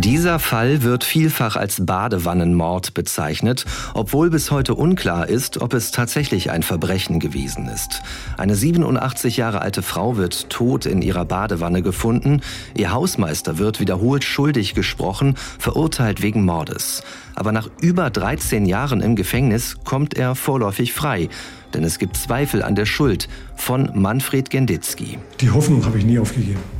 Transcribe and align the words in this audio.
Dieser 0.00 0.38
Fall 0.38 0.82
wird 0.82 1.04
vielfach 1.04 1.56
als 1.56 1.84
Badewannenmord 1.84 2.94
bezeichnet, 2.94 3.66
obwohl 3.92 4.30
bis 4.30 4.50
heute 4.50 4.74
unklar 4.74 5.28
ist, 5.28 5.60
ob 5.60 5.74
es 5.74 5.90
tatsächlich 5.90 6.50
ein 6.50 6.62
Verbrechen 6.62 7.20
gewesen 7.20 7.68
ist. 7.68 8.00
Eine 8.38 8.54
87 8.54 9.36
Jahre 9.36 9.60
alte 9.60 9.82
Frau 9.82 10.16
wird 10.16 10.48
tot 10.48 10.86
in 10.86 11.02
ihrer 11.02 11.26
Badewanne 11.26 11.82
gefunden. 11.82 12.40
Ihr 12.74 12.92
Hausmeister 12.92 13.58
wird 13.58 13.78
wiederholt 13.78 14.24
schuldig 14.24 14.72
gesprochen, 14.72 15.34
verurteilt 15.58 16.22
wegen 16.22 16.46
Mordes. 16.46 17.02
Aber 17.34 17.52
nach 17.52 17.68
über 17.82 18.08
13 18.08 18.64
Jahren 18.64 19.02
im 19.02 19.16
Gefängnis 19.16 19.76
kommt 19.84 20.14
er 20.14 20.34
vorläufig 20.34 20.94
frei. 20.94 21.28
Denn 21.74 21.84
es 21.84 21.98
gibt 21.98 22.16
Zweifel 22.16 22.62
an 22.62 22.74
der 22.74 22.86
Schuld 22.86 23.28
von 23.54 23.90
Manfred 23.94 24.48
Genditzki. 24.48 25.18
Die 25.42 25.50
Hoffnung 25.50 25.84
habe 25.84 25.98
ich 25.98 26.06
nie 26.06 26.18
aufgegeben 26.18 26.79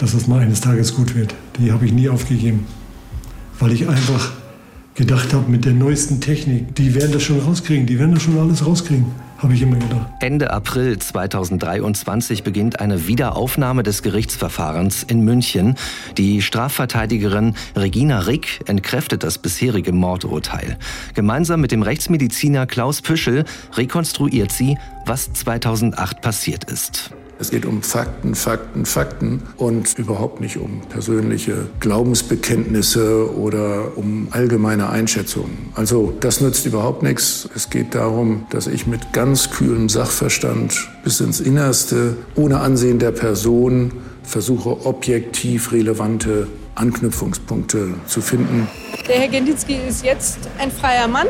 dass 0.00 0.14
es 0.14 0.26
mal 0.26 0.40
eines 0.40 0.60
Tages 0.62 0.94
gut 0.94 1.14
wird. 1.14 1.34
Die 1.58 1.70
habe 1.70 1.84
ich 1.84 1.92
nie 1.92 2.08
aufgegeben, 2.08 2.66
weil 3.58 3.72
ich 3.72 3.86
einfach 3.86 4.32
gedacht 4.94 5.32
habe, 5.34 5.50
mit 5.50 5.64
der 5.66 5.72
neuesten 5.72 6.20
Technik, 6.20 6.74
die 6.74 6.94
werden 6.94 7.12
das 7.12 7.22
schon 7.22 7.38
rauskriegen, 7.38 7.86
die 7.86 7.98
werden 7.98 8.14
das 8.14 8.22
schon 8.22 8.38
alles 8.38 8.66
rauskriegen. 8.66 9.06
Habe 9.38 9.54
ich 9.54 9.62
immer 9.62 9.76
gedacht. 9.76 10.06
Ende 10.20 10.50
April 10.52 10.98
2023 10.98 12.42
beginnt 12.42 12.80
eine 12.80 13.06
Wiederaufnahme 13.06 13.82
des 13.82 14.02
Gerichtsverfahrens 14.02 15.02
in 15.02 15.24
München. 15.24 15.76
Die 16.18 16.42
Strafverteidigerin 16.42 17.54
Regina 17.74 18.20
Rick 18.20 18.60
entkräftet 18.66 19.22
das 19.22 19.38
bisherige 19.38 19.92
Mordurteil. 19.92 20.76
Gemeinsam 21.14 21.62
mit 21.62 21.72
dem 21.72 21.80
Rechtsmediziner 21.82 22.66
Klaus 22.66 23.00
Püschel 23.00 23.44
rekonstruiert 23.74 24.52
sie, 24.52 24.76
was 25.06 25.32
2008 25.32 26.20
passiert 26.20 26.64
ist. 26.70 27.10
Es 27.40 27.50
geht 27.50 27.64
um 27.64 27.82
Fakten, 27.82 28.34
Fakten, 28.34 28.84
Fakten 28.84 29.42
und 29.56 29.98
überhaupt 29.98 30.42
nicht 30.42 30.58
um 30.58 30.82
persönliche 30.90 31.68
Glaubensbekenntnisse 31.80 33.34
oder 33.34 33.96
um 33.96 34.28
allgemeine 34.30 34.90
Einschätzungen. 34.90 35.70
Also 35.74 36.12
das 36.20 36.42
nützt 36.42 36.66
überhaupt 36.66 37.02
nichts. 37.02 37.48
Es 37.56 37.70
geht 37.70 37.94
darum, 37.94 38.46
dass 38.50 38.66
ich 38.66 38.86
mit 38.86 39.14
ganz 39.14 39.50
kühlem 39.50 39.88
Sachverstand 39.88 40.86
bis 41.02 41.20
ins 41.20 41.40
Innerste, 41.40 42.14
ohne 42.34 42.60
Ansehen 42.60 42.98
der 42.98 43.12
Person, 43.12 43.92
versuche 44.22 44.84
objektiv 44.84 45.72
relevante 45.72 46.46
Anknüpfungspunkte 46.74 47.94
zu 48.06 48.20
finden. 48.20 48.68
Der 49.08 49.16
Herr 49.16 49.28
Genditzki 49.28 49.78
ist 49.88 50.04
jetzt 50.04 50.40
ein 50.58 50.70
freier 50.70 51.08
Mann. 51.08 51.26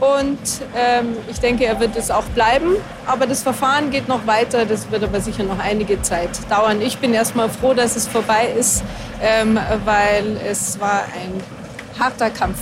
Und 0.00 0.38
ähm, 0.76 1.16
ich 1.30 1.40
denke, 1.40 1.64
er 1.64 1.80
wird 1.80 1.96
es 1.96 2.10
auch 2.10 2.24
bleiben. 2.24 2.76
Aber 3.06 3.26
das 3.26 3.42
Verfahren 3.42 3.90
geht 3.90 4.08
noch 4.08 4.26
weiter. 4.26 4.66
Das 4.66 4.90
wird 4.90 5.02
aber 5.02 5.20
sicher 5.20 5.44
noch 5.44 5.58
einige 5.58 6.02
Zeit 6.02 6.30
dauern. 6.50 6.80
Ich 6.80 6.98
bin 6.98 7.14
erstmal 7.14 7.48
froh, 7.48 7.74
dass 7.74 7.96
es 7.96 8.06
vorbei 8.06 8.48
ist, 8.58 8.84
ähm, 9.22 9.58
weil 9.84 10.36
es 10.46 10.78
war 10.80 11.04
ein 11.04 11.98
harter 11.98 12.30
Kampf. 12.30 12.58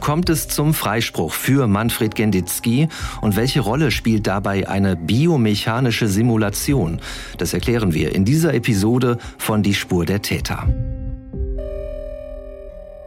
Kommt 0.00 0.28
es 0.28 0.48
zum 0.48 0.74
Freispruch 0.74 1.32
für 1.32 1.66
Manfred 1.66 2.14
Genditzki 2.14 2.88
und 3.22 3.36
welche 3.36 3.60
Rolle 3.60 3.90
spielt 3.90 4.26
dabei 4.26 4.68
eine 4.68 4.96
biomechanische 4.96 6.08
Simulation? 6.08 7.00
Das 7.38 7.54
erklären 7.54 7.94
wir 7.94 8.14
in 8.14 8.26
dieser 8.26 8.52
Episode 8.52 9.16
von 9.38 9.62
Die 9.62 9.72
Spur 9.72 10.04
der 10.04 10.20
Täter. 10.20 10.68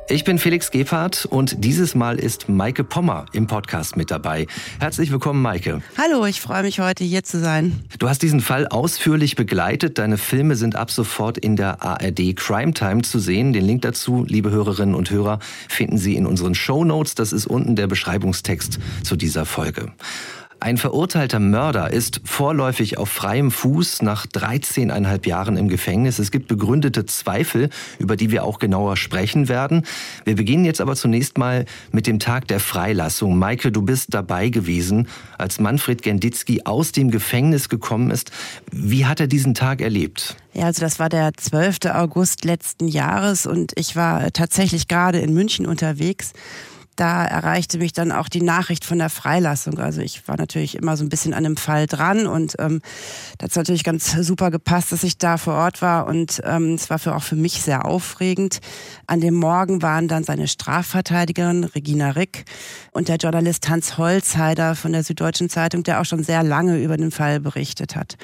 Ich 0.09 0.23
bin 0.23 0.39
Felix 0.39 0.71
Gebhardt 0.71 1.25
und 1.25 1.65
dieses 1.65 1.93
Mal 1.93 2.17
ist 2.17 2.47
Maike 2.47 2.85
Pommer 2.85 3.25
im 3.33 3.45
Podcast 3.45 3.97
mit 3.97 4.09
dabei. 4.09 4.47
Herzlich 4.79 5.11
willkommen, 5.11 5.41
Maike. 5.41 5.81
Hallo, 5.97 6.25
ich 6.25 6.39
freue 6.39 6.63
mich 6.63 6.79
heute 6.79 7.03
hier 7.03 7.25
zu 7.25 7.41
sein. 7.41 7.83
Du 7.99 8.07
hast 8.07 8.21
diesen 8.21 8.39
Fall 8.39 8.67
ausführlich 8.67 9.35
begleitet. 9.35 9.97
Deine 9.97 10.17
Filme 10.17 10.55
sind 10.55 10.77
ab 10.77 10.91
sofort 10.91 11.37
in 11.37 11.57
der 11.57 11.83
ARD 11.83 12.37
Crime 12.37 12.73
Time 12.73 13.01
zu 13.01 13.19
sehen. 13.19 13.51
Den 13.51 13.65
Link 13.65 13.81
dazu, 13.81 14.23
liebe 14.25 14.49
Hörerinnen 14.49 14.95
und 14.95 15.11
Hörer, 15.11 15.39
finden 15.67 15.97
Sie 15.97 16.15
in 16.15 16.25
unseren 16.25 16.55
Show 16.55 16.85
Notes. 16.85 17.15
Das 17.15 17.33
ist 17.33 17.45
unten 17.45 17.75
der 17.75 17.87
Beschreibungstext 17.87 18.79
zu 19.03 19.17
dieser 19.17 19.45
Folge. 19.45 19.91
Ein 20.59 20.77
verurteilter 20.77 21.39
Mörder 21.39 21.93
ist 21.93 22.19
vorläufig 22.23 22.97
auf 22.97 23.09
freiem 23.09 23.51
Fuß 23.51 24.01
nach 24.01 24.25
13,5 24.25 25.27
Jahren 25.27 25.55
im 25.55 25.67
Gefängnis. 25.67 26.17
Es 26.17 26.31
gibt 26.31 26.47
begründete 26.47 27.05
Zweifel, 27.05 27.69
über 27.99 28.15
die 28.15 28.31
wir 28.31 28.43
auch 28.43 28.57
genauer 28.57 28.97
sprechen 28.97 29.49
werden. 29.49 29.85
Wir 30.25 30.35
beginnen 30.35 30.65
jetzt 30.65 30.81
aber 30.81 30.95
zunächst 30.95 31.37
mal 31.37 31.65
mit 31.91 32.07
dem 32.07 32.17
Tag 32.17 32.47
der 32.47 32.59
Freilassung. 32.59 33.37
Maike, 33.37 33.71
du 33.71 33.83
bist 33.83 34.15
dabei 34.15 34.49
gewesen, 34.49 35.07
als 35.37 35.59
Manfred 35.59 36.01
Genditzki 36.01 36.61
aus 36.65 36.91
dem 36.91 37.11
Gefängnis 37.11 37.69
gekommen 37.69 38.09
ist. 38.09 38.31
Wie 38.71 39.05
hat 39.05 39.19
er 39.19 39.27
diesen 39.27 39.53
Tag 39.53 39.79
erlebt? 39.79 40.37
Ja, 40.53 40.65
also 40.65 40.81
das 40.81 40.97
war 40.97 41.09
der 41.09 41.33
12. 41.37 41.93
August 41.93 42.45
letzten 42.45 42.87
Jahres 42.87 43.45
und 43.45 43.73
ich 43.75 43.95
war 43.95 44.33
tatsächlich 44.33 44.87
gerade 44.87 45.19
in 45.19 45.35
München 45.35 45.67
unterwegs 45.67 46.33
da 46.97 47.25
erreichte 47.25 47.77
mich 47.77 47.93
dann 47.93 48.11
auch 48.11 48.27
die 48.27 48.41
Nachricht 48.41 48.83
von 48.83 48.97
der 48.97 49.09
Freilassung. 49.09 49.79
Also 49.79 50.01
ich 50.01 50.27
war 50.27 50.35
natürlich 50.35 50.75
immer 50.75 50.97
so 50.97 51.05
ein 51.05 51.09
bisschen 51.09 51.33
an 51.33 51.43
dem 51.43 51.55
Fall 51.55 51.87
dran 51.87 52.27
und 52.27 52.55
ähm, 52.59 52.81
da 53.37 53.45
hat 53.45 53.55
natürlich 53.55 53.83
ganz 53.83 54.11
super 54.11 54.51
gepasst, 54.51 54.91
dass 54.91 55.03
ich 55.03 55.17
da 55.17 55.37
vor 55.37 55.53
Ort 55.53 55.81
war 55.81 56.07
und 56.07 56.41
ähm, 56.43 56.73
es 56.73 56.89
war 56.89 56.99
für, 56.99 57.15
auch 57.15 57.23
für 57.23 57.35
mich 57.35 57.61
sehr 57.61 57.85
aufregend. 57.85 58.59
An 59.05 59.21
dem 59.21 59.35
Morgen 59.35 59.81
waren 59.81 60.07
dann 60.07 60.23
seine 60.23 60.47
Strafverteidigerin 60.47 61.63
Regina 61.63 62.11
Rick 62.11 62.45
und 62.91 63.07
der 63.07 63.17
Journalist 63.17 63.69
Hans 63.69 63.97
Holzheider 63.97 64.75
von 64.75 64.91
der 64.91 65.03
Süddeutschen 65.03 65.49
Zeitung, 65.49 65.83
der 65.83 66.01
auch 66.01 66.05
schon 66.05 66.23
sehr 66.23 66.43
lange 66.43 66.81
über 66.81 66.97
den 66.97 67.11
Fall 67.11 67.39
berichtet 67.39 67.95
hat. 67.95 68.17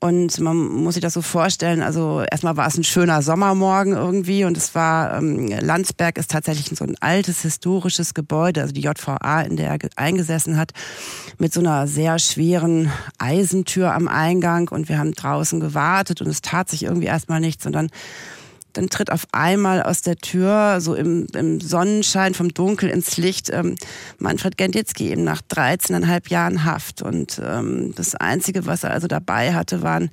Und 0.00 0.38
man 0.38 0.56
muss 0.56 0.94
sich 0.94 1.02
das 1.02 1.14
so 1.14 1.22
vorstellen, 1.22 1.82
also 1.82 2.22
erstmal 2.30 2.56
war 2.56 2.68
es 2.68 2.78
ein 2.78 2.84
schöner 2.84 3.20
Sommermorgen 3.20 3.94
irgendwie 3.94 4.44
und 4.44 4.56
es 4.56 4.76
war, 4.76 5.18
ähm, 5.18 5.48
Landsberg 5.48 6.18
ist 6.18 6.30
tatsächlich 6.30 6.78
so 6.78 6.84
ein 6.84 6.94
altes 7.00 7.42
historisches 7.42 8.14
Gebäude, 8.14 8.60
also 8.62 8.72
die 8.72 8.82
JVA, 8.82 9.40
in 9.40 9.56
der 9.56 9.70
er 9.70 9.78
eingesessen 9.96 10.56
hat, 10.56 10.70
mit 11.38 11.52
so 11.52 11.58
einer 11.58 11.88
sehr 11.88 12.20
schweren 12.20 12.92
Eisentür 13.18 13.92
am 13.92 14.06
Eingang 14.06 14.68
und 14.68 14.88
wir 14.88 15.00
haben 15.00 15.14
draußen 15.14 15.58
gewartet 15.58 16.20
und 16.22 16.28
es 16.28 16.42
tat 16.42 16.68
sich 16.68 16.84
irgendwie 16.84 17.08
erstmal 17.08 17.40
nichts. 17.40 17.66
Und 17.66 17.72
dann 17.72 17.90
dann 18.72 18.88
tritt 18.88 19.10
auf 19.10 19.26
einmal 19.32 19.82
aus 19.82 20.02
der 20.02 20.16
Tür, 20.16 20.80
so 20.80 20.94
im, 20.94 21.26
im 21.34 21.60
Sonnenschein 21.60 22.34
vom 22.34 22.52
Dunkel 22.52 22.90
ins 22.90 23.16
Licht, 23.16 23.50
ähm, 23.50 23.76
Manfred 24.18 24.56
Genditzki 24.56 25.10
eben 25.10 25.24
nach 25.24 25.42
13,5 25.42 26.30
Jahren 26.30 26.64
Haft. 26.64 27.02
Und 27.02 27.40
ähm, 27.44 27.92
das 27.96 28.14
Einzige, 28.14 28.66
was 28.66 28.84
er 28.84 28.90
also 28.90 29.08
dabei 29.08 29.54
hatte, 29.54 29.82
waren 29.82 30.10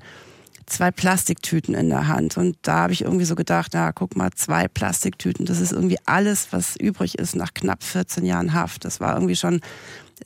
zwei 0.66 0.92
Plastiktüten 0.92 1.76
in 1.76 1.90
der 1.90 2.08
Hand. 2.08 2.38
Und 2.38 2.58
da 2.64 2.78
habe 2.78 2.94
ich 2.94 3.04
irgendwie 3.04 3.26
so 3.26 3.36
gedacht, 3.36 3.72
na, 3.74 3.92
guck 3.92 4.16
mal, 4.16 4.32
zwei 4.36 4.68
Plastiktüten, 4.68 5.46
das 5.46 5.60
ist 5.60 5.72
irgendwie 5.72 6.00
alles, 6.06 6.48
was 6.52 6.76
übrig 6.76 7.18
ist 7.18 7.36
nach 7.36 7.54
knapp 7.54 7.84
14 7.84 8.26
Jahren 8.26 8.54
Haft. 8.54 8.86
Das 8.86 9.00
war 9.00 9.16
irgendwie 9.16 9.36
schon 9.36 9.62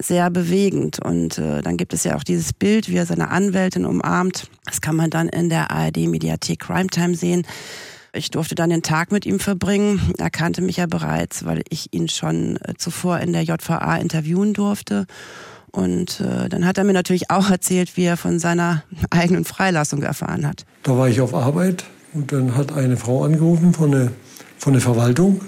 sehr 0.01 0.29
bewegend. 0.29 0.99
Und 0.99 1.37
äh, 1.37 1.61
dann 1.61 1.77
gibt 1.77 1.93
es 1.93 2.03
ja 2.03 2.15
auch 2.15 2.23
dieses 2.23 2.53
Bild, 2.53 2.89
wie 2.89 2.97
er 2.97 3.05
seine 3.05 3.29
Anwältin 3.29 3.85
umarmt. 3.85 4.49
Das 4.65 4.81
kann 4.81 4.95
man 4.95 5.09
dann 5.09 5.29
in 5.29 5.49
der 5.49 5.71
ARD-Mediathek 5.71 6.59
Crime 6.59 6.87
Time 6.87 7.15
sehen. 7.15 7.45
Ich 8.11 8.31
durfte 8.31 8.55
dann 8.55 8.71
den 8.71 8.81
Tag 8.81 9.11
mit 9.11 9.25
ihm 9.25 9.39
verbringen. 9.39 10.13
Er 10.17 10.29
kannte 10.29 10.61
mich 10.61 10.77
ja 10.77 10.87
bereits, 10.87 11.45
weil 11.45 11.63
ich 11.69 11.93
ihn 11.93 12.07
schon 12.07 12.57
äh, 12.57 12.73
zuvor 12.77 13.19
in 13.19 13.33
der 13.33 13.43
JVA 13.43 13.97
interviewen 13.97 14.53
durfte. 14.53 15.05
Und 15.71 16.19
äh, 16.19 16.49
dann 16.49 16.65
hat 16.65 16.79
er 16.79 16.83
mir 16.83 16.93
natürlich 16.93 17.29
auch 17.29 17.49
erzählt, 17.51 17.97
wie 17.97 18.05
er 18.05 18.17
von 18.17 18.39
seiner 18.39 18.83
eigenen 19.11 19.45
Freilassung 19.45 20.01
erfahren 20.01 20.47
hat. 20.47 20.65
Da 20.83 20.97
war 20.97 21.07
ich 21.07 21.21
auf 21.21 21.33
Arbeit 21.33 21.85
und 22.13 22.31
dann 22.31 22.55
hat 22.55 22.71
eine 22.73 22.97
Frau 22.97 23.23
angerufen 23.23 23.73
von 23.73 23.91
der, 23.91 24.11
von 24.57 24.73
der 24.73 24.81
Verwaltung 24.81 25.41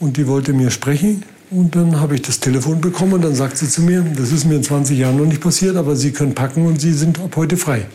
und 0.00 0.16
die 0.16 0.26
wollte 0.26 0.52
mir 0.52 0.70
sprechen. 0.70 1.22
Und 1.50 1.76
dann 1.76 2.00
habe 2.00 2.16
ich 2.16 2.22
das 2.22 2.40
Telefon 2.40 2.80
bekommen 2.80 3.12
und 3.12 3.22
dann 3.22 3.36
sagt 3.36 3.58
sie 3.58 3.68
zu 3.68 3.82
mir, 3.82 4.02
das 4.16 4.32
ist 4.32 4.44
mir 4.44 4.56
in 4.56 4.64
20 4.64 4.98
Jahren 4.98 5.16
noch 5.16 5.26
nicht 5.26 5.40
passiert, 5.40 5.76
aber 5.76 5.94
Sie 5.94 6.10
können 6.10 6.34
packen 6.34 6.66
und 6.66 6.80
Sie 6.80 6.92
sind 6.92 7.20
ab 7.20 7.36
heute 7.36 7.56
frei. 7.56 7.86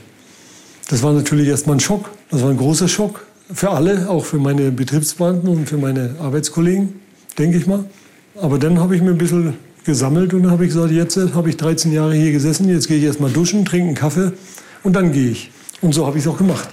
Das 0.88 1.04
war 1.04 1.12
natürlich 1.12 1.50
erstmal 1.50 1.76
ein 1.76 1.82
Schock. 1.82 2.10
Das 2.32 2.42
war 2.42 2.52
ein 2.52 2.58
großer 2.58 2.88
Schock 2.88 3.26
für 3.52 3.72
alle, 3.72 4.10
auch 4.10 4.26
für 4.26 4.38
meine 4.38 4.72
Betriebsbeamten 4.72 5.50
und 5.50 5.68
für 5.68 5.78
meine 5.78 6.16
Arbeitskollegen, 6.20 6.94
denke 7.38 7.58
ich 7.58 7.68
mal. 7.68 7.86
Aber 8.40 8.60
dann 8.60 8.80
habe 8.80 8.96
ich 8.96 9.02
mir 9.02 9.12
ein 9.12 9.18
bisschen 9.18 9.56
gesammelt 9.86 10.34
und 10.34 10.50
habe 10.50 10.66
ich 10.66 10.74
gesagt, 10.74 10.92
jetzt 10.92 11.18
habe 11.18 11.50
ich 11.50 11.58
13 11.58 11.92
Jahre 11.92 12.14
hier 12.14 12.32
gesessen, 12.32 12.70
jetzt 12.70 12.88
gehe 12.88 12.98
ich 12.98 13.04
erstmal 13.04 13.32
duschen, 13.32 13.66
trinke 13.66 13.88
einen 13.88 13.96
Kaffee 13.96 14.32
und 14.84 14.96
dann 14.96 15.12
gehe 15.12 15.32
ich. 15.32 15.52
Und 15.82 15.94
so 15.94 16.06
habe 16.06 16.18
ich 16.18 16.26
es 16.26 16.30
auch 16.30 16.38
gemacht. 16.38 16.70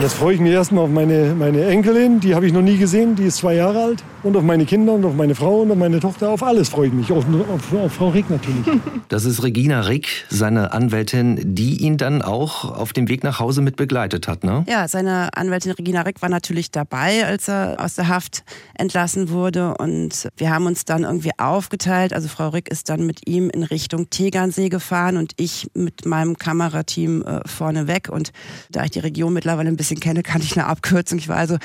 Jetzt 0.00 0.14
freue 0.14 0.34
ich 0.34 0.40
mich 0.40 0.52
erstmal 0.52 0.84
auf 0.84 0.90
meine, 0.90 1.34
meine 1.34 1.64
Enkelin, 1.64 2.20
die 2.20 2.34
habe 2.34 2.46
ich 2.46 2.52
noch 2.52 2.62
nie 2.62 2.76
gesehen, 2.76 3.16
die 3.16 3.24
ist 3.24 3.38
zwei 3.38 3.54
Jahre 3.54 3.82
alt. 3.82 4.04
Und 4.22 4.36
auf 4.36 4.42
meine 4.42 4.66
Kinder 4.66 4.92
und 4.92 5.04
auf 5.04 5.14
meine 5.14 5.34
Frau 5.34 5.60
und 5.60 5.70
auf 5.70 5.76
meine 5.76 6.00
Tochter, 6.00 6.30
auf 6.30 6.42
alles 6.42 6.68
freue 6.68 6.88
ich 6.88 6.92
mich. 6.92 7.12
Auf, 7.12 7.24
auf, 7.48 7.72
auf 7.72 7.92
Frau 7.92 8.08
Rick 8.08 8.28
natürlich. 8.28 8.66
Das 9.08 9.24
ist 9.24 9.44
Regina 9.44 9.82
Rick, 9.82 10.26
seine 10.30 10.72
Anwältin, 10.72 11.38
die 11.54 11.76
ihn 11.76 11.96
dann 11.96 12.22
auch 12.22 12.64
auf 12.64 12.92
dem 12.92 13.08
Weg 13.08 13.22
nach 13.22 13.38
Hause 13.38 13.62
mit 13.62 13.76
begleitet 13.76 14.26
hat, 14.26 14.42
ne? 14.42 14.64
Ja, 14.68 14.88
seine 14.88 15.36
Anwältin 15.36 15.70
Regina 15.70 16.00
Rick 16.00 16.22
war 16.22 16.28
natürlich 16.28 16.72
dabei, 16.72 17.24
als 17.24 17.46
er 17.48 17.76
aus 17.78 17.94
der 17.94 18.08
Haft 18.08 18.42
entlassen 18.74 19.30
wurde. 19.30 19.76
Und 19.76 20.28
wir 20.36 20.50
haben 20.50 20.66
uns 20.66 20.84
dann 20.84 21.04
irgendwie 21.04 21.30
aufgeteilt. 21.38 22.12
Also 22.12 22.26
Frau 22.26 22.48
Rick 22.48 22.68
ist 22.68 22.88
dann 22.88 23.06
mit 23.06 23.28
ihm 23.28 23.48
in 23.48 23.62
Richtung 23.62 24.10
Tegernsee 24.10 24.70
gefahren 24.70 25.18
und 25.18 25.34
ich 25.36 25.70
mit 25.74 26.04
meinem 26.04 26.36
Kamerateam 26.36 27.22
äh, 27.22 27.40
vorne 27.46 27.86
weg. 27.86 28.08
Und 28.10 28.32
da 28.70 28.82
ich 28.82 28.90
die 28.90 28.98
Region 28.98 29.32
mittlerweile 29.32 29.65
ein 29.68 29.76
bisschen 29.76 29.86
bisschen 29.86 30.00
kenne, 30.00 30.22
kann 30.22 30.42
ich 30.42 30.56
eine 30.56 30.66
Abkürzung. 30.66 31.18
Ich 31.18 31.28
war 31.28 31.36
also 31.36 31.58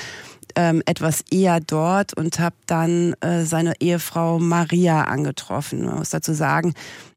ähm, 0.54 0.82
etwas 0.86 1.24
eher 1.30 1.60
dort 1.60 2.14
und 2.14 2.38
habe 2.38 2.56
dann 2.66 3.14
äh, 3.20 3.44
seine 3.44 3.74
Ehefrau 3.80 4.38
Maria 4.38 5.04
angetroffen. 5.04 5.84
Man 5.84 5.98
muss 5.98 6.10
dazu 6.10 6.32
sagen, 6.32 6.74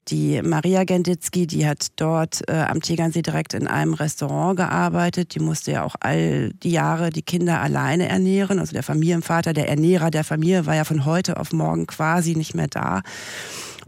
die 0.07 0.41
Maria 0.43 0.83
Genditzki, 0.83 1.47
die 1.47 1.67
hat 1.67 1.87
dort 1.95 2.47
äh, 2.47 2.53
am 2.53 2.81
Tegernsee 2.81 3.23
direkt 3.23 3.53
in 3.53 3.67
einem 3.67 3.93
Restaurant 3.95 4.55
gearbeitet. 4.55 5.33
Die 5.35 5.39
musste 5.39 5.71
ja 5.71 5.83
auch 5.83 5.95
all 5.99 6.51
die 6.63 6.71
Jahre 6.71 7.09
die 7.09 7.23
Kinder 7.23 7.59
alleine 7.59 8.07
ernähren. 8.07 8.59
Also 8.59 8.73
der 8.73 8.83
Familienvater, 8.83 9.53
der 9.53 9.67
Ernährer 9.67 10.11
der 10.11 10.23
Familie 10.23 10.65
war 10.65 10.75
ja 10.75 10.83
von 10.83 11.05
heute 11.05 11.37
auf 11.37 11.51
morgen 11.53 11.87
quasi 11.87 12.35
nicht 12.35 12.53
mehr 12.53 12.67
da. 12.67 13.01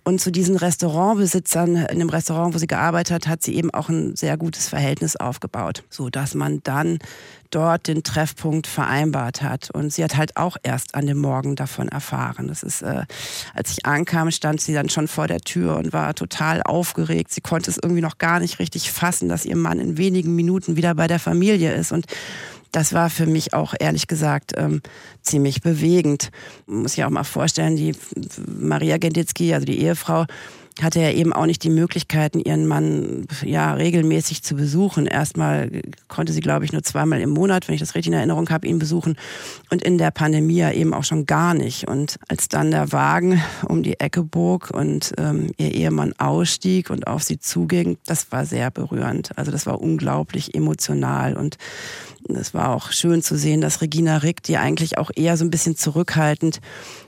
Und 0.08 0.22
zu 0.22 0.32
diesen 0.32 0.56
Restaurantbesitzern 0.56 1.76
in 1.76 2.00
dem 2.00 2.08
Restaurant, 2.08 2.54
wo 2.54 2.58
sie 2.60 2.66
gearbeitet 2.66 3.14
hat, 3.14 3.28
hat 3.28 3.44
sie 3.44 3.56
eben 3.56 3.72
auch 3.72 3.90
ein 3.90 4.16
sehr 4.16 4.38
gutes 4.38 4.70
Verhältnis 4.70 5.18
aufgebaut, 5.18 5.84
so 5.90 6.10
dass 6.10 6.34
man 6.34 6.62
dann 6.64 7.00
dort 7.52 7.90
den 7.90 8.04
Treffpunkt 8.04 8.68
vereinbart 8.68 9.42
hat. 9.42 9.70
Und 9.70 9.92
sie 9.92 10.06
hat 10.06 10.16
halt 10.16 10.38
auch 10.38 10.56
erst 10.64 10.96
an 10.96 11.08
dem 11.08 11.18
Morgen 11.18 11.58
davon 11.58 11.90
erfahren. 11.90 12.48
Das 12.48 12.64
ist, 12.64 12.84
äh, 12.84 13.04
als 13.54 13.72
ich 13.72 13.86
ankam, 13.86 14.32
stand 14.32 14.62
sie 14.62 14.74
dann 14.74 14.88
schon 14.88 15.10
vor 15.10 15.28
der 15.28 15.42
Tür 15.42 15.76
und 15.76 15.92
war 15.92 16.16
total 16.16 16.64
aufgeregt. 16.64 17.34
Sie 17.34 17.42
konnte 17.42 17.70
es 17.70 17.78
irgendwie 17.78 18.02
noch 18.02 18.18
gar 18.18 18.40
nicht 18.40 18.60
richtig 18.60 18.90
fassen, 18.90 19.28
dass 19.28 19.44
ihr 19.44 19.58
Mann 19.58 19.82
in 19.82 19.98
wenigen 19.98 20.38
Minuten 20.38 20.78
wieder 20.78 20.96
bei 20.96 21.08
der 21.08 21.20
Familie 21.20 21.74
ist. 21.74 21.92
Und 21.92 22.06
das 22.72 22.94
war 22.94 23.10
für 23.10 23.26
mich 23.26 23.54
auch 23.54 23.74
ehrlich 23.80 24.08
gesagt 24.08 24.54
ähm, 24.58 24.82
ziemlich 25.22 25.62
bewegend. 25.62 26.30
Man 26.66 26.84
muss 26.84 26.94
sich 26.94 27.04
auch 27.04 27.10
mal 27.10 27.24
vorstellen, 27.24 27.76
die 27.76 27.96
Maria 28.46 28.98
Genditzki, 28.98 29.54
also 29.54 29.66
die 29.66 29.80
Ehefrau, 29.80 30.26
hatte 30.82 31.00
ja 31.00 31.12
eben 31.12 31.34
auch 31.34 31.46
nicht 31.46 31.64
die 31.64 31.70
Möglichkeiten, 31.70 32.40
ihren 32.40 32.68
Mann 32.68 33.26
ja 33.44 33.74
regelmäßig 33.74 34.44
zu 34.44 34.56
besuchen. 34.56 35.06
Erstmal 35.06 35.82
konnte 36.08 36.34
sie, 36.34 36.40
glaube 36.40 36.66
ich, 36.66 36.72
nur 36.72 36.84
zweimal 36.84 37.20
im 37.20 37.32
Monat, 37.32 37.68
wenn 37.68 37.76
ich 37.76 37.82
das 37.82 37.96
richtig 37.96 38.12
in 38.12 38.18
Erinnerung 38.18 38.50
habe, 38.50 38.68
ihn 38.68 38.80
besuchen. 38.80 39.18
Und 39.70 39.82
in 39.82 39.98
der 39.98 40.12
Pandemie 40.12 40.58
ja 40.58 40.72
eben 40.72 40.94
auch 40.94 41.04
schon 41.04 41.26
gar 41.26 41.54
nicht. 41.54 41.88
Und 41.88 42.18
als 42.28 42.48
dann 42.48 42.72
der 42.72 42.92
Wagen 42.92 43.42
um 43.68 43.84
die 43.84 44.00
Ecke 44.00 44.24
bog 44.24 44.70
und 44.72 45.14
ähm, 45.18 45.52
ihr 45.58 45.74
Ehemann 45.74 46.14
ausstieg 46.18 46.90
und 46.90 47.08
auf 47.08 47.24
sie 47.24 47.40
zuging, 47.40 47.98
das 48.06 48.32
war 48.32 48.46
sehr 48.46 48.70
berührend. 48.72 49.32
Also 49.38 49.52
das 49.52 49.66
war 49.66 49.82
unglaublich 49.82 50.54
emotional 50.54 51.36
und 51.36 51.58
es 52.36 52.54
war 52.54 52.70
auch 52.70 52.92
schön 52.92 53.22
zu 53.22 53.38
sehen, 53.38 53.62
dass 53.62 53.82
Regina 53.82 54.18
Rick, 54.18 54.44
die 54.44 54.58
eigentlich 54.58 54.98
auch 54.98 55.12
eher 55.16 55.38
so 55.38 55.46
ein 55.46 55.50
bisschen 55.50 55.76
zurückhaltend 55.76 56.60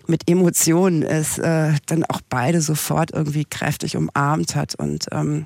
mit 0.08 0.30
Emotionen 0.30 1.02
ist, 1.02 1.40
äh, 1.40 1.74
dann 1.86 2.06
auch 2.06 2.22
beide 2.30 2.62
sofort 2.62 3.12
irgendwie 3.12 3.46
kräftig 3.46 3.98
umarmt 3.98 4.56
hat. 4.56 4.76
Und 4.76 5.08
ähm, 5.12 5.46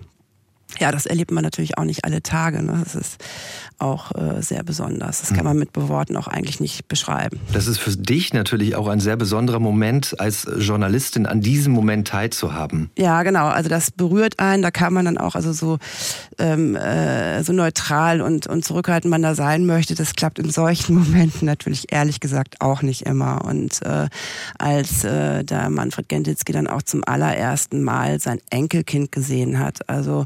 ja, 0.80 0.92
das 0.92 1.06
erlebt 1.06 1.32
man 1.32 1.44
natürlich 1.44 1.78
auch 1.78 1.84
nicht 1.84 2.06
alle 2.06 2.22
Tage. 2.24 2.64
Ne? 2.64 2.82
Das 2.84 2.96
ist 2.96 3.24
auch 3.80 4.16
äh, 4.16 4.42
sehr 4.42 4.64
besonders. 4.64 5.20
Das 5.22 5.30
kann 5.30 5.40
mhm. 5.40 5.44
man 5.46 5.60
mit 5.60 5.70
Worten 5.76 6.16
auch 6.18 6.28
eigentlich 6.28 6.60
nicht 6.60 6.88
beschreiben. 6.88 7.40
Das 7.52 7.68
ist 7.68 7.80
für 7.80 7.92
dich 7.92 8.34
natürlich 8.34 8.76
auch 8.76 8.88
ein 8.88 9.00
sehr 9.00 9.18
besonderer 9.18 9.60
Moment, 9.60 10.20
als 10.20 10.48
Journalistin 10.58 11.26
an 11.26 11.42
diesem 11.42 11.74
Moment 11.74 12.08
teilzuhaben. 12.08 12.90
Ja, 12.98 13.24
genau. 13.24 13.48
Also 13.48 13.70
das 13.70 13.92
berührt 13.92 14.40
einen. 14.40 14.64
Da 14.64 14.72
kann 14.72 14.94
man 14.94 15.06
dann 15.06 15.18
auch 15.18 15.36
also 15.36 15.52
so, 15.54 15.80
ähm, 16.40 16.76
äh, 16.76 17.44
so 17.44 17.54
neutral 17.54 18.22
und, 18.22 18.48
und 18.48 18.64
zurückhaltend 18.64 19.12
man 19.12 19.22
da 19.22 19.36
sein 19.36 19.66
möchte. 19.66 19.96
Das 19.96 20.14
klappt 20.14 20.40
in 20.40 20.50
solchen 20.50 20.96
Momenten 21.00 21.46
natürlich 21.46 21.92
ehrlich 21.92 22.20
gesagt 22.20 22.62
auch 22.62 22.82
nicht 22.82 23.04
immer. 23.04 23.44
Und 23.46 23.82
äh, 23.84 24.08
als 24.58 25.04
äh, 25.04 25.44
der 25.44 25.70
Manfred 25.70 26.08
Genditzki 26.10 26.54
dann 26.54 26.68
auch 26.68 26.84
zum 26.84 27.04
allerersten 27.04 27.84
Mal 27.84 28.20
sein 28.20 28.40
Enkelkind 28.50 29.12
gesehen 29.12 29.60
hat, 29.60 29.90
also 29.90 30.26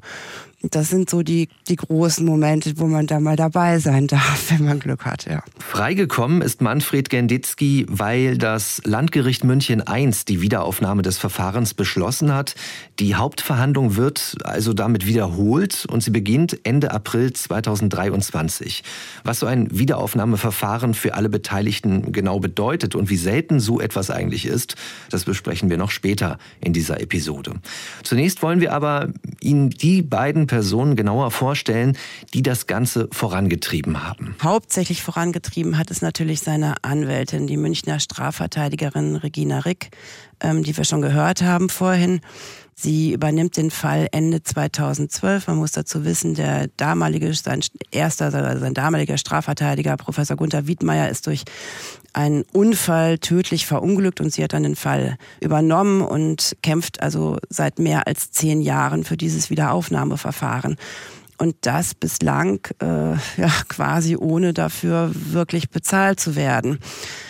das 0.62 0.90
sind 0.90 1.10
so 1.10 1.22
die, 1.22 1.50
die 1.68 1.76
großen 1.76 2.26
Momente, 2.26 2.74
wo 2.78 2.88
man 2.88 3.06
da 3.06 3.20
mal 3.20 3.36
dabei 3.36 3.80
sein 3.80 4.08
darf, 4.08 4.46
wenn 4.50 4.66
man 4.66 4.80
Glück 4.80 5.06
hat, 5.06 5.26
ja. 5.26 5.44
Freigekommen 5.60 6.42
ist 6.42 6.62
Manfred 6.62 7.10
Genditzki, 7.10 7.86
weil 7.90 8.38
das 8.38 8.82
Landgericht 8.84 9.44
München 9.44 9.84
I 9.90 10.10
die 10.28 10.42
Wiederaufnahme 10.42 11.02
des 11.02 11.18
Verfahrens 11.18 11.74
beschlossen 11.74 12.34
hat. 12.34 12.56
Die 13.00 13.16
Hauptverhandlung 13.16 13.96
wird 13.96 14.38
also 14.44 14.74
damit 14.74 15.06
wiederholt 15.06 15.86
und 15.90 16.02
sie 16.02 16.12
beginnt 16.12 16.60
Ende 16.64 16.92
April 16.92 17.34
2023. 17.34 18.84
Was 19.24 19.40
so 19.40 19.46
ein 19.46 19.68
Wiederaufnahmeverfahren 19.78 20.94
für 20.94 21.14
alle 21.14 21.30
Beteiligten 21.30 22.12
genau 22.12 22.40
bedeutet 22.40 22.96
und 22.96 23.10
wie 23.10 23.18
selten 23.18 23.60
so 23.60 23.80
etwas 23.80 24.10
eigentlich 24.10 24.46
ist, 24.46 24.76
das 25.10 25.26
besprechen 25.26 25.70
wir 25.70 25.78
noch 25.78 25.92
später 25.92 26.38
in 26.62 26.74
dieser 26.74 27.02
Episode. 27.02 27.56
Zunächst 28.04 28.42
wollen 28.42 28.62
wir 28.62 28.74
aber 28.74 29.10
Ihnen 29.42 29.70
die 29.70 30.02
beiden 30.02 30.48
Personen 30.48 30.57
genauer 30.96 31.32
vorstellen, 31.32 31.98
die 32.34 32.42
das 32.42 32.68
Ganze 32.68 33.08
vorangetrieben 33.12 34.08
haben? 34.08 34.36
Hauptsächlich 34.42 35.02
vorangetrieben 35.02 35.78
hat 35.78 35.92
es 35.92 36.02
natürlich 36.02 36.42
seine 36.42 36.76
Anwältin, 36.84 37.48
die 37.48 37.58
Münchner 37.58 38.00
Strafverteidigerin 38.00 39.16
Regina 39.16 39.60
Rick, 39.60 39.90
ähm, 40.40 40.64
die 40.64 40.76
wir 40.76 40.84
schon 40.84 41.02
gehört 41.02 41.42
haben 41.42 41.70
vorhin. 41.70 42.22
Sie 42.80 43.12
übernimmt 43.12 43.58
den 43.58 43.72
Fall 43.72 44.08
Ende 44.12 44.44
2012. 44.44 45.48
Man 45.48 45.58
muss 45.58 45.72
dazu 45.72 46.06
wissen, 46.06 46.36
der 46.36 46.68
damalige, 46.78 47.34
sein 47.34 47.62
erster, 47.90 48.26
also 48.26 48.60
sein 48.60 48.76
damaliger 48.76 49.18
Strafverteidiger, 49.18 49.98
Professor 49.98 50.38
Gunther 50.38 50.68
Wiedmeier, 50.68 51.10
ist 51.10 51.26
durch 51.26 51.44
einen 52.14 52.44
Unfall 52.54 53.18
tödlich 53.18 53.66
verunglückt 53.66 54.22
und 54.22 54.32
sie 54.32 54.44
hat 54.44 54.54
dann 54.54 54.62
den 54.62 54.76
Fall 54.76 55.18
übernommen 55.42 56.02
und 56.02 56.56
kämpft 56.62 57.02
also 57.02 57.40
seit 57.50 57.80
mehr 57.80 58.06
als 58.06 58.30
zehn 58.30 58.62
Jahren 58.62 59.04
für 59.04 59.18
dieses 59.18 59.50
Wiederaufnahmeverfahren. 59.50 60.78
Und 61.38 61.56
das 61.62 61.94
bislang 61.94 62.60
äh, 62.82 63.12
ja 63.38 63.52
quasi 63.70 64.16
ohne 64.18 64.54
dafür 64.54 65.12
wirklich 65.14 65.70
bezahlt 65.70 66.20
zu 66.20 66.36
werden. 66.36 66.80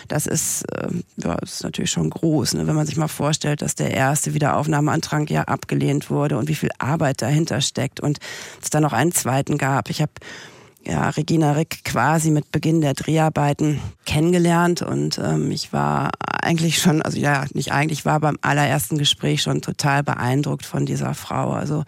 Das 0.08 0.26
ist, 0.26 0.62
äh, 0.72 0.88
ja, 1.16 1.34
ist 1.36 1.62
natürlich 1.62 1.90
schon 1.90 2.08
groß, 2.08 2.54
ne? 2.54 2.66
wenn 2.66 2.74
man 2.74 2.86
sich 2.86 2.96
mal 2.96 3.08
vorstellt, 3.08 3.60
dass 3.60 3.74
der 3.74 3.92
erste 3.92 4.32
Wiederaufnahmeantrag 4.32 5.30
ja 5.30 5.42
abgelehnt 5.42 6.10
wurde 6.10 6.38
und 6.38 6.48
wie 6.48 6.54
viel 6.54 6.70
Arbeit 6.78 7.20
dahinter 7.20 7.60
steckt 7.60 8.00
und 8.00 8.18
es 8.62 8.70
dann 8.70 8.82
noch 8.82 8.94
einen 8.94 9.12
zweiten 9.12 9.58
gab. 9.58 9.90
Ich 9.90 10.00
habe 10.00 10.12
ja, 10.88 11.10
Regina 11.10 11.52
Rick 11.52 11.84
quasi 11.84 12.30
mit 12.30 12.50
Beginn 12.50 12.80
der 12.80 12.94
Dreharbeiten 12.94 13.80
kennengelernt 14.06 14.80
und 14.80 15.18
ähm, 15.18 15.50
ich 15.50 15.72
war 15.72 16.10
eigentlich 16.42 16.78
schon, 16.78 17.02
also 17.02 17.18
ja, 17.18 17.44
nicht 17.52 17.72
eigentlich, 17.72 18.06
war 18.06 18.20
beim 18.20 18.38
allerersten 18.40 18.96
Gespräch 18.96 19.42
schon 19.42 19.60
total 19.60 20.02
beeindruckt 20.02 20.64
von 20.64 20.86
dieser 20.86 21.12
Frau. 21.12 21.52
Also 21.52 21.84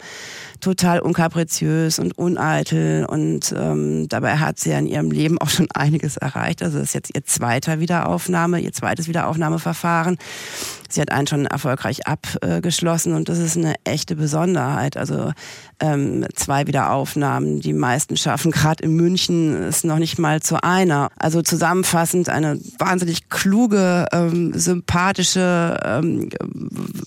total 0.59 0.99
unkapriziös 0.99 1.97
und 1.97 2.17
uneitel 2.17 3.05
und 3.05 3.53
ähm, 3.57 4.07
dabei 4.07 4.37
hat 4.37 4.59
sie 4.59 4.69
ja 4.69 4.77
in 4.77 4.85
ihrem 4.85 5.09
Leben 5.09 5.39
auch 5.39 5.49
schon 5.49 5.67
einiges 5.73 6.17
erreicht. 6.17 6.61
Also 6.61 6.77
das 6.77 6.89
ist 6.89 6.93
jetzt 6.93 7.15
ihr 7.15 7.25
zweiter 7.25 7.79
Wiederaufnahme, 7.79 8.59
ihr 8.59 8.71
zweites 8.71 9.07
Wiederaufnahmeverfahren. 9.07 10.17
Sie 10.93 11.01
hat 11.01 11.11
einen 11.11 11.27
schon 11.27 11.45
erfolgreich 11.45 12.07
abgeschlossen 12.07 13.13
und 13.13 13.29
das 13.29 13.39
ist 13.39 13.57
eine 13.57 13.75
echte 13.83 14.15
Besonderheit. 14.15 14.97
Also 14.97 15.31
ähm, 15.79 16.25
zwei 16.35 16.67
Wiederaufnahmen, 16.67 17.59
die 17.59 17.73
meisten 17.73 18.17
schaffen 18.17 18.51
gerade 18.51 18.83
in 18.83 18.95
München 18.95 19.63
ist 19.63 19.85
noch 19.85 19.99
nicht 19.99 20.19
mal 20.19 20.41
zu 20.41 20.63
einer. 20.63 21.09
Also 21.17 21.41
zusammenfassend 21.41 22.29
eine 22.29 22.59
wahnsinnig 22.77 23.29
kluge, 23.29 24.05
ähm, 24.11 24.53
sympathische, 24.53 25.79
ähm, 25.83 26.29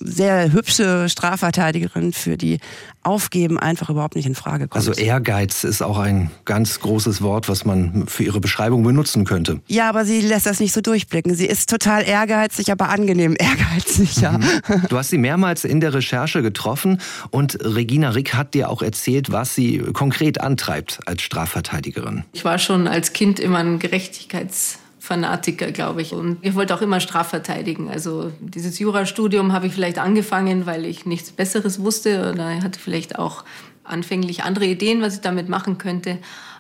sehr 0.01 0.53
hübsche 0.53 1.09
Strafverteidigerin 1.09 2.13
für 2.13 2.37
die 2.37 2.59
Aufgeben 3.05 3.59
einfach 3.59 3.91
überhaupt 3.91 4.17
nicht 4.17 4.27
in 4.27 4.35
Frage 4.35 4.69
kommt. 4.69 4.77
Also 4.77 4.93
Ehrgeiz 4.93 5.65
ist 5.65 5.83
auch 5.83 5.99
ein 5.99 6.31
ganz 6.45 6.81
großes 6.81 7.23
Wort, 7.23 7.49
was 7.49 7.65
man 7.65 8.07
für 8.07 8.25
ihre 8.25 8.41
Beschreibung 8.41 8.83
benutzen 8.83 9.25
könnte. 9.25 9.61
Ja, 9.67 9.89
aber 9.89 10.05
sie 10.05 10.21
lässt 10.21 10.47
das 10.47 10.61
nicht 10.61 10.73
so 10.73 10.81
durchblicken. 10.81 11.35
Sie 11.35 11.47
ist 11.47 11.71
total 11.71 12.07
ehrgeizig, 12.07 12.73
aber 12.73 12.89
angenehm 12.89 13.37
ehrgeizig, 13.39 14.17
ja. 14.17 14.33
Mhm. 14.39 14.45
Du 14.89 14.97
hast 14.97 15.11
sie 15.11 15.19
mehrmals 15.19 15.65
in 15.65 15.81
der 15.81 15.95
Recherche 15.95 16.43
getroffen 16.43 17.01
und 17.31 17.59
Regina 17.63 18.11
Rick 18.11 18.35
hat 18.35 18.55
dir 18.55 18.71
auch 18.71 18.83
erzählt, 18.83 19.33
was 19.33 19.55
sie 19.55 19.79
konkret 19.93 20.41
antreibt 20.41 21.01
als 21.07 21.23
Strafverteidigerin. 21.23 22.25
Ich 22.33 22.45
war 22.45 22.59
schon 22.59 22.89
als 22.89 23.13
Kind 23.13 23.39
immer 23.41 23.59
ein 23.59 23.79
Gerechtigkeits 23.79 24.79
Fanatiker, 25.05 25.71
glaube 25.71 26.01
ich. 26.01 26.15
Und 26.15 26.39
ich 26.41 26.55
wollte 26.55 26.75
auch 26.75 26.81
immer 26.81 26.99
strafverteidigen. 26.99 27.91
Also 27.91 28.33
dieses 28.41 28.79
Jurastudium 28.79 29.53
habe 29.53 29.67
ich 29.67 29.75
vielleicht 29.75 29.99
angefangen, 29.99 30.65
weil 30.65 30.87
ich 30.87 31.05
nichts 31.05 31.31
Besseres 31.31 31.79
wusste 31.79 32.33
oder 32.33 32.63
hatte 32.63 32.81
vielleicht 32.81 33.19
auch 33.19 33.45
anfänglich 33.85 34.45
andere 34.45 34.65
Ideen, 34.65 35.03
was 35.03 35.17
ich 35.17 35.21
damit 35.21 35.51
machen 35.51 35.77
könnte. 35.77 36.17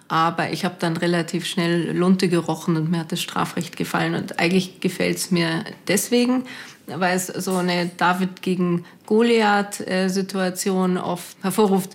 Aber 0.08 0.50
ich 0.52 0.66
habe 0.66 0.74
dann 0.78 0.98
relativ 0.98 1.46
schnell 1.46 1.96
Lunte 1.96 2.28
gerochen 2.28 2.76
und 2.76 2.90
mir 2.90 2.98
hat 2.98 3.12
das 3.12 3.22
Strafrecht 3.22 3.78
gefallen. 3.78 4.14
Und 4.14 4.38
eigentlich 4.38 4.80
gefällt 4.80 5.16
es 5.16 5.30
mir 5.30 5.64
deswegen, 5.88 6.44
weil 6.86 7.16
es 7.16 7.28
so 7.28 7.54
eine 7.54 7.90
David 7.96 8.42
gegen 8.42 8.84
Goliath-Situation 9.06 10.98
oft 10.98 11.38
hervorruft. 11.42 11.94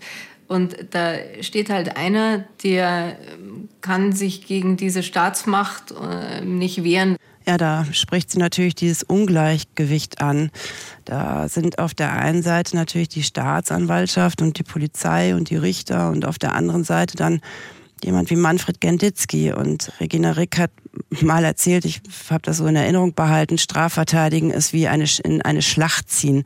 Und 0.50 0.76
da 0.90 1.14
steht 1.42 1.70
halt 1.70 1.96
einer, 1.96 2.44
der 2.64 3.18
ähm, 3.32 3.70
kann 3.82 4.14
sich 4.14 4.48
gegen 4.48 4.78
diese 4.78 5.04
Staatsmacht 5.04 5.92
äh, 5.92 6.42
nicht 6.44 6.84
wehren. 6.84 7.18
Ja, 7.48 7.58
da 7.58 7.86
spricht 7.92 8.32
sie 8.32 8.40
natürlich 8.40 8.74
dieses 8.74 9.04
Ungleichgewicht 9.04 10.22
an. 10.22 10.50
Da 11.06 11.48
sind 11.48 11.78
auf 11.78 11.94
der 11.94 12.14
einen 12.14 12.42
Seite 12.42 12.76
natürlich 12.76 13.10
die 13.10 13.22
Staatsanwaltschaft 13.22 14.42
und 14.42 14.58
die 14.58 14.64
Polizei 14.64 15.36
und 15.36 15.52
die 15.52 15.56
Richter 15.56 16.10
und 16.10 16.26
auf 16.26 16.40
der 16.40 16.56
anderen 16.56 16.84
Seite 16.84 17.16
dann 17.16 17.42
jemand 18.04 18.30
wie 18.30 18.36
Manfred 18.36 18.82
Genditzki. 18.82 19.52
Und 19.54 19.92
Regina 20.00 20.32
Rick 20.32 20.58
hat 20.60 20.72
mal 21.22 21.44
erzählt, 21.44 21.86
ich 21.86 22.02
habe 22.30 22.42
das 22.44 22.58
so 22.58 22.68
in 22.68 22.76
Erinnerung 22.76 23.14
behalten, 23.14 23.58
Strafverteidigen 23.58 24.52
ist 24.52 24.74
wie 24.74 24.88
eine, 24.88 25.06
in 25.24 25.42
eine 25.42 25.62
Schlacht 25.62 26.10
ziehen. 26.10 26.44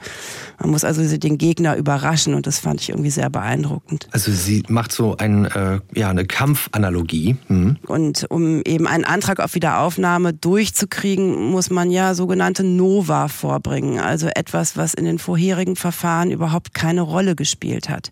Man 0.60 0.72
muss 0.72 0.84
also 0.84 1.18
den 1.18 1.38
Gegner 1.38 1.76
überraschen 1.76 2.34
und 2.34 2.48
das 2.48 2.60
fand 2.60 2.82
ich 2.82 2.90
irgendwie 2.90 3.10
sehr 3.10 3.30
beeindruckend. 3.30 4.08
Also 4.12 4.32
sie 4.32 4.64
macht 4.68 4.92
so 4.92 5.18
ein, 5.18 5.46
äh, 5.46 5.80
ja, 5.94 6.10
eine 6.10 6.26
Kampfanalogie. 6.26 7.38
Mhm. 7.48 7.78
Und 7.88 8.26
um 8.30 8.62
eben 8.66 8.88
einen 8.88 9.06
Antrag 9.06 9.40
auf 9.40 9.56
Wiederaufnahme 9.56 10.34
durchzukriegen, 10.34 11.52
muss 11.52 11.70
man 11.70 11.92
ja 11.92 12.14
sogenannte 12.14 12.64
Nova 12.64 13.28
vorbringen. 13.28 14.00
Also 14.00 14.28
etwas, 14.28 14.78
was 14.78 14.94
in 14.94 15.06
den 15.06 15.20
vorherigen 15.20 15.76
Verfahren 15.76 16.32
überhaupt 16.32 16.74
keine 16.74 17.02
Rolle 17.02 17.36
gespielt 17.36 17.90
hat. 17.90 18.12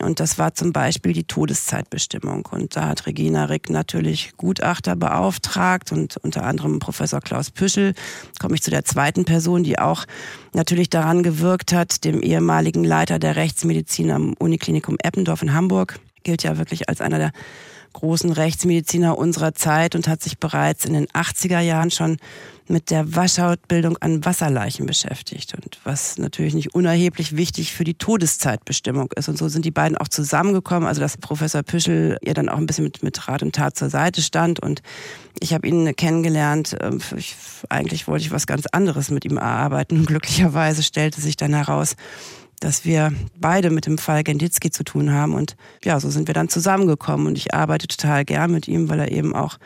Und 0.00 0.20
das 0.20 0.38
war 0.38 0.54
zum 0.54 0.72
Beispiel 0.72 1.12
die 1.12 1.24
Todeszeitbestimmung. 1.24 2.46
Und 2.50 2.76
da 2.76 2.88
hat 2.88 3.06
Regina 3.06 3.46
Rick 3.46 3.70
natürlich 3.70 4.32
Gutachter 4.36 4.94
beauftragt 4.94 5.92
und 5.92 6.16
unter 6.18 6.44
anderem 6.44 6.78
Professor 6.78 7.20
Klaus 7.20 7.50
Püschel. 7.50 7.94
Komme 8.38 8.56
ich 8.56 8.62
zu 8.62 8.70
der 8.70 8.84
zweiten 8.84 9.24
Person, 9.24 9.64
die 9.64 9.78
auch 9.78 10.04
natürlich 10.52 10.90
daran 10.90 11.22
gewirkt 11.22 11.72
hat, 11.72 12.04
dem 12.04 12.20
ehemaligen 12.20 12.84
Leiter 12.84 13.18
der 13.18 13.36
Rechtsmedizin 13.36 14.10
am 14.10 14.34
Uniklinikum 14.38 14.96
Eppendorf 15.02 15.42
in 15.42 15.54
Hamburg. 15.54 15.98
Gilt 16.24 16.42
ja 16.42 16.58
wirklich 16.58 16.88
als 16.88 17.00
einer 17.00 17.18
der 17.18 17.32
großen 17.94 18.30
Rechtsmediziner 18.30 19.16
unserer 19.16 19.54
Zeit 19.54 19.94
und 19.94 20.06
hat 20.06 20.22
sich 20.22 20.38
bereits 20.38 20.84
in 20.84 20.92
den 20.92 21.06
80er 21.06 21.60
Jahren 21.60 21.90
schon 21.90 22.18
mit 22.68 22.90
der 22.90 23.14
Waschautbildung 23.14 23.96
an 23.98 24.24
Wasserleichen 24.24 24.86
beschäftigt 24.86 25.54
und 25.54 25.78
was 25.84 26.18
natürlich 26.18 26.54
nicht 26.54 26.74
unerheblich 26.74 27.36
wichtig 27.36 27.72
für 27.72 27.84
die 27.84 27.94
Todeszeitbestimmung 27.94 29.12
ist. 29.16 29.28
Und 29.28 29.38
so 29.38 29.48
sind 29.48 29.64
die 29.64 29.70
beiden 29.70 29.96
auch 29.96 30.08
zusammengekommen, 30.08 30.88
also 30.88 31.00
dass 31.00 31.16
Professor 31.16 31.62
Püschel 31.62 32.18
ihr 32.22 32.34
dann 32.34 32.48
auch 32.48 32.58
ein 32.58 32.66
bisschen 32.66 32.84
mit, 32.84 33.02
mit 33.02 33.28
Rat 33.28 33.42
und 33.42 33.54
Tat 33.54 33.76
zur 33.76 33.90
Seite 33.90 34.22
stand 34.22 34.60
und 34.60 34.82
ich 35.40 35.52
habe 35.52 35.68
ihn 35.68 35.94
kennengelernt. 35.96 36.76
Ähm, 36.80 37.00
ich, 37.16 37.36
eigentlich 37.68 38.08
wollte 38.08 38.24
ich 38.24 38.32
was 38.32 38.46
ganz 38.46 38.66
anderes 38.66 39.10
mit 39.10 39.24
ihm 39.24 39.36
erarbeiten. 39.36 40.06
Glücklicherweise 40.06 40.82
stellte 40.82 41.20
sich 41.20 41.36
dann 41.36 41.54
heraus, 41.54 41.96
dass 42.60 42.84
wir 42.84 43.12
beide 43.38 43.70
mit 43.70 43.86
dem 43.86 43.98
Fall 43.98 44.24
Genditzki 44.24 44.70
zu 44.70 44.82
tun 44.82 45.12
haben. 45.12 45.34
Und 45.34 45.56
ja, 45.84 46.00
so 46.00 46.10
sind 46.10 46.26
wir 46.28 46.34
dann 46.34 46.48
zusammengekommen. 46.48 47.26
Und 47.26 47.36
ich 47.36 47.54
arbeite 47.54 47.86
total 47.86 48.24
gern 48.24 48.50
mit 48.50 48.66
ihm, 48.66 48.88
weil 48.88 49.00
er 49.00 49.12
eben 49.12 49.34
auch 49.34 49.58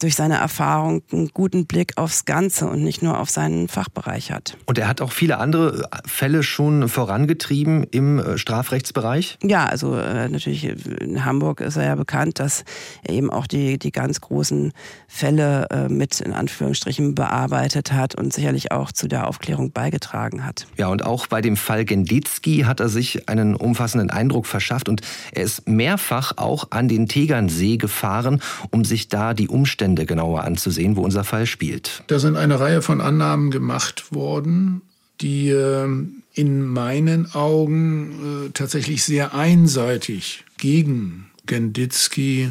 durch 0.00 0.16
seine 0.16 0.36
Erfahrung 0.36 1.02
einen 1.12 1.30
guten 1.32 1.66
Blick 1.66 1.92
aufs 1.96 2.24
Ganze 2.24 2.66
und 2.66 2.82
nicht 2.82 3.02
nur 3.02 3.18
auf 3.18 3.30
seinen 3.30 3.68
Fachbereich 3.68 4.32
hat. 4.32 4.56
Und 4.66 4.78
er 4.78 4.88
hat 4.88 5.00
auch 5.00 5.12
viele 5.12 5.38
andere 5.38 5.88
Fälle 6.06 6.42
schon 6.42 6.88
vorangetrieben 6.88 7.84
im 7.90 8.18
äh, 8.18 8.38
Strafrechtsbereich? 8.38 9.38
Ja, 9.42 9.66
also 9.66 9.96
äh, 9.96 10.28
natürlich 10.28 10.64
in 11.00 11.24
Hamburg 11.24 11.60
ist 11.60 11.76
er 11.76 11.86
ja 11.86 11.94
bekannt, 11.94 12.38
dass 12.38 12.64
er 13.04 13.14
eben 13.14 13.30
auch 13.30 13.46
die, 13.46 13.78
die 13.78 13.92
ganz 13.92 14.20
großen 14.20 14.72
Fälle 15.08 15.68
äh, 15.70 15.88
mit 15.88 16.20
in 16.20 16.32
Anführungsstrichen 16.32 17.14
bearbeitet 17.14 17.92
hat 17.92 18.14
und 18.14 18.32
sicherlich 18.32 18.72
auch 18.72 18.92
zu 18.92 19.08
der 19.08 19.28
Aufklärung 19.28 19.72
beigetragen 19.72 20.44
hat. 20.44 20.66
Ja, 20.76 20.88
und 20.88 21.04
auch 21.04 21.26
bei 21.28 21.40
dem 21.40 21.56
Fall 21.56 21.84
Genditzki 21.84 22.64
hat 22.66 22.80
er 22.80 22.88
sich 22.88 23.28
einen 23.28 23.54
umfassenden 23.54 24.10
Eindruck 24.10 24.46
verschafft 24.46 24.88
und 24.88 25.02
er 25.32 25.44
ist 25.44 25.68
mehrfach 25.68 26.36
auch 26.36 26.68
an 26.70 26.88
den 26.88 27.06
Tegernsee 27.06 27.76
gefahren, 27.76 28.40
um 28.70 28.84
sich 28.84 29.08
da 29.08 29.34
die 29.34 29.48
Umstände 29.48 29.83
Umstände 29.84 30.06
genauer 30.06 30.44
anzusehen, 30.44 30.96
wo 30.96 31.02
unser 31.02 31.24
Fall 31.24 31.44
spielt. 31.46 32.04
Da 32.06 32.18
sind 32.18 32.36
eine 32.36 32.58
Reihe 32.58 32.80
von 32.80 33.02
Annahmen 33.02 33.50
gemacht 33.50 34.14
worden, 34.14 34.80
die 35.20 35.50
äh, 35.50 35.86
in 36.32 36.66
meinen 36.66 37.34
Augen 37.34 38.46
äh, 38.46 38.50
tatsächlich 38.54 39.04
sehr 39.04 39.34
einseitig 39.34 40.44
gegen 40.56 41.26
Genditzki, 41.44 42.50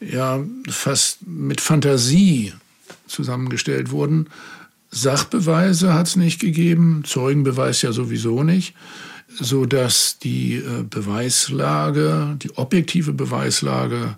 ja, 0.00 0.40
fast 0.68 1.26
mit 1.26 1.62
Fantasie 1.62 2.52
zusammengestellt 3.06 3.90
wurden. 3.90 4.26
Sachbeweise 4.90 5.94
hat 5.94 6.08
es 6.08 6.16
nicht 6.16 6.40
gegeben, 6.40 7.04
Zeugenbeweis 7.06 7.80
ja 7.80 7.92
sowieso 7.92 8.42
nicht, 8.42 8.74
so 9.28 9.64
dass 9.64 10.18
die 10.18 10.56
äh, 10.56 10.82
Beweislage, 10.82 12.36
die 12.42 12.50
objektive 12.58 13.14
Beweislage 13.14 14.16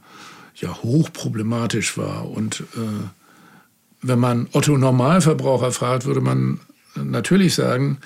ja 0.63 0.83
hochproblematisch 0.83 1.99
war. 1.99 2.31
Und 2.31 2.61
äh, 2.61 3.09
wenn 4.01 4.19
man 4.19 4.49
Otto 4.53 4.77
Normalverbraucher 4.77 5.73
fragt, 5.73 6.07
würde 6.07 6.21
man 6.21 6.61
natürlich 6.95 7.55
sagen, 7.55 7.99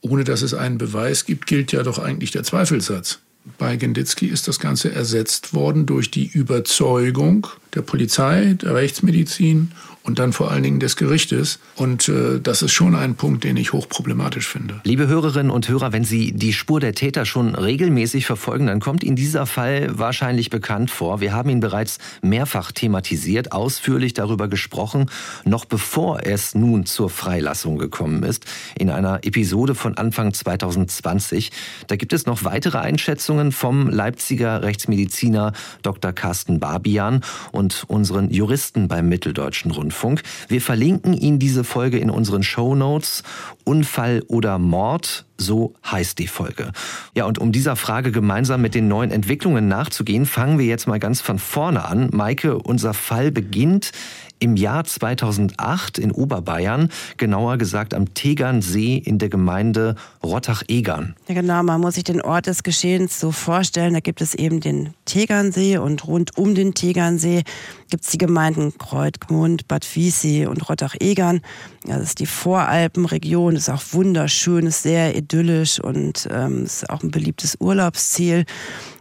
ohne 0.00 0.24
dass 0.24 0.42
es 0.42 0.54
einen 0.54 0.78
Beweis 0.78 1.24
gibt, 1.24 1.46
gilt 1.46 1.72
ja 1.72 1.82
doch 1.82 1.98
eigentlich 1.98 2.30
der 2.30 2.44
Zweifelssatz. 2.44 3.20
Bei 3.58 3.76
Genditzki 3.76 4.26
ist 4.26 4.48
das 4.48 4.58
Ganze 4.58 4.92
ersetzt 4.92 5.54
worden 5.54 5.86
durch 5.86 6.10
die 6.10 6.26
Überzeugung 6.26 7.46
der 7.74 7.82
Polizei, 7.82 8.54
der 8.54 8.74
Rechtsmedizin 8.74 9.70
und 10.06 10.20
dann 10.20 10.32
vor 10.32 10.50
allen 10.50 10.62
Dingen 10.62 10.80
des 10.80 10.96
Gerichtes. 10.96 11.58
Und 11.74 12.08
äh, 12.08 12.40
das 12.40 12.62
ist 12.62 12.72
schon 12.72 12.94
ein 12.94 13.16
Punkt, 13.16 13.42
den 13.44 13.56
ich 13.56 13.72
hochproblematisch 13.72 14.46
finde. 14.46 14.80
Liebe 14.84 15.08
Hörerinnen 15.08 15.50
und 15.50 15.68
Hörer, 15.68 15.92
wenn 15.92 16.04
Sie 16.04 16.32
die 16.32 16.52
Spur 16.52 16.78
der 16.78 16.94
Täter 16.94 17.26
schon 17.26 17.54
regelmäßig 17.54 18.24
verfolgen, 18.24 18.68
dann 18.68 18.80
kommt 18.80 19.02
Ihnen 19.02 19.16
dieser 19.16 19.46
Fall 19.46 19.98
wahrscheinlich 19.98 20.48
bekannt 20.48 20.90
vor. 20.90 21.20
Wir 21.20 21.32
haben 21.32 21.50
ihn 21.50 21.60
bereits 21.60 21.98
mehrfach 22.22 22.70
thematisiert, 22.70 23.50
ausführlich 23.50 24.14
darüber 24.14 24.46
gesprochen, 24.48 25.10
noch 25.44 25.64
bevor 25.64 26.24
es 26.24 26.54
nun 26.54 26.86
zur 26.86 27.10
Freilassung 27.10 27.76
gekommen 27.76 28.22
ist, 28.22 28.44
in 28.78 28.90
einer 28.90 29.24
Episode 29.24 29.74
von 29.74 29.96
Anfang 29.96 30.32
2020. 30.32 31.50
Da 31.88 31.96
gibt 31.96 32.12
es 32.12 32.26
noch 32.26 32.44
weitere 32.44 32.78
Einschätzungen 32.78 33.50
vom 33.50 33.90
Leipziger 33.90 34.62
Rechtsmediziner 34.62 35.52
Dr. 35.82 36.12
Carsten 36.12 36.60
Barbian 36.60 37.22
und 37.50 37.84
unseren 37.88 38.30
Juristen 38.30 38.86
beim 38.86 39.08
Mitteldeutschen 39.08 39.72
Rundfunk. 39.72 39.95
Deutschlandfunk. 39.96 40.22
Wir 40.48 40.60
verlinken 40.60 41.14
Ihnen 41.14 41.38
diese 41.38 41.64
Folge 41.64 41.98
in 41.98 42.10
unseren 42.10 42.42
Show 42.42 42.74
Notes. 42.74 43.22
Unfall 43.64 44.22
oder 44.28 44.58
Mord, 44.58 45.26
so 45.38 45.74
heißt 45.84 46.18
die 46.18 46.28
Folge. 46.28 46.70
Ja, 47.14 47.24
und 47.24 47.38
um 47.38 47.50
dieser 47.50 47.74
Frage 47.74 48.12
gemeinsam 48.12 48.62
mit 48.62 48.74
den 48.74 48.86
neuen 48.86 49.10
Entwicklungen 49.10 49.66
nachzugehen, 49.66 50.26
fangen 50.26 50.58
wir 50.58 50.66
jetzt 50.66 50.86
mal 50.86 51.00
ganz 51.00 51.20
von 51.20 51.38
vorne 51.38 51.84
an. 51.84 52.10
Maike, 52.12 52.58
unser 52.58 52.94
Fall 52.94 53.32
beginnt 53.32 53.90
im 54.38 54.56
Jahr 54.56 54.84
2008 54.84 55.98
in 55.98 56.12
Oberbayern, 56.12 56.90
genauer 57.16 57.56
gesagt 57.56 57.94
am 57.94 58.14
Tegernsee 58.14 58.96
in 58.96 59.18
der 59.18 59.28
Gemeinde 59.28 59.94
Rottach-Egern. 60.22 61.14
Ja 61.28 61.34
genau, 61.34 61.62
man 61.62 61.80
muss 61.80 61.94
sich 61.94 62.04
den 62.04 62.20
Ort 62.20 62.46
des 62.46 62.62
Geschehens 62.62 63.18
so 63.18 63.32
vorstellen. 63.32 63.94
Da 63.94 64.00
gibt 64.00 64.20
es 64.20 64.34
eben 64.34 64.60
den 64.60 64.94
Tegernsee 65.04 65.78
und 65.78 66.06
rund 66.06 66.36
um 66.36 66.54
den 66.54 66.74
Tegernsee 66.74 67.44
gibt 67.88 68.04
es 68.04 68.10
die 68.10 68.18
Gemeinden 68.18 68.76
Kreutgmund, 68.78 69.68
Bad 69.68 69.86
Wiessee 69.94 70.46
und 70.46 70.68
Rottach-Egern. 70.68 71.40
Das 71.84 72.02
ist 72.02 72.18
die 72.18 72.26
Voralpenregion, 72.26 73.56
ist 73.56 73.70
auch 73.70 73.82
wunderschön, 73.92 74.66
ist 74.66 74.82
sehr 74.82 75.16
idyllisch 75.16 75.80
und 75.80 76.28
ähm, 76.32 76.64
ist 76.64 76.90
auch 76.90 77.02
ein 77.02 77.10
beliebtes 77.10 77.56
Urlaubsziel. 77.60 78.44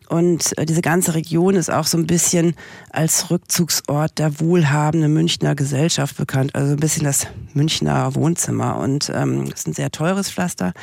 Und 0.10 0.58
äh, 0.58 0.66
diese 0.66 0.82
ganze 0.82 1.16
Region 1.16 1.56
ist 1.56 1.72
auch 1.72 1.86
so 1.86 1.98
ein 1.98 2.08
bisschen 2.08 2.56
als 2.90 3.30
Rückzugsort 3.30 4.18
der 4.18 4.40
wohlhabenden 4.40 5.14
Münchner 5.14 5.56
Gesellschaft 5.56 6.18
bekannt. 6.18 6.56
Also 6.56 6.74
ein 6.74 6.80
bisschen 6.80 7.04
das 7.04 7.28
Münchner 7.54 8.16
Wohnzimmer. 8.16 8.78
Und 8.78 9.12
ähm, 9.14 9.46
ist 9.46 9.68
ein 9.68 9.74
sehr 9.74 9.92
teures 9.92 10.30
Pflaster. 10.30 10.74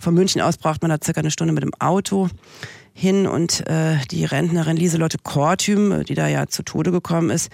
Von 0.00 0.14
München 0.14 0.40
aus 0.40 0.56
braucht 0.56 0.82
man 0.82 0.90
da 0.90 0.98
circa 1.02 1.20
eine 1.20 1.30
Stunde 1.30 1.52
mit 1.52 1.62
dem 1.62 1.74
Auto 1.78 2.28
hin. 2.92 3.26
Und 3.26 3.66
äh, 3.68 3.96
die 4.10 4.24
Rentnerin 4.24 4.76
Lieselotte 4.76 5.18
Kortüm, 5.22 6.04
die 6.04 6.14
da 6.14 6.28
ja 6.28 6.46
zu 6.46 6.62
Tode 6.62 6.92
gekommen 6.92 7.30
ist, 7.30 7.50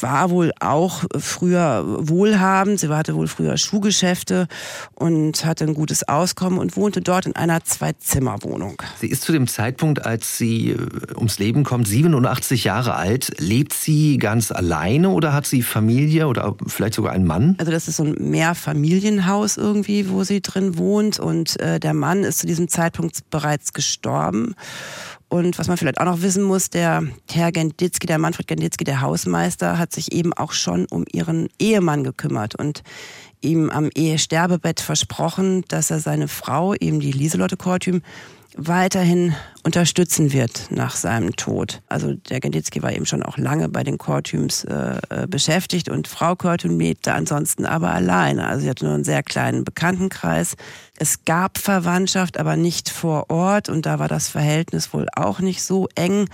war 0.00 0.30
wohl 0.30 0.52
auch 0.60 1.04
früher 1.18 1.84
wohlhabend. 2.08 2.78
Sie 2.78 2.88
hatte 2.88 3.14
wohl 3.14 3.26
früher 3.26 3.56
Schuhgeschäfte 3.56 4.46
und 4.94 5.44
hatte 5.44 5.64
ein 5.64 5.74
gutes 5.74 6.06
Auskommen 6.06 6.58
und 6.58 6.76
wohnte 6.76 7.00
dort 7.00 7.26
in 7.26 7.34
einer 7.34 7.64
Zwei-Zimmer-Wohnung. 7.64 8.82
Sie 9.00 9.08
ist 9.08 9.22
zu 9.22 9.32
dem 9.32 9.48
Zeitpunkt, 9.48 10.04
als 10.04 10.36
sie 10.36 10.70
äh, 10.70 10.76
ums 11.16 11.38
Leben 11.38 11.64
kommt, 11.64 11.88
87 11.88 12.64
Jahre 12.64 12.94
alt. 12.94 13.32
Lebt 13.38 13.72
sie 13.72 14.18
ganz 14.18 14.52
alleine 14.52 15.08
oder 15.10 15.32
hat 15.32 15.46
sie 15.46 15.62
Familie 15.62 16.28
oder 16.28 16.54
vielleicht 16.66 16.94
sogar 16.94 17.12
einen 17.12 17.26
Mann? 17.26 17.56
Also 17.58 17.72
das 17.72 17.88
ist 17.88 17.96
so 17.96 18.04
ein 18.04 18.16
Mehrfamilienhaus 18.18 19.56
irgendwie, 19.56 20.10
wo 20.10 20.22
sie 20.22 20.42
drin 20.42 20.76
wohnt 20.76 21.18
und 21.18 21.58
äh, 21.60 21.80
der 21.80 21.94
Mann 21.94 22.24
ist 22.24 22.40
zu 22.40 22.46
diesem 22.46 22.68
Zeitpunkt 22.68 23.30
bereits 23.30 23.72
gestorben. 23.72 24.54
Und 25.28 25.58
was 25.58 25.68
man 25.68 25.76
vielleicht 25.76 26.00
auch 26.00 26.06
noch 26.06 26.22
wissen 26.22 26.42
muss, 26.42 26.70
der 26.70 27.06
Herr 27.30 27.52
Genditzki, 27.52 28.06
der 28.06 28.18
Manfred 28.18 28.46
Genditzki, 28.46 28.84
der 28.84 29.02
Hausmeister, 29.02 29.78
hat 29.78 29.92
sich 29.92 30.12
eben 30.12 30.32
auch 30.32 30.52
schon 30.52 30.86
um 30.90 31.04
ihren 31.12 31.48
Ehemann 31.58 32.02
gekümmert 32.02 32.54
und 32.54 32.82
ihm 33.42 33.68
am 33.68 33.90
Ehesterbebett 33.94 34.80
versprochen, 34.80 35.64
dass 35.68 35.90
er 35.90 36.00
seine 36.00 36.28
Frau, 36.28 36.74
eben 36.74 37.00
die 37.00 37.12
Lieselotte 37.12 37.58
Kortüm, 37.58 38.02
weiterhin 38.58 39.36
unterstützen 39.62 40.32
wird 40.32 40.66
nach 40.70 40.96
seinem 40.96 41.36
Tod. 41.36 41.80
Also 41.86 42.14
der 42.14 42.40
Genditzki 42.40 42.82
war 42.82 42.92
eben 42.92 43.06
schon 43.06 43.22
auch 43.22 43.38
lange 43.38 43.68
bei 43.68 43.84
den 43.84 43.98
Kortüms 43.98 44.64
äh, 44.64 44.98
äh, 45.10 45.26
beschäftigt 45.28 45.88
und 45.88 46.08
Frau 46.08 46.34
Kortüm 46.34 46.78
lebte 46.80 47.12
ansonsten 47.12 47.64
aber 47.64 47.92
alleine. 47.92 48.48
Also 48.48 48.62
sie 48.62 48.70
hatte 48.70 48.84
nur 48.84 48.94
einen 48.94 49.04
sehr 49.04 49.22
kleinen 49.22 49.62
Bekanntenkreis. 49.62 50.56
Es 50.98 51.24
gab 51.24 51.58
Verwandtschaft, 51.58 52.38
aber 52.38 52.56
nicht 52.56 52.90
vor 52.90 53.30
Ort 53.30 53.68
und 53.68 53.86
da 53.86 54.00
war 54.00 54.08
das 54.08 54.28
Verhältnis 54.28 54.92
wohl 54.92 55.06
auch 55.14 55.38
nicht 55.38 55.62
so 55.62 55.86
eng. 55.94 56.28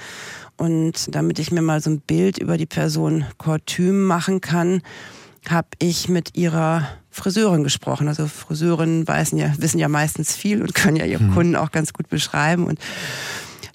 Und 0.56 1.14
damit 1.14 1.38
ich 1.38 1.52
mir 1.52 1.62
mal 1.62 1.82
so 1.82 1.90
ein 1.90 2.00
Bild 2.00 2.38
über 2.38 2.56
die 2.56 2.66
Person 2.66 3.26
Kortüm 3.36 4.06
machen 4.06 4.40
kann, 4.40 4.80
habe 5.48 5.68
ich 5.78 6.08
mit 6.08 6.36
ihrer 6.36 6.88
Friseurin 7.14 7.62
gesprochen. 7.62 8.08
Also 8.08 8.26
Friseurinnen 8.26 9.06
wissen 9.06 9.38
ja, 9.38 9.52
wissen 9.56 9.78
ja 9.78 9.88
meistens 9.88 10.34
viel 10.34 10.60
und 10.60 10.74
können 10.74 10.96
ja 10.96 11.04
ihre 11.04 11.20
hm. 11.20 11.34
Kunden 11.34 11.56
auch 11.56 11.70
ganz 11.70 11.92
gut 11.92 12.08
beschreiben. 12.08 12.66
Und 12.66 12.78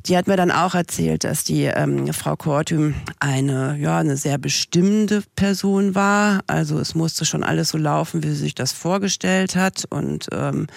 die 0.05 0.17
hat 0.17 0.27
mir 0.27 0.37
dann 0.37 0.51
auch 0.51 0.75
erzählt, 0.75 1.23
dass 1.23 1.43
die 1.43 1.63
ähm, 1.63 2.11
Frau 2.13 2.35
Kortüm 2.35 2.95
eine, 3.19 3.77
ja, 3.79 3.99
eine 3.99 4.17
sehr 4.17 4.37
bestimmte 4.37 5.23
Person 5.35 5.95
war. 5.95 6.41
Also 6.47 6.79
es 6.79 6.95
musste 6.95 7.25
schon 7.25 7.43
alles 7.43 7.69
so 7.69 7.77
laufen, 7.77 8.23
wie 8.23 8.29
sie 8.29 8.35
sich 8.35 8.55
das 8.55 8.71
vorgestellt 8.71 9.55
hat. 9.55 9.85
Und 9.89 10.27
ähm, 10.31 10.67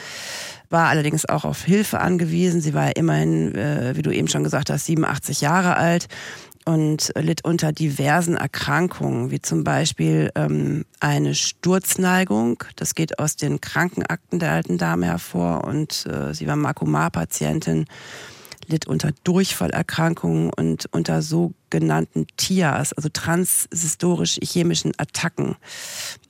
war 0.71 0.89
allerdings 0.89 1.29
auch 1.29 1.45
auf 1.45 1.63
Hilfe 1.63 2.01
angewiesen. 2.01 2.61
Sie 2.61 2.75
war 2.75 2.97
immerhin, 2.97 3.55
äh, 3.55 3.93
wie 3.97 4.03
du 4.03 4.11
eben 4.11 4.29
schon 4.29 4.45
gesagt 4.45 4.71
hast, 4.71 4.87
87 4.87 5.41
Jahre 5.41 5.77
alt 5.77 6.09
und 6.65 7.13
litt 7.17 7.45
unter 7.45 7.73
diversen 7.73 8.37
Erkrankungen, 8.37 9.31
wie 9.31 9.41
zum 9.41 9.65
Beispiel 9.65 10.31
ähm, 10.35 10.85
eine 11.01 11.35
Sturzneigung. 11.35 12.63
Das 12.77 12.95
geht 12.95 13.19
aus 13.19 13.37
den 13.37 13.61
Krankenakten 13.61 14.39
der 14.39 14.53
alten 14.53 14.79
Dame 14.79 15.07
hervor 15.07 15.65
und 15.65 16.07
äh, 16.07 16.35
sie 16.35 16.47
war 16.47 16.57
Makomar-Patientin, 16.57 17.87
litt 18.67 18.87
unter 18.87 19.11
Durchfallerkrankungen 19.25 20.51
und 20.51 20.87
unter 20.93 21.23
sogenannten 21.23 22.27
TIAs, 22.37 22.93
also 22.93 23.09
transhystorisch-chemischen 23.09 24.93
Attacken. 24.99 25.57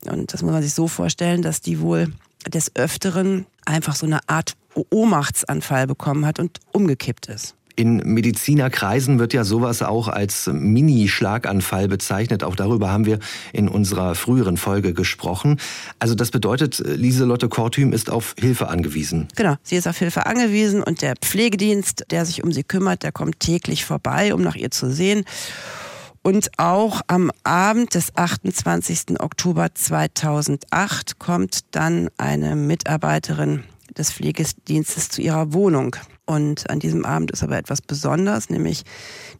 Und 0.06 0.32
das 0.32 0.42
muss 0.42 0.52
man 0.52 0.62
sich 0.62 0.74
so 0.74 0.88
vorstellen, 0.88 1.42
dass 1.42 1.60
die 1.60 1.80
wohl 1.80 2.12
des 2.48 2.74
Öfteren 2.74 3.46
einfach 3.64 3.94
so 3.94 4.06
eine 4.06 4.28
Art 4.28 4.56
Ohnmachtsanfall 4.90 5.86
bekommen 5.86 6.26
hat 6.26 6.38
und 6.38 6.58
umgekippt 6.72 7.26
ist. 7.26 7.54
In 7.76 7.96
Medizinerkreisen 7.98 9.18
wird 9.18 9.32
ja 9.32 9.44
sowas 9.44 9.82
auch 9.82 10.08
als 10.08 10.50
Mini-Schlaganfall 10.52 11.88
bezeichnet. 11.88 12.44
Auch 12.44 12.56
darüber 12.56 12.90
haben 12.90 13.06
wir 13.06 13.18
in 13.52 13.68
unserer 13.68 14.14
früheren 14.14 14.56
Folge 14.56 14.94
gesprochen. 14.94 15.58
Also 15.98 16.14
das 16.14 16.30
bedeutet, 16.30 16.82
Lieselotte 16.84 17.48
Kortüm 17.48 17.92
ist 17.92 18.10
auf 18.10 18.34
Hilfe 18.38 18.68
angewiesen. 18.68 19.28
Genau, 19.36 19.56
sie 19.62 19.76
ist 19.76 19.86
auf 19.88 19.98
Hilfe 19.98 20.26
angewiesen 20.26 20.82
und 20.82 21.02
der 21.02 21.14
Pflegedienst, 21.20 22.06
der 22.10 22.26
sich 22.26 22.44
um 22.44 22.52
sie 22.52 22.64
kümmert, 22.64 23.02
der 23.02 23.12
kommt 23.12 23.40
täglich 23.40 23.84
vorbei, 23.84 24.34
um 24.34 24.42
nach 24.42 24.56
ihr 24.56 24.70
zu 24.70 24.90
sehen. 24.90 25.24
Und 26.22 26.50
auch 26.56 27.00
am 27.08 27.32
Abend 27.42 27.94
des 27.94 28.16
28. 28.16 29.20
Oktober 29.20 29.74
2008 29.74 31.18
kommt 31.18 31.60
dann 31.72 32.10
eine 32.16 32.54
Mitarbeiterin 32.54 33.64
des 33.96 34.12
Pflegedienstes 34.12 35.08
zu 35.08 35.20
ihrer 35.20 35.52
Wohnung. 35.52 35.96
Und 36.32 36.70
an 36.70 36.78
diesem 36.78 37.04
Abend 37.04 37.30
ist 37.30 37.42
aber 37.42 37.58
etwas 37.58 37.82
Besonderes, 37.82 38.48
nämlich 38.48 38.84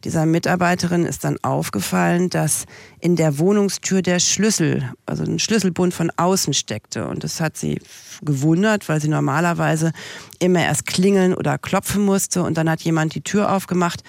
dieser 0.03 0.27
Mitarbeiterin 0.27 1.05
ist 1.05 1.23
dann 1.23 1.37
aufgefallen, 1.41 2.29
dass 2.29 2.65
in 2.99 3.15
der 3.15 3.39
Wohnungstür 3.39 4.03
der 4.03 4.19
Schlüssel, 4.19 4.93
also 5.07 5.23
ein 5.23 5.39
Schlüsselbund 5.39 5.91
von 5.91 6.11
außen 6.15 6.53
steckte. 6.53 7.07
Und 7.07 7.23
das 7.23 7.41
hat 7.41 7.57
sie 7.57 7.81
gewundert, 8.21 8.89
weil 8.89 9.01
sie 9.01 9.07
normalerweise 9.07 9.91
immer 10.37 10.61
erst 10.61 10.85
klingeln 10.85 11.33
oder 11.33 11.57
klopfen 11.57 12.05
musste. 12.05 12.43
Und 12.43 12.59
dann 12.59 12.69
hat 12.69 12.81
jemand 12.81 13.15
die 13.15 13.21
Tür 13.21 13.51
aufgemacht 13.51 14.03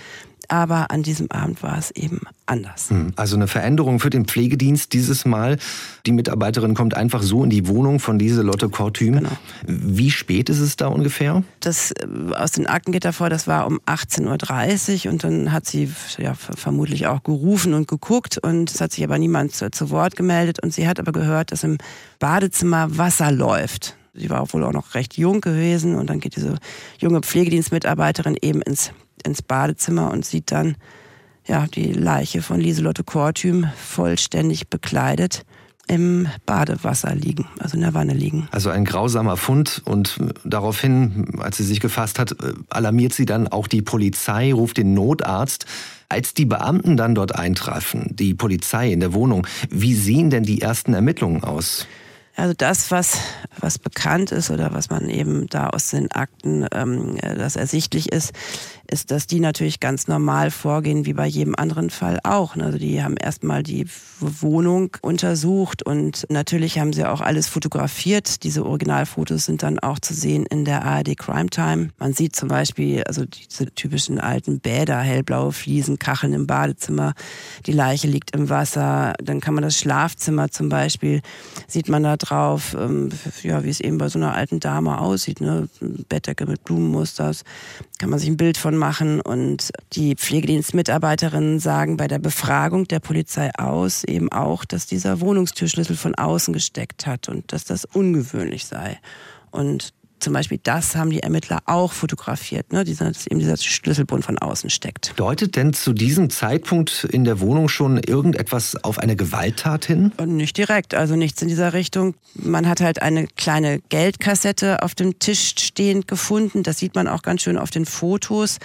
aber 0.51 0.91
an 0.91 1.03
diesem 1.03 1.31
Abend 1.31 1.63
war 1.63 1.79
es 1.79 1.91
eben 1.91 2.21
anders. 2.47 2.91
Hm, 2.91 3.13
also 3.17 3.37
eine 3.37 3.49
Veränderung 3.49 4.01
für 4.01 4.11
den 4.11 4.27
Pflegedienst 4.27 4.93
dieses 4.93 5.25
Mal. 5.25 5.59
Die 6.07 6.13
Mitarbeiterin 6.13 6.75
kommt 6.75 6.95
einfach 6.95 7.23
so 7.23 7.45
in 7.45 7.51
die 7.51 7.67
Wohnung 7.67 8.01
von 8.01 8.19
Lieselotte 8.19 8.69
Kortüm. 8.69 9.15
Genau. 9.15 9.31
Wie 9.67 10.11
spät 10.11 10.49
ist 10.49 10.61
es 10.61 10.77
da 10.77 10.89
ungefähr? 10.89 11.43
Das 11.61 11.93
äh, 11.93 12.07
aus 12.35 12.53
den 12.53 12.67
Akten 12.67 12.93
geht 12.93 13.05
davor, 13.05 13.31
das 13.31 13.47
war 13.47 13.67
um 13.67 13.81
18.30 13.87 15.07
Uhr 15.07 15.13
und 15.13 15.25
dann 15.25 15.53
hat 15.53 15.67
sie 15.67 15.91
ja, 16.19 16.35
vermutlich 16.35 17.07
auch 17.07 17.23
gerufen 17.23 17.75
und 17.75 17.89
geguckt 17.89 18.39
und 18.39 18.71
es 18.71 18.81
hat 18.81 18.93
sich 18.93 19.05
aber 19.05 19.19
niemand 19.19 19.55
zu, 19.55 19.71
zu 19.71 19.91
Wort 19.91 20.17
gemeldet 20.17 20.63
und 20.63 20.73
sie 20.73 20.87
hat 20.87 20.99
aber 20.99 21.13
gehört, 21.13 21.53
dass 21.53 21.65
im 21.65 21.79
Badezimmer 22.19 22.97
Wasser 22.97 23.31
läuft. 23.31 23.97
Sie 24.15 24.31
war 24.31 24.53
wohl 24.53 24.63
auch 24.65 24.73
noch 24.73 24.95
recht 24.95 25.17
jung 25.17 25.41
gewesen 25.41 25.97
und 25.97 26.09
dann 26.09 26.21
geht 26.21 26.37
diese 26.37 26.57
junge 26.99 27.21
Pflegedienstmitarbeiterin 27.21 28.37
eben 28.41 28.63
ins 28.63 28.93
ins 29.25 29.43
Badezimmer 29.43 30.11
und 30.13 30.25
sieht 30.25 30.53
dann 30.53 30.77
ja, 31.47 31.67
die 31.67 31.93
Leiche 31.93 32.43
von 32.43 32.61
Lieselotte 32.61 33.05
Kortüm 33.05 33.67
vollständig 33.77 34.69
bekleidet 34.69 35.45
im 35.87 36.29
Badewasser 36.47 37.15
liegen, 37.15 37.47
also 37.59 37.77
in 37.77 37.83
der 37.83 37.93
Wanne 37.93 38.15
liegen. 38.15 38.49
Also 38.51 38.71
ein 38.71 38.85
grausamer 38.85 39.37
Fund 39.37 39.83
und 39.85 40.19
daraufhin, 40.45 41.39
als 41.41 41.59
sie 41.59 41.65
sich 41.65 41.81
gefasst 41.81 42.19
hat, 42.19 42.35
alarmiert 42.71 43.13
sie 43.13 43.27
dann 43.27 43.49
auch 43.49 43.67
die 43.67 43.83
Polizei, 43.83 44.53
ruft 44.53 44.79
den 44.79 44.95
Notarzt. 44.95 45.67
Als 46.09 46.33
die 46.33 46.45
Beamten 46.45 46.97
dann 46.97 47.15
dort 47.15 47.35
eintreffen, 47.35 48.15
die 48.15 48.35
Polizei 48.35 48.93
in 48.93 49.01
der 49.01 49.15
Wohnung, 49.15 49.47
wie 49.71 49.95
sehen 49.95 50.31
denn 50.31 50.45
die 50.45 50.61
ersten 50.61 50.95
Ermittlungen 50.95 51.43
aus? 51.43 51.87
Also 52.37 52.53
das, 52.57 52.91
was, 52.91 53.19
was 53.59 53.79
bekannt 53.79 54.33
ist 54.33 54.51
oder 54.51 54.75
was 54.75 54.91
man 54.91 55.09
eben 55.09 55.47
da 55.49 55.71
aus 55.71 55.91
den 55.91 56.11
Akten, 56.11 56.67
ähm, 56.73 57.17
das 57.21 57.57
ersichtlich 57.57 58.11
ist, 58.13 58.33
ist, 58.95 59.11
dass 59.11 59.27
die 59.27 59.41
natürlich 59.41 59.81
ganz 59.81 60.07
normal 60.07 60.53
vorgehen, 60.53 61.05
wie 61.05 61.15
bei 61.15 61.27
jedem 61.27 61.57
anderen 61.57 61.91
Fall 61.91 62.21
auch. 62.23 62.57
Also 62.57 62.79
die 62.79 63.03
haben 63.03 63.17
erstmal 63.17 63.65
die 63.65 63.87
Wohnung 64.21 64.97
untersucht 65.03 65.83
und 65.83 66.27
natürlich 66.29 66.79
haben 66.79 66.93
sie 66.93 67.05
auch 67.05 67.21
alles 67.21 67.49
fotografiert. 67.49 68.45
Diese 68.45 68.65
Originalfotos 68.65 69.47
sind 69.47 69.65
dann 69.65 69.81
auch 69.81 69.99
zu 69.99 70.15
sehen 70.15 70.47
in 70.47 70.65
der 70.65 70.85
ARD 70.85 71.19
Crime 71.19 71.51
Time. 71.51 71.89
Man 71.99 72.13
sieht 72.13 72.37
zum 72.37 72.49
Beispiel 72.49 73.03
also 73.03 73.25
diese 73.25 73.67
typischen 73.75 74.21
alten 74.21 74.61
Bäder, 74.61 75.01
hellblaue 75.01 75.51
Fliesen, 75.51 75.99
Kacheln 75.99 76.33
im 76.33 76.47
Badezimmer. 76.47 77.15
Die 77.67 77.73
Leiche 77.73 78.07
liegt 78.07 78.31
im 78.37 78.49
Wasser. 78.49 79.15
Dann 79.21 79.41
kann 79.41 79.55
man 79.55 79.65
das 79.65 79.77
Schlafzimmer 79.77 80.51
zum 80.51 80.69
Beispiel, 80.69 81.21
sieht 81.67 81.89
man 81.89 82.05
da 82.05 82.17
drauf, 82.17 82.77
ähm, 82.79 83.09
ja, 83.43 83.65
wie 83.65 83.71
es 83.71 83.81
eben 83.81 83.99
bei 83.99 84.09
so 84.09 84.21
einer 84.21 84.35
alten 84.35 84.61
Dame 84.61 85.01
aussieht. 85.01 85.41
Ne? 85.41 85.69
Bettdecke 86.09 86.47
mit 86.47 86.63
Blumenmusters. 86.63 87.43
Kann 87.99 88.11
man 88.11 88.21
sich 88.21 88.29
ein 88.29 88.37
Bild 88.37 88.57
von 88.57 88.77
machen. 88.85 89.23
Und 89.23 89.71
die 89.95 90.15
Pflegedienstmitarbeiterinnen 90.15 91.59
sagen 91.59 91.97
bei 91.97 92.07
der 92.07 92.19
Befragung 92.19 92.87
der 92.87 93.01
Polizei 93.01 93.51
aus 93.57 94.05
eben 94.05 94.31
auch, 94.31 94.67
dass 94.67 94.87
dieser 94.87 95.21
Wohnungstürschlüssel 95.21 95.97
von 95.97 96.15
außen 96.15 96.53
gesteckt 96.53 97.07
hat 97.07 97.31
und 97.31 97.51
dass 97.53 97.65
das 97.65 97.87
ungewöhnlich 97.87 98.67
sei. 98.67 98.99
Und 99.51 99.95
zum 100.25 100.33
Beispiel 100.33 100.59
das 100.63 100.97
haben 100.97 101.11
die 101.11 101.21
Ermittler 101.21 101.63
auch 101.67 101.93
fotografiert, 101.93 102.73
ne? 102.73 102.85
dass 102.85 103.27
eben 103.27 103.39
dieser 103.39 103.57
Schlüsselbund 103.57 104.25
von 104.25 104.39
außen 104.39 104.71
steckt. 104.71 105.13
Deutet 105.17 105.55
denn 105.55 105.73
zu 105.75 105.93
diesem 105.93 106.31
Zeitpunkt 106.31 107.05
in 107.05 107.25
der 107.25 107.41
Wohnung 107.41 107.69
schon 107.69 107.99
irgendetwas 107.99 108.83
auf 108.83 108.99
eine 108.99 109.17
Gewalttat 109.17 109.85
hin? 109.85 110.13
Nicht 110.25 110.57
direkt, 110.57 110.95
also 110.95 111.15
nichts 111.15 111.43
in 111.43 111.49
dieser 111.49 111.75
Richtung. 111.75 112.15
Man 112.35 112.69
hat 112.69 112.81
halt 112.81 113.03
eine 113.03 113.27
kleine 113.27 113.81
Geldkassette 113.91 114.83
auf 114.83 114.95
dem 114.95 115.19
Tisch 115.19 115.55
stehend 115.59 116.09
gefunden. 116.09 116.63
Das 116.63 116.79
sieht 116.79 116.95
man 116.95 117.07
auch 117.07 117.23
ganz 117.23 117.43
schön 117.43 117.59
auf 117.59 117.71
den 117.71 117.85
Fotos. 117.85 118.59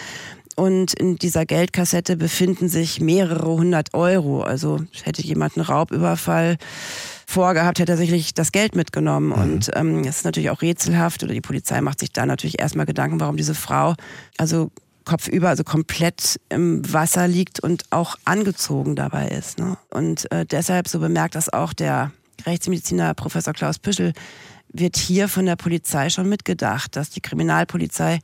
Und 0.59 0.93
in 0.93 1.15
dieser 1.15 1.45
Geldkassette 1.45 2.17
befinden 2.17 2.67
sich 2.67 2.99
mehrere 2.99 3.47
hundert 3.47 3.93
Euro. 3.93 4.41
Also 4.41 4.81
hätte 5.03 5.21
jemand 5.21 5.55
einen 5.55 5.65
Raubüberfall 5.65 6.57
vorgehabt, 7.25 7.79
hätte 7.79 7.93
er 7.93 7.97
sicherlich 7.97 8.33
das 8.33 8.51
Geld 8.51 8.75
mitgenommen. 8.75 9.27
Mhm. 9.27 9.33
Und 9.33 9.71
ähm, 9.75 9.99
es 10.01 10.17
ist 10.17 10.25
natürlich 10.25 10.49
auch 10.49 10.61
rätselhaft 10.61 11.23
oder 11.23 11.31
die 11.31 11.39
Polizei 11.39 11.79
macht 11.79 12.01
sich 12.01 12.11
da 12.11 12.25
natürlich 12.25 12.59
erstmal 12.59 12.85
Gedanken, 12.85 13.21
warum 13.21 13.37
diese 13.37 13.55
Frau 13.55 13.95
also 14.37 14.69
kopfüber, 15.05 15.47
also 15.47 15.63
komplett 15.63 16.41
im 16.49 16.81
Wasser 16.91 17.29
liegt 17.29 17.61
und 17.61 17.85
auch 17.89 18.17
angezogen 18.25 18.97
dabei 18.97 19.29
ist. 19.29 19.59
Ne? 19.59 19.77
Und 19.91 20.29
äh, 20.33 20.45
deshalb, 20.45 20.89
so 20.89 20.99
bemerkt 20.99 21.35
das 21.35 21.47
auch 21.47 21.71
der 21.71 22.11
Rechtsmediziner 22.45 23.13
Professor 23.13 23.53
Klaus 23.53 23.79
Püschel, 23.79 24.11
wird 24.73 24.97
hier 24.97 25.29
von 25.29 25.45
der 25.45 25.55
Polizei 25.55 26.09
schon 26.09 26.27
mitgedacht, 26.27 26.97
dass 26.97 27.11
die 27.11 27.21
Kriminalpolizei 27.21 28.19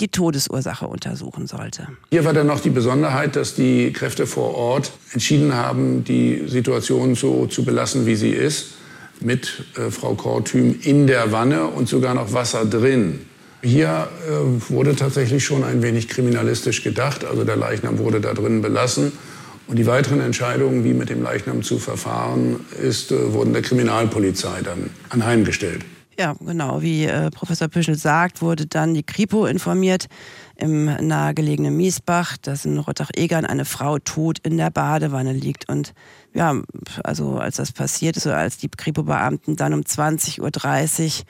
die 0.00 0.08
Todesursache 0.08 0.86
untersuchen 0.86 1.46
sollte. 1.46 1.88
Hier 2.10 2.24
war 2.24 2.32
dann 2.32 2.46
noch 2.46 2.60
die 2.60 2.70
Besonderheit, 2.70 3.36
dass 3.36 3.54
die 3.54 3.92
Kräfte 3.92 4.26
vor 4.26 4.54
Ort 4.54 4.92
entschieden 5.12 5.54
haben, 5.54 6.04
die 6.04 6.44
Situation 6.46 7.14
so 7.14 7.46
zu 7.46 7.64
belassen, 7.64 8.06
wie 8.06 8.16
sie 8.16 8.30
ist, 8.30 8.74
mit 9.20 9.64
äh, 9.76 9.90
Frau 9.90 10.14
Kortüm 10.14 10.78
in 10.82 11.06
der 11.06 11.32
Wanne 11.32 11.66
und 11.66 11.88
sogar 11.88 12.14
noch 12.14 12.32
Wasser 12.32 12.66
drin. 12.66 13.20
Hier 13.62 14.08
äh, 14.28 14.70
wurde 14.70 14.94
tatsächlich 14.94 15.44
schon 15.44 15.64
ein 15.64 15.82
wenig 15.82 16.08
kriminalistisch 16.08 16.82
gedacht. 16.82 17.24
Also 17.24 17.44
der 17.44 17.56
Leichnam 17.56 17.98
wurde 17.98 18.20
da 18.20 18.34
drin 18.34 18.60
belassen. 18.60 19.12
Und 19.66 19.76
die 19.76 19.86
weiteren 19.86 20.20
Entscheidungen, 20.20 20.84
wie 20.84 20.94
mit 20.94 21.08
dem 21.08 21.22
Leichnam 21.22 21.62
zu 21.62 21.78
verfahren 21.78 22.60
ist, 22.80 23.10
äh, 23.10 23.32
wurden 23.32 23.52
der 23.52 23.62
Kriminalpolizei 23.62 24.60
dann 24.62 24.90
anheimgestellt. 25.08 25.84
Ja, 26.18 26.34
genau. 26.40 26.80
Wie 26.80 27.04
äh, 27.04 27.30
Professor 27.30 27.68
Püschel 27.68 27.94
sagt, 27.94 28.40
wurde 28.40 28.66
dann 28.66 28.94
die 28.94 29.02
Kripo 29.02 29.44
informiert 29.44 30.06
im 30.56 30.86
nahegelegenen 30.86 31.76
Miesbach, 31.76 32.38
dass 32.38 32.64
in 32.64 32.78
Rottach-Egern 32.78 33.44
eine 33.44 33.66
Frau 33.66 33.98
tot 33.98 34.38
in 34.38 34.56
der 34.56 34.70
Badewanne 34.70 35.34
liegt. 35.34 35.68
Und 35.68 35.92
ja, 36.32 36.54
also 37.04 37.36
als 37.36 37.56
das 37.56 37.72
passiert 37.72 38.16
ist 38.16 38.26
oder 38.26 38.38
als 38.38 38.56
die 38.56 38.70
Kripo-Beamten 38.70 39.56
dann 39.56 39.74
um 39.74 39.80
20.30 39.80 40.40
Uhr 40.40 41.26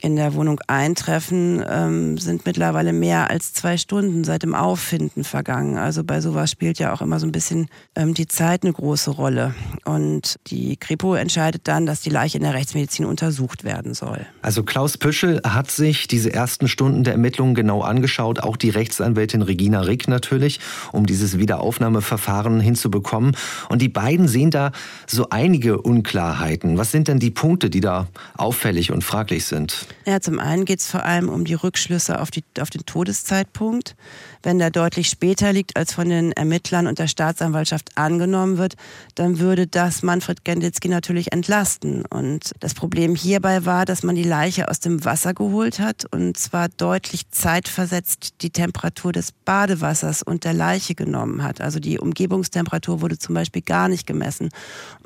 in 0.00 0.16
der 0.16 0.34
Wohnung 0.34 0.60
eintreffen, 0.66 1.64
ähm, 1.68 2.18
sind 2.18 2.46
mittlerweile 2.46 2.92
mehr 2.92 3.30
als 3.30 3.52
zwei 3.52 3.76
Stunden 3.76 4.24
seit 4.24 4.42
dem 4.42 4.54
Auffinden 4.54 5.24
vergangen. 5.24 5.78
Also 5.78 6.04
bei 6.04 6.20
sowas 6.20 6.50
spielt 6.50 6.78
ja 6.78 6.92
auch 6.92 7.02
immer 7.02 7.20
so 7.20 7.26
ein 7.26 7.32
bisschen 7.32 7.68
ähm, 7.94 8.14
die 8.14 8.26
Zeit 8.26 8.62
eine 8.62 8.72
große 8.72 9.10
Rolle. 9.10 9.54
Und 9.84 10.36
die 10.46 10.76
Kripo 10.76 11.14
entscheidet 11.14 11.62
dann, 11.64 11.86
dass 11.86 12.00
die 12.00 12.10
Leiche 12.10 12.38
in 12.38 12.44
der 12.44 12.54
Rechtsmedizin 12.54 13.04
untersucht 13.04 13.64
werden 13.64 13.94
soll. 13.94 14.26
Also 14.42 14.62
Klaus 14.62 14.98
Püschel 14.98 15.40
hat 15.44 15.70
sich 15.70 16.08
diese 16.08 16.32
ersten 16.32 16.68
Stunden 16.68 17.04
der 17.04 17.14
Ermittlungen 17.14 17.54
genau 17.54 17.82
angeschaut, 17.82 18.40
auch 18.40 18.56
die 18.56 18.70
Rechtsanwältin 18.70 19.42
Regina 19.42 19.80
Rick 19.80 20.08
natürlich, 20.08 20.60
um 20.92 21.06
dieses 21.06 21.38
Wiederaufnahmeverfahren 21.38 22.60
hinzubekommen. 22.60 23.36
Und 23.68 23.82
die 23.82 23.88
beiden 23.88 24.28
sehen 24.28 24.50
da 24.50 24.72
so 25.06 25.28
einige 25.30 25.80
Unklarheiten. 25.80 26.78
Was 26.78 26.90
sind 26.90 27.08
denn 27.08 27.18
die 27.18 27.30
Punkte, 27.30 27.70
die 27.70 27.80
da 27.80 28.08
auffällig 28.36 28.92
und 28.92 29.04
fraglich 29.04 29.44
sind? 29.44 29.83
Ja, 30.06 30.20
zum 30.20 30.38
einen 30.38 30.64
geht 30.64 30.80
es 30.80 30.90
vor 30.90 31.04
allem 31.04 31.28
um 31.28 31.44
die 31.44 31.54
Rückschlüsse 31.54 32.20
auf, 32.20 32.30
die, 32.30 32.44
auf 32.60 32.70
den 32.70 32.84
Todeszeitpunkt. 32.84 33.96
Wenn 34.44 34.58
der 34.58 34.70
deutlich 34.70 35.08
später 35.08 35.54
liegt, 35.54 35.74
als 35.74 35.94
von 35.94 36.10
den 36.10 36.32
Ermittlern 36.32 36.86
und 36.86 36.98
der 36.98 37.08
Staatsanwaltschaft 37.08 37.96
angenommen 37.96 38.58
wird, 38.58 38.74
dann 39.14 39.38
würde 39.38 39.66
das 39.66 40.02
Manfred 40.02 40.44
Genditzki 40.44 40.88
natürlich 40.88 41.32
entlasten. 41.32 42.04
Und 42.04 42.52
das 42.60 42.74
Problem 42.74 43.14
hierbei 43.14 43.64
war, 43.64 43.86
dass 43.86 44.02
man 44.02 44.14
die 44.14 44.22
Leiche 44.22 44.68
aus 44.68 44.80
dem 44.80 45.02
Wasser 45.06 45.32
geholt 45.32 45.80
hat 45.80 46.04
und 46.12 46.36
zwar 46.36 46.68
deutlich 46.68 47.30
zeitversetzt 47.30 48.34
die 48.42 48.50
Temperatur 48.50 49.12
des 49.12 49.32
Badewassers 49.32 50.22
und 50.22 50.44
der 50.44 50.52
Leiche 50.52 50.94
genommen 50.94 51.42
hat. 51.42 51.62
Also 51.62 51.80
die 51.80 51.98
Umgebungstemperatur 51.98 53.00
wurde 53.00 53.16
zum 53.16 53.34
Beispiel 53.34 53.62
gar 53.62 53.88
nicht 53.88 54.06
gemessen. 54.06 54.50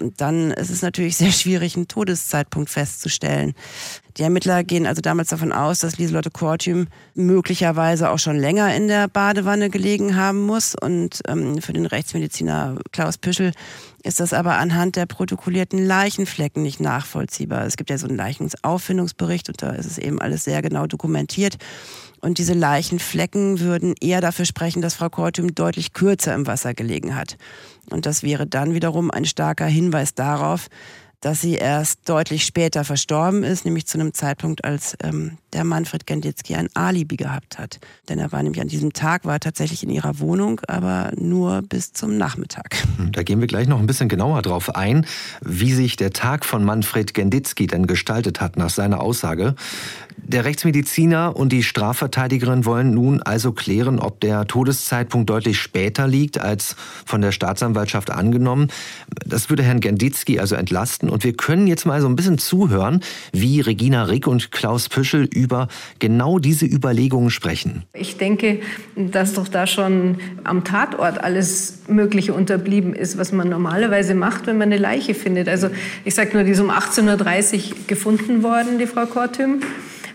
Und 0.01 0.21
dann 0.21 0.51
ist 0.51 0.71
es 0.71 0.83
natürlich 0.83 1.17
sehr 1.17 1.31
schwierig, 1.33 1.77
einen 1.77 1.87
Todeszeitpunkt 1.87 2.71
festzustellen. 2.71 3.55
Die 4.19 4.25
Ermittler 4.25 4.65
gehen 4.65 4.85
also 4.85 5.01
damals 5.01 5.29
davon 5.29 5.53
aus, 5.53 5.79
dass 5.79 5.97
Lieselotte 5.97 6.33
Kortüm 6.33 6.89
möglicherweise 7.15 8.11
auch 8.11 8.19
schon 8.19 8.37
länger 8.37 8.75
in 8.75 8.89
der 8.89 9.07
Badewanne 9.29 9.69
gelegen 9.69 10.17
haben 10.17 10.41
muss. 10.41 10.75
Und 10.75 11.21
ähm, 11.29 11.61
für 11.61 11.75
den 11.75 11.85
Rechtsmediziner 11.85 12.77
Klaus 12.93 13.19
Püschel 13.19 13.53
ist 14.03 14.21
das 14.21 14.33
aber 14.33 14.57
anhand 14.57 14.97
der 14.97 15.05
protokollierten 15.05 15.85
Leichenflecken 15.85 16.63
nicht 16.63 16.81
nachvollziehbar. 16.81 17.67
Es 17.67 17.77
gibt 17.77 17.91
ja 17.91 17.99
so 17.99 18.07
einen 18.07 18.17
Leichenauffindungsbericht 18.17 19.51
und 19.51 19.61
da 19.61 19.73
ist 19.73 19.85
es 19.85 19.99
eben 19.99 20.19
alles 20.19 20.45
sehr 20.45 20.63
genau 20.63 20.87
dokumentiert. 20.87 21.59
Und 22.23 22.39
diese 22.39 22.55
Leichenflecken 22.55 23.61
würden 23.61 23.95
eher 24.01 24.23
dafür 24.23 24.47
sprechen, 24.47 24.81
dass 24.81 24.95
Frau 24.95 25.11
Kortüm 25.11 25.55
deutlich 25.55 25.93
kürzer 25.93 26.35
im 26.35 26.47
Wasser 26.47 26.73
gelegen 26.73 27.15
hat. 27.15 27.37
Und 27.91 28.07
das 28.07 28.23
wäre 28.23 28.47
dann 28.47 28.73
wiederum 28.73 29.11
ein 29.11 29.27
starker 29.27 29.67
Hinweis 29.67 30.15
darauf, 30.15 30.69
dass 31.21 31.41
sie 31.41 31.55
erst 31.55 32.09
deutlich 32.09 32.45
später 32.45 32.85
verstorben 32.85 33.43
ist, 33.43 33.65
nämlich 33.65 33.87
zu 33.87 33.99
einem 33.99 34.15
Zeitpunkt, 34.15 34.65
als 34.65 34.97
ähm, 35.03 35.39
der 35.53 35.65
Manfred 35.65 36.07
Genditzki 36.07 36.55
ein 36.55 36.69
Alibi 36.75 37.17
gehabt 37.17 37.59
hat. 37.59 37.81
Denn 38.09 38.19
er 38.19 38.31
war 38.31 38.43
nämlich 38.43 38.61
an 38.61 38.69
diesem 38.69 38.93
Tag, 38.93 39.25
war 39.25 39.41
tatsächlich 39.41 39.83
in 39.83 39.91
ihrer 39.91 40.21
Wohnung, 40.21 40.61
aber 40.69 41.11
nur 41.17 41.63
bis 41.63 41.93
zum 41.93 42.17
Nachmittag. 42.17 42.77
Hm, 42.97 43.13
da 43.13 43.23
gehen 43.23 43.41
wir 43.41 43.49
gleich 43.49 43.67
noch 43.67 43.81
ein 43.81 43.87
bisschen 43.87 44.09
genauer 44.09 44.43
drauf 44.43 44.75
ein, 44.77 45.07
wie 45.41 45.73
sich 45.73 45.97
der 45.97 46.13
Tag 46.13 46.45
von 46.45 46.65
Manfred 46.65 47.15
Genditzki 47.15 47.67
denn 47.67 47.87
gestaltet 47.87 48.41
hat 48.41 48.57
nach 48.57 48.71
seiner 48.71 49.01
Aussage. 49.01 49.55
Der 50.17 50.45
Rechtsmediziner 50.45 51.37
und 51.37 51.53
die 51.53 51.63
Strafverteidigerin 51.63 52.65
wollen 52.65 52.93
nun 52.93 53.23
also 53.23 53.53
klären, 53.53 53.99
ob 53.99 54.21
der 54.21 54.47
Todeszeitpunkt 54.47 55.31
deutlich 55.31 55.59
später 55.59 56.07
liegt 56.07 56.39
als 56.39 56.77
von 57.07 57.23
der 57.23 57.33
Staatsanwaltschaft 57.33 58.11
angenommen. 58.11 58.69
Das 59.25 59.49
würde 59.49 59.63
Herrn 59.63 59.81
Genditzki 59.81 60.39
also 60.39 60.55
entlasten. 60.55 61.08
Und 61.11 61.25
wir 61.25 61.33
können 61.33 61.67
jetzt 61.67 61.87
mal 61.87 62.01
so 62.01 62.09
ein 62.09 62.17
bisschen 62.17 62.39
zuhören, 62.39 63.01
wie 63.33 63.61
Regina 63.61 64.05
Rick 64.05 64.27
und 64.27 64.53
Klaus 64.53 64.89
Püschel 64.89 65.29
über 65.33 65.69
genau 65.99 66.39
diese 66.39 66.67
Überlegungen 66.67 67.31
sprechen. 67.31 67.85
Ich 67.95 68.17
denke, 68.17 68.61
dass 68.97 69.35
doch 69.35 69.49
da 69.49 69.67
schon 69.67 70.19
am 70.45 70.65
Tatort 70.65 71.23
alles 71.23 71.81
Mögliche 71.89 72.35
unterblieben 72.35 72.95
ist, 72.95 73.19
was 73.19 73.33
man 73.33 73.49
normalerweise 73.49 74.15
macht, 74.15 74.47
wenn 74.47 74.59
man 74.59 74.69
eine 74.69 74.79
Leiche 74.79 75.15
findet. 75.15 75.49
Also 75.49 75.71
ich 76.05 76.15
sage 76.15 76.31
nur, 76.35 76.45
die 76.45 76.53
ist 76.53 76.61
um 76.61 76.71
18.30 76.71 77.55
Uhr 77.71 77.77
gefunden 77.87 78.43
worden, 78.43 78.79
die 78.79 78.87
Frau 78.87 79.07
Kortüm. 79.07 79.61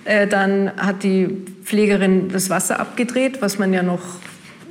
Äh, 0.06 0.28
dann 0.28 0.72
hat 0.78 1.04
die 1.04 1.28
Pflegerin 1.64 2.30
das 2.30 2.50
Wasser 2.50 2.80
abgedreht, 2.80 3.42
was 3.42 3.58
man 3.58 3.74
ja 3.74 3.84
noch 3.84 4.02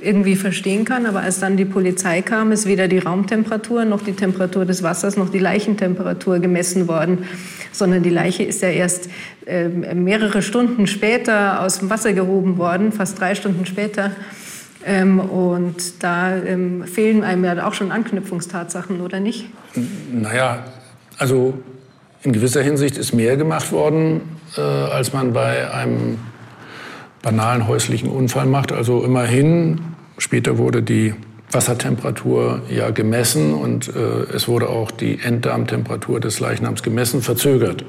irgendwie 0.03 0.35
verstehen 0.35 0.85
kann. 0.85 1.05
Aber 1.05 1.21
als 1.21 1.39
dann 1.39 1.57
die 1.57 1.65
Polizei 1.65 2.21
kam, 2.21 2.51
ist 2.51 2.65
weder 2.65 2.87
die 2.87 2.99
Raumtemperatur 2.99 3.85
noch 3.85 4.01
die 4.01 4.13
Temperatur 4.13 4.65
des 4.65 4.83
Wassers 4.83 5.17
noch 5.17 5.29
die 5.29 5.39
Leichentemperatur 5.39 6.39
gemessen 6.39 6.87
worden, 6.87 7.25
sondern 7.71 8.03
die 8.03 8.09
Leiche 8.09 8.43
ist 8.43 8.61
ja 8.61 8.69
erst 8.69 9.09
äh, 9.45 9.67
mehrere 9.67 10.41
Stunden 10.41 10.87
später 10.87 11.61
aus 11.61 11.79
dem 11.79 11.89
Wasser 11.89 12.13
gehoben 12.13 12.57
worden, 12.57 12.91
fast 12.91 13.19
drei 13.19 13.35
Stunden 13.35 13.65
später. 13.65 14.11
Ähm, 14.85 15.19
und 15.19 16.03
da 16.03 16.35
ähm, 16.35 16.83
fehlen 16.85 17.23
einem 17.23 17.45
ja 17.45 17.65
auch 17.65 17.73
schon 17.73 17.91
Anknüpfungstatsachen, 17.91 19.01
oder 19.01 19.19
nicht? 19.19 19.45
Naja, 20.11 20.65
also 21.17 21.53
in 22.21 22.33
gewisser 22.33 22.61
Hinsicht 22.61 22.97
ist 22.97 23.13
mehr 23.13 23.37
gemacht 23.37 23.71
worden 23.71 24.21
äh, 24.57 24.61
als 24.61 25.13
man 25.13 25.33
bei 25.33 25.71
einem 25.71 26.19
banalen 27.21 27.67
häuslichen 27.67 28.09
Unfall 28.09 28.45
macht. 28.45 28.71
Also 28.71 29.03
immerhin, 29.03 29.79
später 30.17 30.57
wurde 30.57 30.81
die 30.81 31.13
Wassertemperatur 31.51 32.61
ja 32.69 32.89
gemessen 32.89 33.53
und 33.53 33.87
äh, 33.87 34.33
es 34.33 34.47
wurde 34.47 34.69
auch 34.69 34.91
die 34.91 35.19
Enddarmtemperatur 35.19 36.19
des 36.19 36.39
Leichnams 36.39 36.83
gemessen, 36.83 37.21
verzögert. 37.21 37.85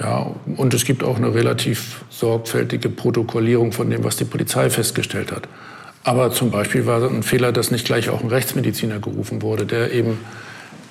Ja, 0.00 0.34
und 0.56 0.74
es 0.74 0.84
gibt 0.84 1.04
auch 1.04 1.16
eine 1.16 1.34
relativ 1.34 2.04
sorgfältige 2.10 2.88
Protokollierung 2.88 3.72
von 3.72 3.88
dem, 3.90 4.02
was 4.04 4.16
die 4.16 4.24
Polizei 4.24 4.68
festgestellt 4.70 5.30
hat. 5.30 5.48
Aber 6.02 6.32
zum 6.32 6.50
Beispiel 6.50 6.86
war 6.86 7.02
ein 7.08 7.22
Fehler, 7.22 7.52
dass 7.52 7.70
nicht 7.70 7.84
gleich 7.84 8.08
auch 8.08 8.22
ein 8.22 8.28
Rechtsmediziner 8.28 8.98
gerufen 8.98 9.42
wurde, 9.42 9.66
der 9.66 9.92
eben 9.92 10.18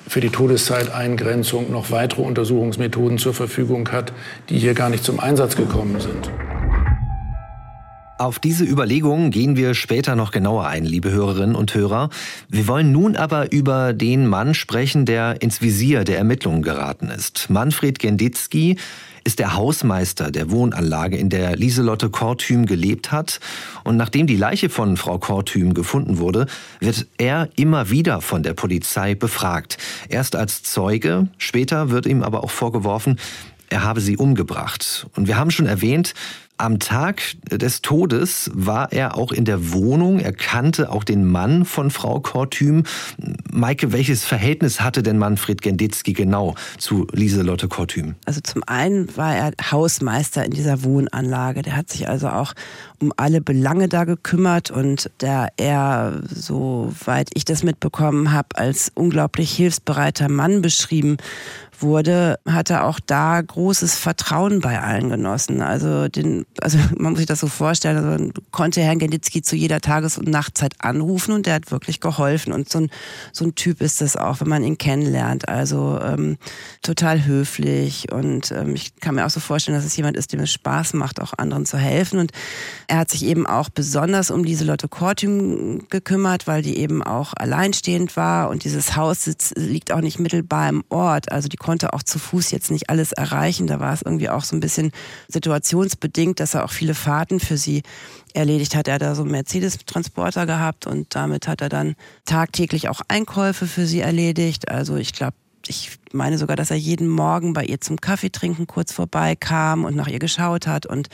für 0.08 0.20
die 0.20 0.30
Todeszeiteingrenzung 0.30 1.70
noch 1.70 1.90
weitere 1.90 2.22
Untersuchungsmethoden 2.22 3.18
zur 3.18 3.34
Verfügung 3.34 3.90
hat, 3.92 4.12
die 4.48 4.58
hier 4.58 4.74
gar 4.74 4.88
nicht 4.88 5.04
zum 5.04 5.20
Einsatz 5.20 5.56
gekommen 5.56 6.00
sind. 6.00 6.30
Auf 8.22 8.38
diese 8.38 8.62
Überlegungen 8.62 9.32
gehen 9.32 9.56
wir 9.56 9.74
später 9.74 10.14
noch 10.14 10.30
genauer 10.30 10.68
ein, 10.68 10.84
liebe 10.84 11.10
Hörerinnen 11.10 11.56
und 11.56 11.74
Hörer. 11.74 12.08
Wir 12.48 12.68
wollen 12.68 12.92
nun 12.92 13.16
aber 13.16 13.50
über 13.50 13.92
den 13.92 14.28
Mann 14.28 14.54
sprechen, 14.54 15.04
der 15.06 15.42
ins 15.42 15.60
Visier 15.60 16.04
der 16.04 16.18
Ermittlungen 16.18 16.62
geraten 16.62 17.08
ist. 17.08 17.50
Manfred 17.50 17.98
Genditzki 17.98 18.76
ist 19.24 19.40
der 19.40 19.56
Hausmeister 19.56 20.30
der 20.30 20.52
Wohnanlage, 20.52 21.16
in 21.16 21.30
der 21.30 21.56
Lieselotte 21.56 22.10
Kortüm 22.10 22.66
gelebt 22.66 23.10
hat. 23.10 23.40
Und 23.82 23.96
nachdem 23.96 24.28
die 24.28 24.36
Leiche 24.36 24.68
von 24.68 24.96
Frau 24.96 25.18
Kortüm 25.18 25.74
gefunden 25.74 26.18
wurde, 26.18 26.46
wird 26.78 27.08
er 27.18 27.48
immer 27.56 27.90
wieder 27.90 28.20
von 28.20 28.44
der 28.44 28.54
Polizei 28.54 29.16
befragt. 29.16 29.78
Erst 30.08 30.36
als 30.36 30.62
Zeuge, 30.62 31.26
später 31.38 31.90
wird 31.90 32.06
ihm 32.06 32.22
aber 32.22 32.44
auch 32.44 32.52
vorgeworfen, 32.52 33.18
er 33.72 33.84
habe 33.84 34.02
sie 34.02 34.18
umgebracht. 34.18 35.06
Und 35.16 35.26
wir 35.28 35.38
haben 35.38 35.50
schon 35.50 35.64
erwähnt, 35.64 36.12
am 36.62 36.78
Tag 36.78 37.22
des 37.50 37.82
Todes 37.82 38.50
war 38.54 38.92
er 38.92 39.16
auch 39.18 39.32
in 39.32 39.44
der 39.44 39.72
Wohnung. 39.72 40.20
Er 40.20 40.32
kannte 40.32 40.90
auch 40.90 41.02
den 41.02 41.24
Mann 41.24 41.64
von 41.64 41.90
Frau 41.90 42.20
Kortüm. 42.20 42.84
Maike, 43.50 43.92
welches 43.92 44.24
Verhältnis 44.24 44.80
hatte 44.80 45.02
denn 45.02 45.18
Manfred 45.18 45.60
Genditzki 45.60 46.12
genau 46.12 46.54
zu 46.78 47.08
Lieselotte 47.12 47.66
Kortüm? 47.68 48.14
Also 48.26 48.40
zum 48.40 48.62
einen 48.64 49.14
war 49.16 49.34
er 49.34 49.52
Hausmeister 49.70 50.44
in 50.44 50.52
dieser 50.52 50.84
Wohnanlage. 50.84 51.62
Der 51.62 51.76
hat 51.76 51.90
sich 51.90 52.08
also 52.08 52.28
auch 52.28 52.54
um 53.02 53.12
alle 53.16 53.40
Belange 53.40 53.88
da 53.88 54.04
gekümmert 54.04 54.70
und 54.70 55.10
der 55.20 55.48
er, 55.56 56.22
soweit 56.32 57.30
ich 57.34 57.44
das 57.44 57.62
mitbekommen 57.62 58.32
habe, 58.32 58.48
als 58.54 58.92
unglaublich 58.94 59.52
hilfsbereiter 59.54 60.28
Mann 60.28 60.62
beschrieben 60.62 61.16
wurde, 61.82 62.38
hat 62.48 62.70
er 62.70 62.86
auch 62.86 63.00
da 63.00 63.40
großes 63.40 63.96
Vertrauen 63.96 64.60
bei 64.60 64.80
allen 64.80 65.10
genossen. 65.10 65.60
Also, 65.60 66.08
den, 66.08 66.46
also 66.60 66.78
man 66.96 67.12
muss 67.12 67.18
sich 67.18 67.26
das 67.26 67.40
so 67.40 67.48
vorstellen, 67.48 67.96
also 67.96 68.30
konnte 68.50 68.80
Herrn 68.80 68.98
Genditzki 68.98 69.42
zu 69.42 69.56
jeder 69.56 69.80
Tages- 69.80 70.16
und 70.16 70.28
Nachtzeit 70.28 70.74
anrufen 70.78 71.32
und 71.32 71.46
der 71.46 71.54
hat 71.54 71.70
wirklich 71.70 72.00
geholfen. 72.00 72.52
Und 72.52 72.68
so 72.70 72.80
ein, 72.80 72.90
so 73.32 73.44
ein 73.44 73.54
Typ 73.54 73.80
ist 73.80 74.00
das 74.00 74.16
auch, 74.16 74.40
wenn 74.40 74.48
man 74.48 74.64
ihn 74.64 74.78
kennenlernt. 74.78 75.48
Also 75.48 75.98
ähm, 76.02 76.38
total 76.82 77.24
höflich 77.24 78.10
und 78.12 78.52
ähm, 78.52 78.74
ich 78.74 78.96
kann 79.00 79.16
mir 79.16 79.26
auch 79.26 79.30
so 79.30 79.40
vorstellen, 79.40 79.76
dass 79.76 79.84
es 79.84 79.96
jemand 79.96 80.16
ist, 80.16 80.32
dem 80.32 80.40
es 80.40 80.52
Spaß 80.52 80.94
macht, 80.94 81.20
auch 81.20 81.34
anderen 81.36 81.66
zu 81.66 81.76
helfen. 81.76 82.20
Und 82.20 82.32
er 82.92 82.98
hat 82.98 83.10
sich 83.10 83.24
eben 83.24 83.46
auch 83.46 83.70
besonders 83.70 84.30
um 84.30 84.44
diese 84.44 84.66
Lotte 84.66 84.86
Kortüm 84.86 85.88
gekümmert, 85.88 86.46
weil 86.46 86.60
die 86.60 86.76
eben 86.76 87.02
auch 87.02 87.32
alleinstehend 87.34 88.18
war 88.18 88.50
und 88.50 88.64
dieses 88.64 88.96
Haus 88.96 89.30
liegt 89.56 89.92
auch 89.92 90.02
nicht 90.02 90.18
mittelbar 90.18 90.68
im 90.68 90.84
Ort. 90.90 91.32
Also 91.32 91.48
die 91.48 91.56
konnte 91.56 91.94
auch 91.94 92.02
zu 92.02 92.18
Fuß 92.18 92.50
jetzt 92.50 92.70
nicht 92.70 92.90
alles 92.90 93.12
erreichen. 93.12 93.66
Da 93.66 93.80
war 93.80 93.94
es 93.94 94.02
irgendwie 94.02 94.28
auch 94.28 94.44
so 94.44 94.54
ein 94.54 94.60
bisschen 94.60 94.92
situationsbedingt, 95.28 96.38
dass 96.38 96.52
er 96.52 96.66
auch 96.66 96.70
viele 96.70 96.94
Fahrten 96.94 97.40
für 97.40 97.56
sie 97.56 97.82
erledigt 98.34 98.76
hat. 98.76 98.88
Er 98.88 98.96
hat 98.96 99.02
da 99.02 99.14
so 99.14 99.22
einen 99.22 99.30
Mercedes-Transporter 99.30 100.44
gehabt 100.44 100.86
und 100.86 101.14
damit 101.14 101.48
hat 101.48 101.62
er 101.62 101.70
dann 101.70 101.94
tagtäglich 102.26 102.90
auch 102.90 103.00
Einkäufe 103.08 103.66
für 103.66 103.86
sie 103.86 104.00
erledigt. 104.00 104.68
Also 104.68 104.96
ich 104.96 105.14
glaube, 105.14 105.32
ich 105.68 105.98
meine 106.12 106.38
sogar, 106.38 106.56
dass 106.56 106.70
er 106.70 106.76
jeden 106.76 107.08
Morgen 107.08 107.52
bei 107.52 107.64
ihr 107.64 107.80
zum 107.80 108.00
Kaffee 108.00 108.30
trinken 108.30 108.66
kurz 108.66 108.92
vorbeikam 108.92 109.84
und 109.84 109.96
nach 109.96 110.08
ihr 110.08 110.18
geschaut 110.18 110.66
hat. 110.66 110.86
Und 110.86 111.08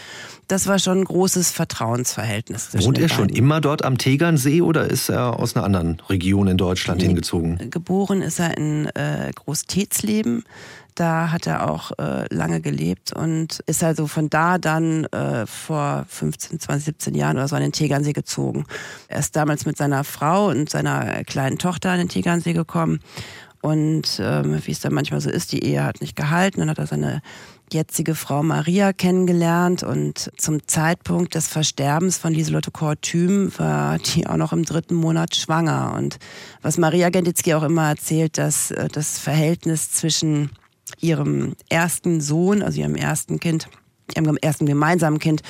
das 0.49 0.67
war 0.67 0.79
schon 0.79 0.99
ein 0.99 1.05
großes 1.05 1.53
Vertrauensverhältnis. 1.53 2.71
Wohnt 2.75 2.99
er 2.99 3.09
schon 3.09 3.29
immer 3.29 3.61
dort 3.61 3.85
am 3.85 3.99
Tegernsee 3.99 4.61
oder 4.63 4.87
ist 4.87 5.09
er 5.09 5.39
aus 5.39 5.57
einer 5.57 5.65
anderen 5.65 6.01
Region 6.09 6.49
in 6.49 6.57
Deutschland 6.57 7.01
nee, 7.01 7.07
hingezogen? 7.07 7.71
Geboren 7.71 8.23
ist 8.23 8.39
er 8.39 8.57
in 8.57 8.87
äh, 8.95 9.31
Groß-Tetzleben. 9.35 10.45
Da 10.95 11.31
hat 11.31 11.47
er 11.47 11.71
auch 11.71 11.93
äh, 11.99 12.25
lange 12.35 12.61
gelebt 12.61 13.13
und 13.13 13.61
ist 13.67 13.85
also 13.85 14.09
von 14.09 14.31
da 14.31 14.59
dann 14.59 15.05
äh, 15.05 15.47
vor 15.47 16.07
15, 16.09 16.59
20, 16.59 16.87
17 16.87 17.15
Jahren 17.15 17.37
oder 17.37 17.47
so 17.47 17.55
an 17.55 17.63
den 17.63 17.71
Tegernsee 17.71 18.13
gezogen. 18.13 18.65
Er 19.07 19.21
ist 19.21 19.37
damals 19.37 19.65
mit 19.65 19.77
seiner 19.77 20.03
Frau 20.03 20.49
und 20.49 20.69
seiner 20.69 21.23
kleinen 21.23 21.59
Tochter 21.59 21.93
an 21.93 21.99
den 21.99 22.09
Tegernsee 22.09 22.53
gekommen 22.53 22.99
und 23.61 24.21
ähm, 24.21 24.61
wie 24.65 24.71
es 24.71 24.81
dann 24.81 24.95
manchmal 24.95 25.21
so 25.21 25.31
ist, 25.31 25.53
die 25.53 25.65
Ehe 25.65 25.85
hat 25.85 26.01
nicht 26.01 26.17
gehalten. 26.17 26.61
Dann 26.61 26.71
hat 26.71 26.79
er 26.79 26.87
seine 26.87 27.23
jetzige 27.73 28.15
Frau 28.15 28.43
Maria 28.43 28.93
kennengelernt 28.93 29.83
und 29.83 30.31
zum 30.37 30.67
Zeitpunkt 30.67 31.35
des 31.35 31.49
Versterbens 31.49 32.17
von 32.17 32.33
Lieselotte 32.33 32.71
Kortüm 32.71 33.53
war 33.59 33.99
die 33.99 34.27
auch 34.27 34.37
noch 34.37 34.53
im 34.53 34.65
dritten 34.65 34.95
Monat 34.95 35.35
schwanger. 35.35 35.95
Und 35.97 36.19
was 36.63 36.79
Maria 36.79 37.11
Genditzki 37.11 37.55
auch 37.55 37.65
immer 37.65 37.89
erzählt, 37.89 38.39
dass 38.39 38.71
äh, 38.71 38.89
das 38.89 39.19
Verhältnis 39.19 39.91
zwischen 39.91 40.51
ihrem 41.01 41.55
ersten 41.69 42.21
Sohn, 42.21 42.63
also 42.63 42.81
ihrem 42.81 42.97
ersten 42.97 43.41
Kind, 43.41 43.69
ihrem 44.17 44.37
ersten 44.37 44.67
gemeinsamen 44.67 45.19
Kind 45.19 45.43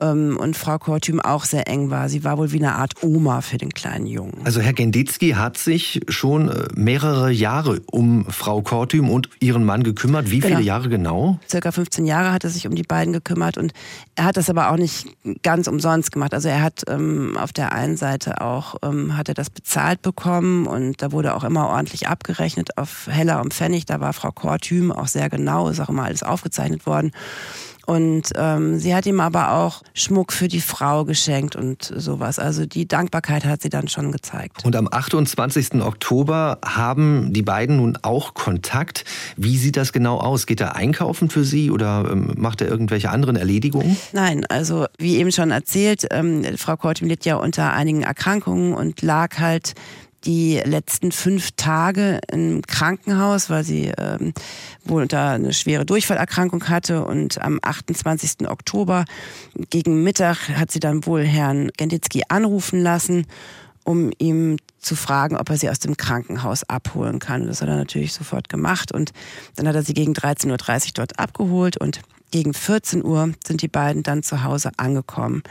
ähm, 0.00 0.36
und 0.38 0.56
Frau 0.56 0.78
Kortüm 0.78 1.20
auch 1.20 1.44
sehr 1.44 1.68
eng 1.68 1.90
war. 1.90 2.08
Sie 2.08 2.24
war 2.24 2.38
wohl 2.38 2.52
wie 2.52 2.58
eine 2.58 2.76
Art 2.76 3.02
Oma 3.02 3.40
für 3.40 3.58
den 3.58 3.70
kleinen 3.70 4.06
Jungen. 4.06 4.40
Also 4.44 4.60
Herr 4.60 4.72
Genditzki 4.72 5.30
hat 5.30 5.58
sich 5.58 6.00
schon 6.08 6.48
äh, 6.48 6.68
mehrere 6.74 7.30
Jahre 7.30 7.80
um 7.90 8.26
Frau 8.26 8.62
Kortüm 8.62 9.10
und 9.10 9.28
ihren 9.40 9.64
Mann 9.64 9.82
gekümmert. 9.82 10.30
Wie 10.30 10.40
viele 10.40 10.56
genau. 10.56 10.66
Jahre 10.66 10.88
genau? 10.88 11.40
Circa 11.48 11.72
15 11.72 12.06
Jahre 12.06 12.32
hat 12.32 12.44
er 12.44 12.50
sich 12.50 12.66
um 12.66 12.74
die 12.74 12.82
beiden 12.82 13.12
gekümmert 13.12 13.58
und 13.58 13.72
er 14.14 14.24
hat 14.24 14.36
das 14.36 14.50
aber 14.50 14.70
auch 14.70 14.76
nicht 14.76 15.08
ganz 15.42 15.66
umsonst 15.66 16.12
gemacht. 16.12 16.34
Also 16.34 16.48
er 16.48 16.62
hat 16.62 16.82
ähm, 16.88 17.36
auf 17.36 17.52
der 17.52 17.72
einen 17.72 17.96
Seite 17.96 18.40
auch 18.40 18.76
ähm, 18.82 19.16
hat 19.16 19.28
er 19.28 19.34
das 19.34 19.50
bezahlt 19.50 20.02
bekommen 20.02 20.66
und 20.66 21.02
da 21.02 21.12
wurde 21.12 21.34
auch 21.34 21.44
immer 21.44 21.68
ordentlich 21.68 22.08
abgerechnet 22.08 22.76
auf 22.78 23.08
Heller 23.10 23.40
und 23.40 23.54
Pfennig. 23.54 23.86
Da 23.86 24.00
war 24.00 24.12
Frau 24.12 24.30
Kortüm 24.30 24.92
auch 24.92 25.08
sehr 25.08 25.28
genau, 25.28 25.68
ist 25.68 25.80
auch 25.80 25.88
immer 25.88 26.04
alles 26.04 26.22
aufgezeichnet 26.22 26.86
worden. 26.86 27.12
Und 27.88 28.32
ähm, 28.34 28.78
sie 28.78 28.94
hat 28.94 29.06
ihm 29.06 29.18
aber 29.18 29.52
auch 29.52 29.80
Schmuck 29.94 30.34
für 30.34 30.46
die 30.46 30.60
Frau 30.60 31.06
geschenkt 31.06 31.56
und 31.56 31.90
sowas. 31.96 32.38
Also 32.38 32.66
die 32.66 32.86
Dankbarkeit 32.86 33.46
hat 33.46 33.62
sie 33.62 33.70
dann 33.70 33.88
schon 33.88 34.12
gezeigt. 34.12 34.62
Und 34.66 34.76
am 34.76 34.88
28. 34.92 35.76
Oktober 35.76 36.58
haben 36.62 37.32
die 37.32 37.40
beiden 37.40 37.78
nun 37.78 37.96
auch 38.02 38.34
Kontakt. 38.34 39.06
Wie 39.38 39.56
sieht 39.56 39.78
das 39.78 39.94
genau 39.94 40.18
aus? 40.18 40.44
Geht 40.44 40.60
er 40.60 40.76
einkaufen 40.76 41.30
für 41.30 41.44
sie 41.44 41.70
oder 41.70 42.10
ähm, 42.12 42.34
macht 42.36 42.60
er 42.60 42.68
irgendwelche 42.68 43.08
anderen 43.08 43.36
Erledigungen? 43.36 43.96
Nein, 44.12 44.44
also 44.50 44.84
wie 44.98 45.16
eben 45.16 45.32
schon 45.32 45.50
erzählt, 45.50 46.06
ähm, 46.10 46.44
Frau 46.58 46.76
Kortim 46.76 47.08
litt 47.08 47.24
ja 47.24 47.36
unter 47.36 47.72
einigen 47.72 48.02
Erkrankungen 48.02 48.74
und 48.74 49.00
lag 49.00 49.38
halt 49.38 49.72
die 50.24 50.60
letzten 50.64 51.12
fünf 51.12 51.52
Tage 51.52 52.20
im 52.30 52.62
Krankenhaus, 52.62 53.50
weil 53.50 53.64
sie 53.64 53.92
ähm, 53.96 54.32
wohl 54.84 55.02
unter 55.02 55.30
eine 55.30 55.52
schwere 55.52 55.86
Durchfallerkrankung 55.86 56.68
hatte. 56.68 57.04
Und 57.04 57.40
am 57.40 57.58
28. 57.62 58.48
Oktober 58.48 59.04
gegen 59.70 60.02
Mittag 60.02 60.48
hat 60.48 60.70
sie 60.70 60.80
dann 60.80 61.06
wohl 61.06 61.24
Herrn 61.24 61.70
Genditzki 61.76 62.22
anrufen 62.28 62.82
lassen, 62.82 63.26
um 63.84 64.10
ihm 64.18 64.56
zu 64.78 64.96
fragen, 64.96 65.36
ob 65.36 65.48
er 65.50 65.56
sie 65.56 65.70
aus 65.70 65.78
dem 65.78 65.96
Krankenhaus 65.96 66.64
abholen 66.64 67.20
kann. 67.20 67.46
Das 67.46 67.62
hat 67.62 67.68
er 67.68 67.76
natürlich 67.76 68.12
sofort 68.12 68.48
gemacht. 68.48 68.92
Und 68.92 69.12
dann 69.56 69.68
hat 69.68 69.76
er 69.76 69.82
sie 69.82 69.94
gegen 69.94 70.12
13.30 70.12 70.86
Uhr 70.86 70.92
dort 70.94 71.18
abgeholt 71.18 71.76
und 71.76 72.00
gegen 72.30 72.52
14 72.52 73.04
Uhr 73.04 73.32
sind 73.46 73.62
die 73.62 73.68
beiden 73.68 74.02
dann 74.02 74.22
zu 74.22 74.42
Hause 74.42 74.70
angekommen. 74.76 75.42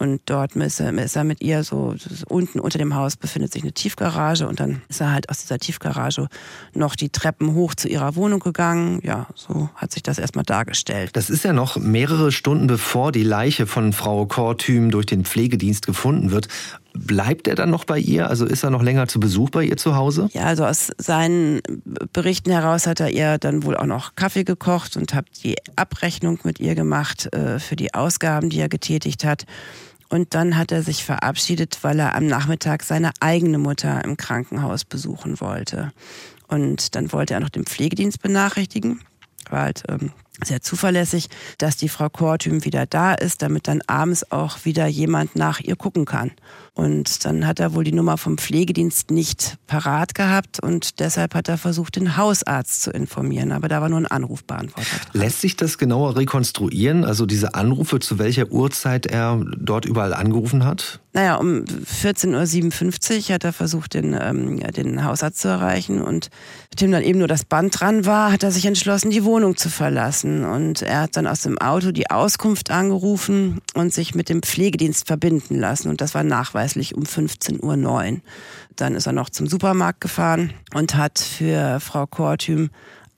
Und 0.00 0.22
dort 0.24 0.56
ist 0.56 0.80
er, 0.80 0.94
ist 0.94 1.14
er 1.14 1.24
mit 1.24 1.42
ihr 1.42 1.62
so, 1.62 1.94
so, 1.98 2.08
unten 2.28 2.58
unter 2.58 2.78
dem 2.78 2.94
Haus 2.94 3.18
befindet 3.18 3.52
sich 3.52 3.62
eine 3.62 3.72
Tiefgarage 3.72 4.48
und 4.48 4.58
dann 4.58 4.80
ist 4.88 5.02
er 5.02 5.12
halt 5.12 5.28
aus 5.28 5.40
dieser 5.40 5.58
Tiefgarage 5.58 6.28
noch 6.72 6.96
die 6.96 7.10
Treppen 7.10 7.52
hoch 7.52 7.74
zu 7.74 7.86
ihrer 7.86 8.16
Wohnung 8.16 8.40
gegangen. 8.40 9.00
Ja, 9.02 9.26
so 9.34 9.68
hat 9.74 9.92
sich 9.92 10.02
das 10.02 10.18
erstmal 10.18 10.46
dargestellt. 10.46 11.10
Das 11.12 11.28
ist 11.28 11.44
ja 11.44 11.52
noch 11.52 11.76
mehrere 11.76 12.32
Stunden 12.32 12.66
bevor 12.66 13.12
die 13.12 13.22
Leiche 13.22 13.66
von 13.66 13.92
Frau 13.92 14.24
Kortüm 14.24 14.90
durch 14.90 15.04
den 15.04 15.26
Pflegedienst 15.26 15.84
gefunden 15.84 16.30
wird. 16.30 16.48
Bleibt 16.94 17.46
er 17.46 17.54
dann 17.54 17.70
noch 17.70 17.84
bei 17.84 17.98
ihr? 17.98 18.28
Also 18.28 18.46
ist 18.46 18.64
er 18.64 18.70
noch 18.70 18.82
länger 18.82 19.06
zu 19.06 19.20
Besuch 19.20 19.50
bei 19.50 19.64
ihr 19.64 19.76
zu 19.76 19.96
Hause? 19.96 20.30
Ja, 20.32 20.44
also 20.44 20.64
aus 20.64 20.90
seinen 20.96 21.60
Berichten 22.12 22.50
heraus 22.50 22.86
hat 22.86 23.00
er 23.00 23.10
ihr 23.10 23.36
dann 23.36 23.64
wohl 23.64 23.76
auch 23.76 23.84
noch 23.84 24.16
Kaffee 24.16 24.44
gekocht 24.44 24.96
und 24.96 25.12
hat 25.12 25.26
die 25.44 25.56
Abrechnung 25.76 26.38
mit 26.42 26.58
ihr 26.58 26.74
gemacht 26.74 27.32
äh, 27.34 27.58
für 27.58 27.76
die 27.76 27.92
Ausgaben, 27.92 28.48
die 28.48 28.60
er 28.60 28.70
getätigt 28.70 29.24
hat. 29.24 29.44
Und 30.10 30.34
dann 30.34 30.56
hat 30.56 30.72
er 30.72 30.82
sich 30.82 31.04
verabschiedet, 31.04 31.78
weil 31.82 32.00
er 32.00 32.16
am 32.16 32.26
Nachmittag 32.26 32.82
seine 32.82 33.12
eigene 33.20 33.58
Mutter 33.58 34.04
im 34.04 34.16
Krankenhaus 34.16 34.84
besuchen 34.84 35.40
wollte. 35.40 35.92
Und 36.48 36.96
dann 36.96 37.12
wollte 37.12 37.34
er 37.34 37.40
noch 37.40 37.48
den 37.48 37.64
Pflegedienst 37.64 38.20
benachrichtigen. 38.20 39.00
War 39.48 39.62
halt 39.62 39.84
ähm, 39.88 40.12
sehr 40.44 40.60
zuverlässig, 40.60 41.28
dass 41.58 41.76
die 41.76 41.88
Frau 41.88 42.08
Kortüm 42.08 42.64
wieder 42.64 42.86
da 42.86 43.14
ist, 43.14 43.42
damit 43.42 43.68
dann 43.68 43.82
abends 43.86 44.30
auch 44.32 44.64
wieder 44.64 44.86
jemand 44.86 45.36
nach 45.36 45.60
ihr 45.60 45.76
gucken 45.76 46.06
kann. 46.06 46.32
Und 46.74 47.24
dann 47.24 47.46
hat 47.46 47.60
er 47.60 47.74
wohl 47.74 47.84
die 47.84 47.92
Nummer 47.92 48.16
vom 48.16 48.38
Pflegedienst 48.38 49.10
nicht 49.10 49.58
parat 49.66 50.14
gehabt 50.14 50.60
und 50.60 51.00
deshalb 51.00 51.34
hat 51.34 51.48
er 51.48 51.58
versucht, 51.58 51.96
den 51.96 52.16
Hausarzt 52.16 52.82
zu 52.82 52.90
informieren. 52.90 53.52
Aber 53.52 53.68
da 53.68 53.80
war 53.80 53.88
nur 53.88 53.98
ein 53.98 54.06
Anrufbeantworter. 54.06 54.88
Dran. 54.90 55.20
Lässt 55.20 55.40
sich 55.40 55.56
das 55.56 55.78
genauer 55.78 56.16
rekonstruieren? 56.16 57.04
Also 57.04 57.26
diese 57.26 57.54
Anrufe, 57.54 57.98
zu 57.98 58.18
welcher 58.18 58.50
Uhrzeit 58.50 59.06
er 59.06 59.42
dort 59.58 59.84
überall 59.84 60.14
angerufen 60.14 60.64
hat? 60.64 61.00
Naja, 61.12 61.34
um 61.36 61.64
14.57 61.64 63.28
Uhr 63.28 63.34
hat 63.34 63.44
er 63.44 63.52
versucht, 63.52 63.94
den, 63.94 64.16
ähm, 64.18 64.60
den 64.60 65.04
Hausarzt 65.04 65.40
zu 65.40 65.48
erreichen 65.48 66.00
und 66.00 66.30
nachdem 66.70 66.92
dann 66.92 67.02
eben 67.02 67.18
nur 67.18 67.26
das 67.26 67.44
Band 67.44 67.80
dran 67.80 68.06
war, 68.06 68.30
hat 68.30 68.44
er 68.44 68.52
sich 68.52 68.64
entschlossen, 68.64 69.10
die 69.10 69.24
Wohnung 69.24 69.56
zu 69.56 69.70
verlassen. 69.70 70.44
Und 70.44 70.82
er 70.82 71.02
hat 71.02 71.16
dann 71.16 71.26
aus 71.26 71.42
dem 71.42 71.58
Auto 71.58 71.90
die 71.90 72.10
Auskunft 72.10 72.70
angerufen 72.70 73.60
und 73.74 73.92
sich 73.92 74.14
mit 74.14 74.28
dem 74.28 74.42
Pflegedienst 74.42 75.08
verbinden 75.08 75.58
lassen. 75.58 75.88
Und 75.88 76.00
das 76.00 76.14
war 76.14 76.22
nachweislich 76.22 76.59
um 76.94 77.04
15.09 77.04 77.62
Uhr. 77.62 78.20
Dann 78.76 78.94
ist 78.94 79.06
er 79.06 79.12
noch 79.12 79.30
zum 79.30 79.46
Supermarkt 79.46 80.00
gefahren 80.00 80.52
und 80.74 80.94
hat 80.94 81.18
für 81.18 81.80
Frau 81.80 82.06
Kortüm 82.06 82.70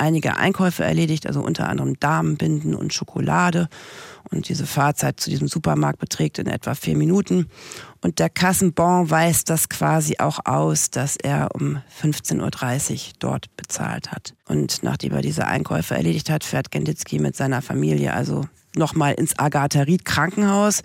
einige 0.02 0.36
Einkäufe 0.36 0.82
erledigt, 0.82 1.26
also 1.26 1.40
unter 1.40 1.68
anderem 1.68 1.98
Damenbinden 2.00 2.74
und 2.74 2.92
Schokolade. 2.92 3.68
Und 4.30 4.48
diese 4.48 4.66
Fahrzeit 4.66 5.20
zu 5.20 5.30
diesem 5.30 5.46
Supermarkt 5.46 6.00
beträgt 6.00 6.38
in 6.38 6.46
etwa 6.46 6.74
vier 6.74 6.96
Minuten. 6.96 7.46
Und 8.00 8.18
der 8.18 8.30
Kassenbon 8.30 9.10
weist 9.10 9.50
das 9.50 9.68
quasi 9.68 10.16
auch 10.18 10.40
aus, 10.44 10.90
dass 10.90 11.16
er 11.16 11.54
um 11.54 11.82
15.30 12.02 12.40
Uhr 12.40 12.98
dort 13.20 13.56
bezahlt 13.56 14.10
hat. 14.10 14.34
Und 14.48 14.82
nachdem 14.82 15.12
er 15.12 15.22
diese 15.22 15.46
Einkäufe 15.46 15.94
erledigt 15.94 16.30
hat, 16.30 16.44
fährt 16.44 16.70
Genditzki 16.70 17.18
mit 17.18 17.36
seiner 17.36 17.62
Familie 17.62 18.12
also 18.12 18.46
nochmal 18.74 19.12
ins 19.14 19.38
Agatha-Ried 19.38 20.04
Krankenhaus, 20.04 20.82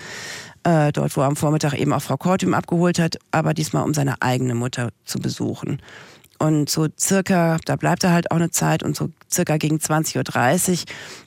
äh, 0.64 0.92
dort 0.92 1.16
wo 1.16 1.22
er 1.22 1.28
am 1.28 1.36
Vormittag 1.36 1.74
eben 1.74 1.94
auch 1.94 2.02
Frau 2.02 2.18
Kortüm 2.18 2.54
abgeholt 2.54 3.00
hat, 3.00 3.18
aber 3.32 3.54
diesmal 3.54 3.84
um 3.84 3.94
seine 3.94 4.22
eigene 4.22 4.56
Mutter 4.56 4.90
zu 5.06 5.20
besuchen. 5.20 5.82
Und 6.40 6.70
so 6.70 6.88
circa, 7.00 7.58
da 7.66 7.76
bleibt 7.76 8.04
er 8.04 8.12
halt 8.12 8.30
auch 8.32 8.36
eine 8.36 8.52
Zeit 8.52 8.84
und 8.84 8.96
so 8.96 9.10
circa 9.32 9.58
gegen 9.58 9.78
20.30 9.78 10.72
Uhr 10.72 10.78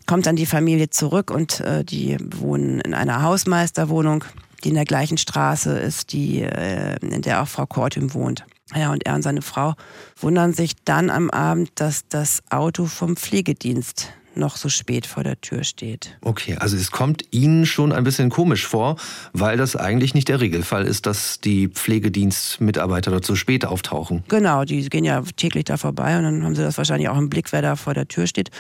kommt 0.07 0.27
dann 0.27 0.37
die 0.37 0.47
Familie 0.47 0.91
zurück 0.91 1.31
und 1.31 1.61
äh, 1.61 1.85
die 1.85 2.17
wohnen 2.37 2.81
in 2.81 2.95
einer 2.95 3.23
Hausmeisterwohnung, 3.23 4.25
die 4.63 4.69
in 4.69 4.77
der 4.77 4.85
gleichen 4.85 5.19
Straße 5.19 5.77
ist, 5.79 6.13
die, 6.13 6.43
äh, 6.43 6.97
in 7.01 7.23
der 7.23 7.43
auch 7.43 7.49
Frau 7.49 7.67
Kortüm 7.67 8.15
wohnt. 8.15 8.45
Ja, 8.75 8.93
und 8.93 9.05
er 9.05 9.17
und 9.17 9.23
seine 9.23 9.43
Frau 9.43 9.75
wundern 10.17 10.53
sich 10.53 10.77
dann 10.85 11.11
am 11.11 11.29
Abend, 11.31 11.73
dass 11.75 12.07
das 12.09 12.43
Auto 12.51 12.87
vom 12.87 13.17
Pflegedienst 13.17 14.13
noch 14.35 14.57
so 14.57 14.69
spät 14.69 15.07
vor 15.07 15.25
der 15.25 15.41
Tür 15.41 15.65
steht. 15.65 16.17
Okay, 16.23 16.57
also 16.59 16.77
es 16.77 16.91
kommt 16.91 17.25
Ihnen 17.31 17.67
schon 17.67 17.93
ein 17.93 18.05
bisschen 18.05 18.31
komisch 18.31 18.67
vor, 18.67 18.97
weil 19.33 19.57
das 19.57 19.77
eigentlich 19.77 20.15
nicht 20.15 20.29
der 20.29 20.41
Regelfall 20.41 20.87
ist, 20.87 21.07
dass 21.07 21.41
die 21.41 21.69
Pflegedienstmitarbeiter 21.69 23.11
dort 23.11 23.25
so 23.25 23.35
spät 23.35 23.65
auftauchen. 23.65 24.25
Genau, 24.29 24.65
die 24.65 24.89
gehen 24.89 25.05
ja 25.05 25.23
täglich 25.37 25.65
da 25.65 25.77
vorbei 25.77 26.17
und 26.17 26.25
dann 26.25 26.45
haben 26.45 26.55
sie 26.55 26.63
das 26.63 26.79
wahrscheinlich 26.79 27.09
auch 27.09 27.19
im 27.19 27.31
Blick, 27.31 27.53
wer 27.53 27.63
da 27.63 27.77
vor 27.77 27.95
der 27.95 28.09
Tür 28.09 28.27
steht. 28.27 28.51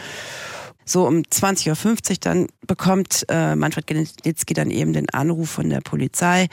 So 0.91 1.07
um 1.07 1.19
20.50 1.19 2.11
Uhr 2.11 2.17
dann 2.21 2.47
bekommt 2.67 3.25
äh, 3.29 3.55
Manfred 3.55 3.87
Genetitzki 3.87 4.55
dann 4.55 4.73
eben 4.73 4.93
den 4.93 5.09
Anruf 5.11 5.49
von 5.49 5.71
der 5.71 5.81
Polizei, 5.83 6.49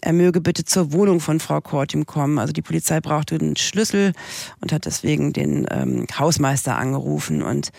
er 0.00 0.12
möge 0.12 0.40
bitte 0.40 0.64
zur 0.64 0.92
Wohnung 0.92 1.18
von 1.18 1.40
Frau 1.40 1.60
Kortim 1.60 2.06
kommen. 2.06 2.38
Also 2.38 2.52
die 2.52 2.62
Polizei 2.62 3.00
brauchte 3.00 3.34
einen 3.34 3.56
Schlüssel 3.56 4.12
und 4.60 4.72
hat 4.72 4.86
deswegen 4.86 5.32
den 5.32 5.66
ähm, 5.72 6.06
Hausmeister 6.16 6.76
angerufen 6.76 7.42
und 7.42 7.70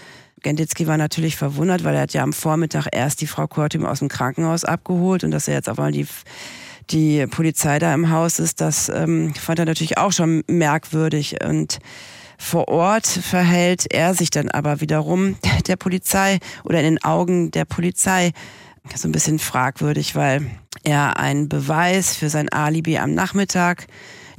Genditzki 0.41 0.87
war 0.87 0.97
natürlich 0.97 1.35
verwundert, 1.35 1.83
weil 1.83 1.95
er 1.95 2.01
hat 2.01 2.13
ja 2.13 2.23
am 2.23 2.33
Vormittag 2.33 2.87
erst 2.91 3.21
die 3.21 3.27
Frau 3.27 3.47
Kortim 3.47 3.85
aus 3.85 3.99
dem 3.99 4.07
Krankenhaus 4.07 4.63
abgeholt 4.63 5.23
und 5.23 5.31
dass 5.31 5.47
er 5.47 5.55
jetzt 5.55 5.69
auf 5.69 5.79
einmal 5.79 5.91
die 5.91 6.07
die 6.89 7.25
Polizei 7.27 7.79
da 7.79 7.93
im 7.93 8.09
Haus 8.09 8.39
ist, 8.39 8.61
das 8.61 8.89
ähm, 8.89 9.33
fand 9.33 9.59
er 9.59 9.65
natürlich 9.65 9.97
auch 9.97 10.11
schon 10.11 10.43
merkwürdig. 10.47 11.43
Und 11.43 11.79
vor 12.37 12.67
Ort 12.67 13.07
verhält 13.07 13.93
er 13.93 14.13
sich 14.13 14.29
dann 14.29 14.49
aber 14.49 14.81
wiederum 14.81 15.37
der 15.67 15.75
Polizei 15.75 16.39
oder 16.63 16.79
in 16.79 16.85
den 16.85 17.03
Augen 17.03 17.51
der 17.51 17.65
Polizei 17.65 18.31
so 18.95 19.07
ein 19.07 19.11
bisschen 19.11 19.39
fragwürdig, 19.39 20.15
weil 20.15 20.45
er 20.83 21.17
einen 21.17 21.49
Beweis 21.49 22.15
für 22.15 22.29
sein 22.29 22.49
Alibi 22.49 22.97
am 22.97 23.13
Nachmittag 23.13 23.85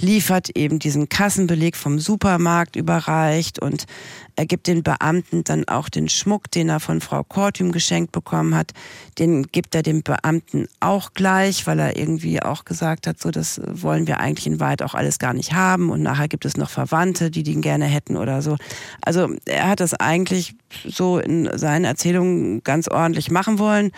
liefert, 0.03 0.51
eben 0.57 0.79
diesen 0.79 1.09
Kassenbeleg 1.09 1.77
vom 1.77 1.99
Supermarkt 1.99 2.77
überreicht 2.77 3.59
und 3.61 3.87
er 4.35 4.47
gibt 4.47 4.67
den 4.67 4.83
Beamten 4.83 5.45
dann 5.45 5.69
auch 5.69 5.89
den 5.89 6.09
Schmuck, 6.09 6.51
den 6.51 6.69
er 6.69 6.81
von 6.81 7.01
Frau 7.01 7.23
Kortum 7.23 7.71
geschenkt 7.71 8.13
bekommen 8.13 8.55
hat, 8.55 8.73
den 9.19 9.45
gibt 9.45 9.75
er 9.75 9.83
dem 9.83 10.03
Beamten 10.03 10.67
auch 10.81 11.13
gleich, 11.13 11.67
weil 11.67 11.79
er 11.79 11.97
irgendwie 11.97 12.43
auch 12.43 12.65
gesagt 12.65 13.07
hat, 13.07 13.21
so 13.21 13.31
das 13.31 13.61
wollen 13.65 14.07
wir 14.07 14.21
eigentlich 14.21 14.47
in 14.47 14.61
Wahrheit 14.61 14.83
auch 14.83 14.95
alles 14.95 15.19
gar 15.19 15.35
nicht 15.35 15.53
haben 15.53 15.91
und 15.91 16.03
nachher 16.03 16.29
gibt 16.29 16.45
es 16.45 16.57
noch 16.57 16.71
Verwandte, 16.71 17.31
die 17.31 17.43
den 17.43 17.61
gerne 17.63 17.85
hätten 17.85 18.17
oder 18.17 18.43
so. 18.43 18.57
Also 19.03 19.35
er 19.45 19.69
hat 19.69 19.81
das 19.81 19.95
eigentlich 19.95 20.55
so 20.87 21.19
in 21.19 21.49
seinen 21.59 21.85
Erzählungen 21.85 22.63
ganz 22.65 22.89
ordentlich 22.89 23.31
machen 23.31 23.59
wollen. 23.59 23.93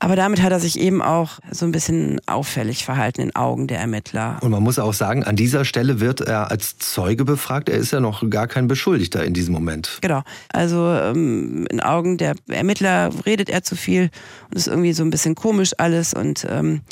Aber 0.00 0.16
damit 0.16 0.42
hat 0.42 0.52
er 0.52 0.60
sich 0.60 0.78
eben 0.78 1.02
auch 1.02 1.38
so 1.50 1.66
ein 1.66 1.72
bisschen 1.72 2.20
auffällig 2.26 2.84
verhalten 2.84 3.20
in 3.20 3.34
Augen 3.34 3.66
der 3.66 3.80
Ermittler. 3.80 4.38
Und 4.40 4.50
man 4.50 4.62
muss 4.62 4.78
auch 4.78 4.94
sagen, 4.94 5.24
an 5.24 5.36
dieser 5.36 5.64
Stelle 5.64 6.00
wird 6.00 6.20
er 6.20 6.50
als 6.50 6.78
Zeuge 6.78 7.24
befragt. 7.24 7.68
Er 7.68 7.78
ist 7.78 7.92
ja 7.92 8.00
noch 8.00 8.28
gar 8.30 8.46
kein 8.46 8.68
Beschuldigter 8.68 9.24
in 9.24 9.34
diesem 9.34 9.54
Moment. 9.54 9.98
Genau. 10.00 10.22
Also 10.52 10.88
ähm, 10.88 11.66
in 11.70 11.80
Augen 11.80 12.16
der 12.16 12.34
Ermittler 12.48 13.10
redet 13.26 13.48
er 13.50 13.62
zu 13.62 13.76
viel 13.76 14.10
und 14.50 14.56
ist 14.56 14.68
irgendwie 14.68 14.92
so 14.92 15.02
ein 15.02 15.10
bisschen 15.10 15.34
komisch 15.34 15.72
alles. 15.78 16.14
Und 16.14 16.46
ähm, 16.48 16.82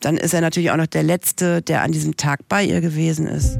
dann 0.00 0.16
ist 0.16 0.34
er 0.34 0.40
natürlich 0.40 0.70
auch 0.70 0.76
noch 0.76 0.86
der 0.86 1.02
Letzte, 1.02 1.62
der 1.62 1.82
an 1.82 1.92
diesem 1.92 2.16
Tag 2.16 2.48
bei 2.48 2.64
ihr 2.64 2.80
gewesen 2.80 3.26
ist. 3.26 3.58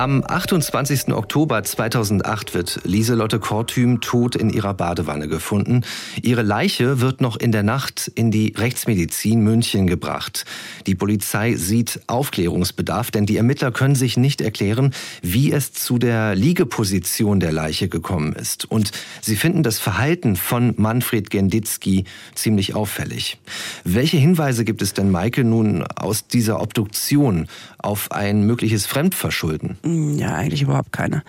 Am 0.00 0.24
28. 0.26 1.12
Oktober 1.12 1.62
2008 1.62 2.54
wird 2.54 2.80
Lieselotte 2.84 3.38
Kortüm 3.38 4.00
tot 4.00 4.34
in 4.34 4.48
ihrer 4.48 4.72
Badewanne 4.72 5.28
gefunden. 5.28 5.82
Ihre 6.22 6.40
Leiche 6.40 7.02
wird 7.02 7.20
noch 7.20 7.36
in 7.36 7.52
der 7.52 7.62
Nacht 7.62 8.10
in 8.14 8.30
die 8.30 8.54
Rechtsmedizin 8.56 9.42
München 9.42 9.86
gebracht. 9.86 10.46
Die 10.86 10.94
Polizei 10.94 11.54
sieht 11.56 12.00
Aufklärungsbedarf, 12.06 13.10
denn 13.10 13.26
die 13.26 13.36
Ermittler 13.36 13.72
können 13.72 13.94
sich 13.94 14.16
nicht 14.16 14.40
erklären, 14.40 14.94
wie 15.20 15.52
es 15.52 15.74
zu 15.74 15.98
der 15.98 16.34
Liegeposition 16.34 17.38
der 17.38 17.52
Leiche 17.52 17.90
gekommen 17.90 18.32
ist. 18.32 18.64
Und 18.70 18.92
sie 19.20 19.36
finden 19.36 19.62
das 19.62 19.78
Verhalten 19.78 20.36
von 20.36 20.72
Manfred 20.78 21.28
Genditzki 21.28 22.04
ziemlich 22.34 22.74
auffällig. 22.74 23.36
Welche 23.84 24.16
Hinweise 24.16 24.64
gibt 24.64 24.80
es 24.80 24.94
denn, 24.94 25.10
Maike, 25.10 25.44
nun 25.44 25.82
aus 25.82 26.26
dieser 26.26 26.62
Obduktion 26.62 27.48
auf 27.76 28.12
ein 28.12 28.46
mögliches 28.46 28.86
Fremdverschulden? 28.86 29.76
Hm, 29.90 30.18
ja, 30.18 30.34
eigentlich 30.34 30.62
überhaupt 30.62 30.92
keine. 30.92 31.22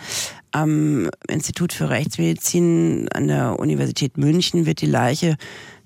Am 0.51 1.09
Institut 1.27 1.73
für 1.73 1.89
Rechtsmedizin 1.89 3.07
an 3.13 3.27
der 3.27 3.59
Universität 3.59 4.17
München 4.17 4.65
wird 4.65 4.81
die 4.81 4.87
Leiche 4.87 5.37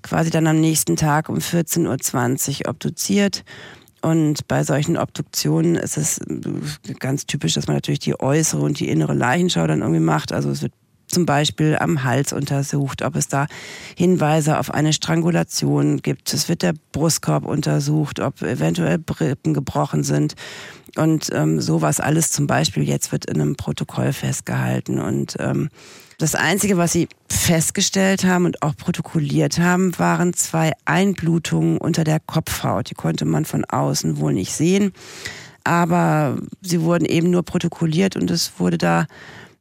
quasi 0.02 0.30
dann 0.30 0.46
am 0.46 0.60
nächsten 0.60 0.96
Tag 0.96 1.28
um 1.28 1.38
14.20 1.38 2.64
Uhr 2.64 2.70
obduziert. 2.70 3.44
Und 4.02 4.46
bei 4.46 4.62
solchen 4.62 4.98
Obduktionen 4.98 5.74
ist 5.74 5.96
es 5.96 6.20
ganz 7.00 7.26
typisch, 7.26 7.54
dass 7.54 7.66
man 7.66 7.76
natürlich 7.76 8.00
die 8.00 8.20
äußere 8.20 8.60
und 8.60 8.78
die 8.78 8.88
innere 8.88 9.14
Leichenschau 9.14 9.66
dann 9.66 9.80
irgendwie 9.80 10.00
macht. 10.00 10.32
Also 10.32 10.50
es 10.50 10.62
wird 10.62 10.72
zum 11.08 11.26
Beispiel 11.26 11.76
am 11.78 12.04
Hals 12.04 12.32
untersucht, 12.32 13.02
ob 13.02 13.16
es 13.16 13.28
da 13.28 13.46
Hinweise 13.96 14.58
auf 14.58 14.72
eine 14.72 14.92
Strangulation 14.92 15.98
gibt. 16.02 16.32
Es 16.34 16.48
wird 16.48 16.62
der 16.62 16.74
Brustkorb 16.92 17.46
untersucht, 17.46 18.20
ob 18.20 18.42
eventuell 18.42 18.98
Rippen 19.20 19.54
gebrochen 19.54 20.02
sind. 20.02 20.34
Und 20.96 21.28
ähm, 21.32 21.60
sowas 21.60 22.00
alles 22.00 22.32
zum 22.32 22.46
Beispiel 22.46 22.82
jetzt 22.82 23.12
wird 23.12 23.26
in 23.26 23.40
einem 23.40 23.56
Protokoll 23.56 24.12
festgehalten. 24.12 24.98
Und 24.98 25.36
ähm, 25.38 25.68
das 26.18 26.34
Einzige, 26.34 26.78
was 26.78 26.92
sie 26.92 27.08
festgestellt 27.28 28.24
haben 28.24 28.46
und 28.46 28.62
auch 28.62 28.74
protokolliert 28.74 29.58
haben, 29.58 29.98
waren 29.98 30.32
zwei 30.32 30.72
Einblutungen 30.86 31.76
unter 31.76 32.04
der 32.04 32.20
Kopfhaut. 32.20 32.88
Die 32.90 32.94
konnte 32.94 33.26
man 33.26 33.44
von 33.44 33.64
außen 33.66 34.18
wohl 34.18 34.32
nicht 34.32 34.52
sehen. 34.52 34.92
Aber 35.64 36.38
sie 36.62 36.80
wurden 36.80 37.04
eben 37.04 37.30
nur 37.30 37.42
protokolliert 37.42 38.16
und 38.16 38.30
es 38.30 38.52
wurde 38.58 38.78
da 38.78 39.06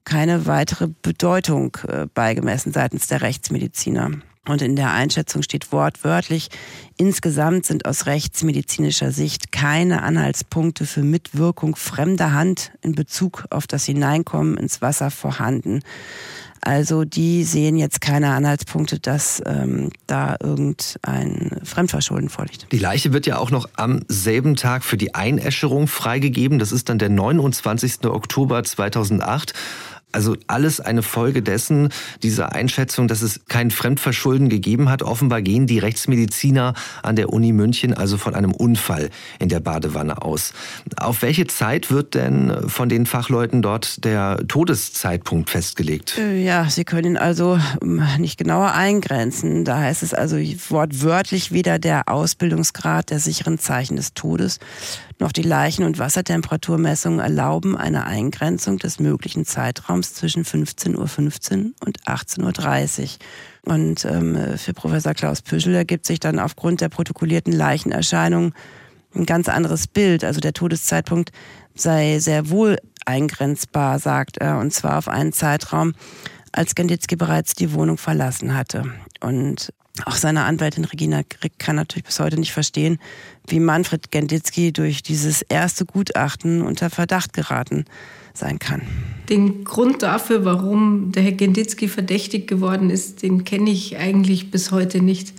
keine 0.05 0.45
weitere 0.45 0.87
Bedeutung 1.01 1.77
äh, 1.87 2.05
beigemessen 2.13 2.71
seitens 2.71 3.07
der 3.07 3.21
Rechtsmediziner. 3.21 4.11
Und 4.47 4.61
in 4.61 4.75
der 4.75 4.91
Einschätzung 4.91 5.41
steht 5.41 5.71
wortwörtlich, 5.71 6.49
insgesamt 6.97 7.65
sind 7.65 7.85
aus 7.85 8.05
rechtsmedizinischer 8.05 9.11
Sicht 9.11 9.51
keine 9.51 10.03
Anhaltspunkte 10.03 10.85
für 10.85 11.01
Mitwirkung 11.01 11.75
fremder 11.75 12.33
Hand 12.33 12.71
in 12.81 12.93
Bezug 12.93 13.45
auf 13.49 13.65
das 13.65 13.85
Hineinkommen 13.85 14.57
ins 14.57 14.81
Wasser 14.81 15.09
vorhanden. 15.09 15.81
Also 16.65 17.03
die 17.03 17.43
sehen 17.43 17.77
jetzt 17.77 18.01
keine 18.01 18.31
Anhaltspunkte, 18.31 18.99
dass 18.99 19.41
ähm, 19.45 19.91
da 20.07 20.35
irgendein 20.41 21.59
Fremdverschulden 21.63 22.29
vorliegt. 22.29 22.65
Die 22.71 22.79
Leiche 22.79 23.13
wird 23.13 23.27
ja 23.27 23.37
auch 23.37 23.51
noch 23.51 23.69
am 23.75 24.01
selben 24.07 24.55
Tag 24.55 24.83
für 24.83 24.97
die 24.97 25.13
Einäscherung 25.13 25.87
freigegeben. 25.87 26.57
Das 26.57 26.71
ist 26.71 26.89
dann 26.89 26.97
der 26.97 27.09
29. 27.09 28.05
Oktober 28.05 28.63
2008. 28.63 29.53
Also 30.15 30.37
alles 30.47 30.79
eine 30.79 31.03
Folge 31.03 31.41
dessen, 31.41 31.89
dieser 32.23 32.53
Einschätzung, 32.53 33.09
dass 33.09 33.21
es 33.21 33.41
kein 33.49 33.69
Fremdverschulden 33.69 34.47
gegeben 34.47 34.89
hat. 34.89 35.03
Offenbar 35.03 35.41
gehen 35.41 35.67
die 35.67 35.77
Rechtsmediziner 35.77 36.73
an 37.03 37.17
der 37.17 37.33
Uni 37.33 37.51
München 37.51 37.93
also 37.93 38.17
von 38.17 38.33
einem 38.33 38.53
Unfall 38.53 39.09
in 39.39 39.49
der 39.49 39.59
Badewanne 39.59 40.21
aus. 40.21 40.53
Auf 40.95 41.21
welche 41.21 41.47
Zeit 41.47 41.91
wird 41.91 42.15
denn 42.15 42.69
von 42.69 42.87
den 42.87 43.05
Fachleuten 43.05 43.61
dort 43.61 44.05
der 44.05 44.39
Todeszeitpunkt 44.47 45.49
festgelegt? 45.49 46.17
Äh, 46.17 46.41
ja, 46.41 46.69
Sie 46.69 46.85
können 46.85 47.17
also 47.17 47.59
ähm, 47.81 48.01
nicht 48.17 48.37
genauer 48.37 48.71
eingrenzen. 48.71 49.65
Da 49.65 49.79
heißt 49.79 50.01
es 50.01 50.13
also 50.13 50.37
wortwörtlich 50.37 51.51
weder 51.51 51.77
der 51.77 52.07
Ausbildungsgrad 52.07 53.09
der 53.09 53.19
sicheren 53.19 53.59
Zeichen 53.59 53.97
des 53.97 54.13
Todes 54.13 54.59
noch 55.17 55.31
die 55.31 55.43
Leichen- 55.43 55.85
und 55.85 55.97
Wassertemperaturmessungen 55.97 57.19
erlauben 57.19 57.77
eine 57.77 58.05
Eingrenzung 58.05 58.77
des 58.77 58.99
möglichen 58.99 59.45
Zeitraums 59.45 60.13
zwischen 60.13 60.43
15.15 60.43 60.95
Uhr 60.95 61.05
.15 61.05 61.71
und 61.85 62.01
18.30 62.03 63.01
Uhr. 63.01 63.73
Und 63.73 64.05
ähm, 64.05 64.57
für 64.57 64.73
Professor 64.73 65.13
Klaus 65.13 65.41
Püschel 65.41 65.73
ergibt 65.73 66.05
sich 66.05 66.19
dann 66.19 66.37
aufgrund 66.37 66.81
der 66.81 66.89
protokollierten 66.89 67.53
Leichenerscheinungen 67.53 68.53
ein 69.15 69.25
ganz 69.25 69.47
anderes 69.47 69.87
Bild. 69.87 70.23
Also 70.23 70.41
der 70.41 70.53
Todeszeitpunkt 70.53 71.31
sei 71.73 72.19
sehr 72.19 72.49
wohl 72.49 72.77
eingrenzbar, 73.05 73.99
sagt 73.99 74.37
er, 74.37 74.59
und 74.59 74.73
zwar 74.73 74.97
auf 74.97 75.07
einen 75.07 75.31
Zeitraum, 75.31 75.93
als 76.51 76.75
Genditzki 76.75 77.15
bereits 77.15 77.53
die 77.53 77.73
Wohnung 77.73 77.97
verlassen 77.97 78.55
hatte. 78.55 78.83
Und 79.21 79.71
auch 80.05 80.15
seine 80.15 80.43
Anwältin 80.43 80.85
Regina 80.85 81.21
Grick 81.27 81.57
kann 81.57 81.77
natürlich 81.77 82.05
bis 82.05 82.19
heute 82.19 82.37
nicht 82.37 82.51
verstehen, 82.51 82.99
wie 83.47 83.59
Manfred 83.59 84.11
Genditzki 84.11 84.73
durch 84.73 85.03
dieses 85.03 85.41
erste 85.41 85.85
Gutachten 85.85 86.61
unter 86.61 86.89
Verdacht 86.89 87.33
geraten 87.33 87.85
sein 88.33 88.59
kann. 88.59 88.81
Den 89.29 89.63
Grund 89.63 90.03
dafür, 90.03 90.45
warum 90.45 91.11
der 91.11 91.23
Herr 91.23 91.31
Genditzki 91.31 91.87
verdächtig 91.87 92.47
geworden 92.47 92.89
ist, 92.89 93.23
den 93.23 93.43
kenne 93.43 93.71
ich 93.71 93.97
eigentlich 93.97 94.51
bis 94.51 94.71
heute 94.71 95.01
nicht. 95.01 95.33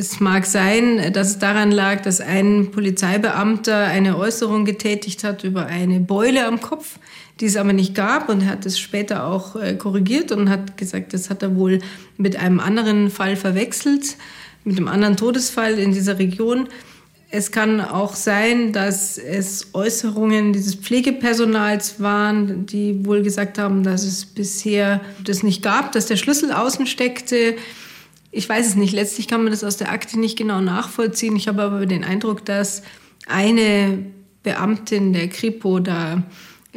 Es 0.00 0.18
mag 0.18 0.46
sein, 0.46 1.12
dass 1.12 1.28
es 1.28 1.38
daran 1.38 1.70
lag, 1.70 2.00
dass 2.00 2.22
ein 2.22 2.70
Polizeibeamter 2.70 3.84
eine 3.84 4.16
Äußerung 4.16 4.64
getätigt 4.64 5.24
hat 5.24 5.44
über 5.44 5.66
eine 5.66 6.00
Beule 6.00 6.46
am 6.46 6.60
Kopf 6.60 6.98
die 7.40 7.46
es 7.46 7.56
aber 7.56 7.72
nicht 7.72 7.94
gab. 7.94 8.28
Und 8.28 8.46
hat 8.46 8.66
es 8.66 8.78
später 8.78 9.26
auch 9.26 9.56
äh, 9.56 9.74
korrigiert 9.74 10.32
und 10.32 10.50
hat 10.50 10.76
gesagt, 10.76 11.12
das 11.14 11.30
hat 11.30 11.42
er 11.42 11.56
wohl 11.56 11.80
mit 12.16 12.36
einem 12.36 12.60
anderen 12.60 13.10
Fall 13.10 13.36
verwechselt, 13.36 14.16
mit 14.64 14.76
einem 14.76 14.88
anderen 14.88 15.16
Todesfall 15.16 15.78
in 15.78 15.92
dieser 15.92 16.18
Region. 16.18 16.68
Es 17.32 17.52
kann 17.52 17.80
auch 17.80 18.14
sein, 18.14 18.72
dass 18.72 19.16
es 19.16 19.68
Äußerungen 19.72 20.52
dieses 20.52 20.74
Pflegepersonals 20.74 22.00
waren, 22.00 22.66
die 22.66 23.06
wohl 23.06 23.22
gesagt 23.22 23.56
haben, 23.56 23.84
dass 23.84 24.04
es 24.04 24.26
bisher 24.26 25.00
das 25.24 25.44
nicht 25.44 25.62
gab, 25.62 25.92
dass 25.92 26.06
der 26.06 26.16
Schlüssel 26.16 26.52
außen 26.52 26.86
steckte. 26.86 27.54
Ich 28.30 28.48
weiß 28.48 28.66
es 28.66 28.74
nicht. 28.76 28.92
Letztlich 28.92 29.28
kann 29.28 29.42
man 29.42 29.50
das 29.50 29.64
aus 29.64 29.76
der 29.76 29.90
Akte 29.90 30.18
nicht 30.18 30.38
genau 30.38 30.60
nachvollziehen. 30.60 31.36
Ich 31.36 31.48
habe 31.48 31.62
aber 31.62 31.86
den 31.86 32.04
Eindruck, 32.04 32.44
dass 32.44 32.82
eine 33.26 34.06
Beamtin 34.42 35.12
der 35.12 35.28
Kripo 35.28 35.80
da 35.80 36.22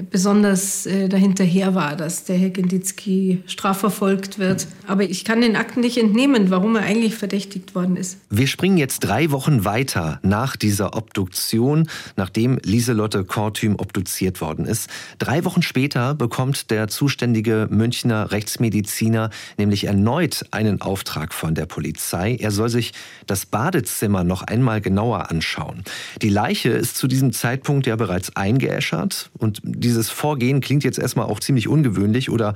besonders 0.09 0.85
äh, 0.85 1.07
dahinterher 1.09 1.75
war, 1.75 1.95
dass 1.95 2.25
der 2.25 2.37
Herr 2.37 2.49
Genditzki 2.49 3.43
strafverfolgt 3.45 4.39
wird. 4.39 4.67
Aber 4.87 5.03
ich 5.03 5.23
kann 5.23 5.41
den 5.41 5.55
Akten 5.55 5.81
nicht 5.81 5.97
entnehmen, 5.97 6.49
warum 6.49 6.75
er 6.75 6.83
eigentlich 6.83 7.15
verdächtigt 7.15 7.75
worden 7.75 7.95
ist. 7.95 8.17
Wir 8.29 8.47
springen 8.47 8.77
jetzt 8.77 8.99
drei 8.99 9.31
Wochen 9.31 9.65
weiter 9.65 10.19
nach 10.23 10.55
dieser 10.55 10.95
Obduktion, 10.95 11.87
nachdem 12.15 12.59
Lieselotte 12.63 13.23
Kortüm 13.23 13.75
obduziert 13.75 14.41
worden 14.41 14.65
ist. 14.65 14.89
Drei 15.19 15.45
Wochen 15.45 15.61
später 15.61 16.15
bekommt 16.15 16.71
der 16.71 16.87
zuständige 16.87 17.67
Münchner 17.69 18.31
Rechtsmediziner 18.31 19.29
nämlich 19.57 19.85
erneut 19.85 20.45
einen 20.51 20.81
Auftrag 20.81 21.33
von 21.33 21.55
der 21.55 21.65
Polizei. 21.65 22.37
Er 22.39 22.51
soll 22.51 22.69
sich 22.69 22.93
das 23.27 23.45
Badezimmer 23.45 24.23
noch 24.23 24.41
einmal 24.43 24.81
genauer 24.81 25.29
anschauen. 25.29 25.83
Die 26.21 26.29
Leiche 26.29 26.69
ist 26.69 26.97
zu 26.97 27.07
diesem 27.07 27.33
Zeitpunkt 27.33 27.87
ja 27.87 27.95
bereits 27.95 28.35
eingeäschert 28.35 29.29
und 29.37 29.61
dieses 29.83 30.09
Vorgehen 30.09 30.61
klingt 30.61 30.83
jetzt 30.83 30.99
erstmal 30.99 31.25
auch 31.25 31.39
ziemlich 31.39 31.67
ungewöhnlich 31.67 32.29
oder 32.29 32.53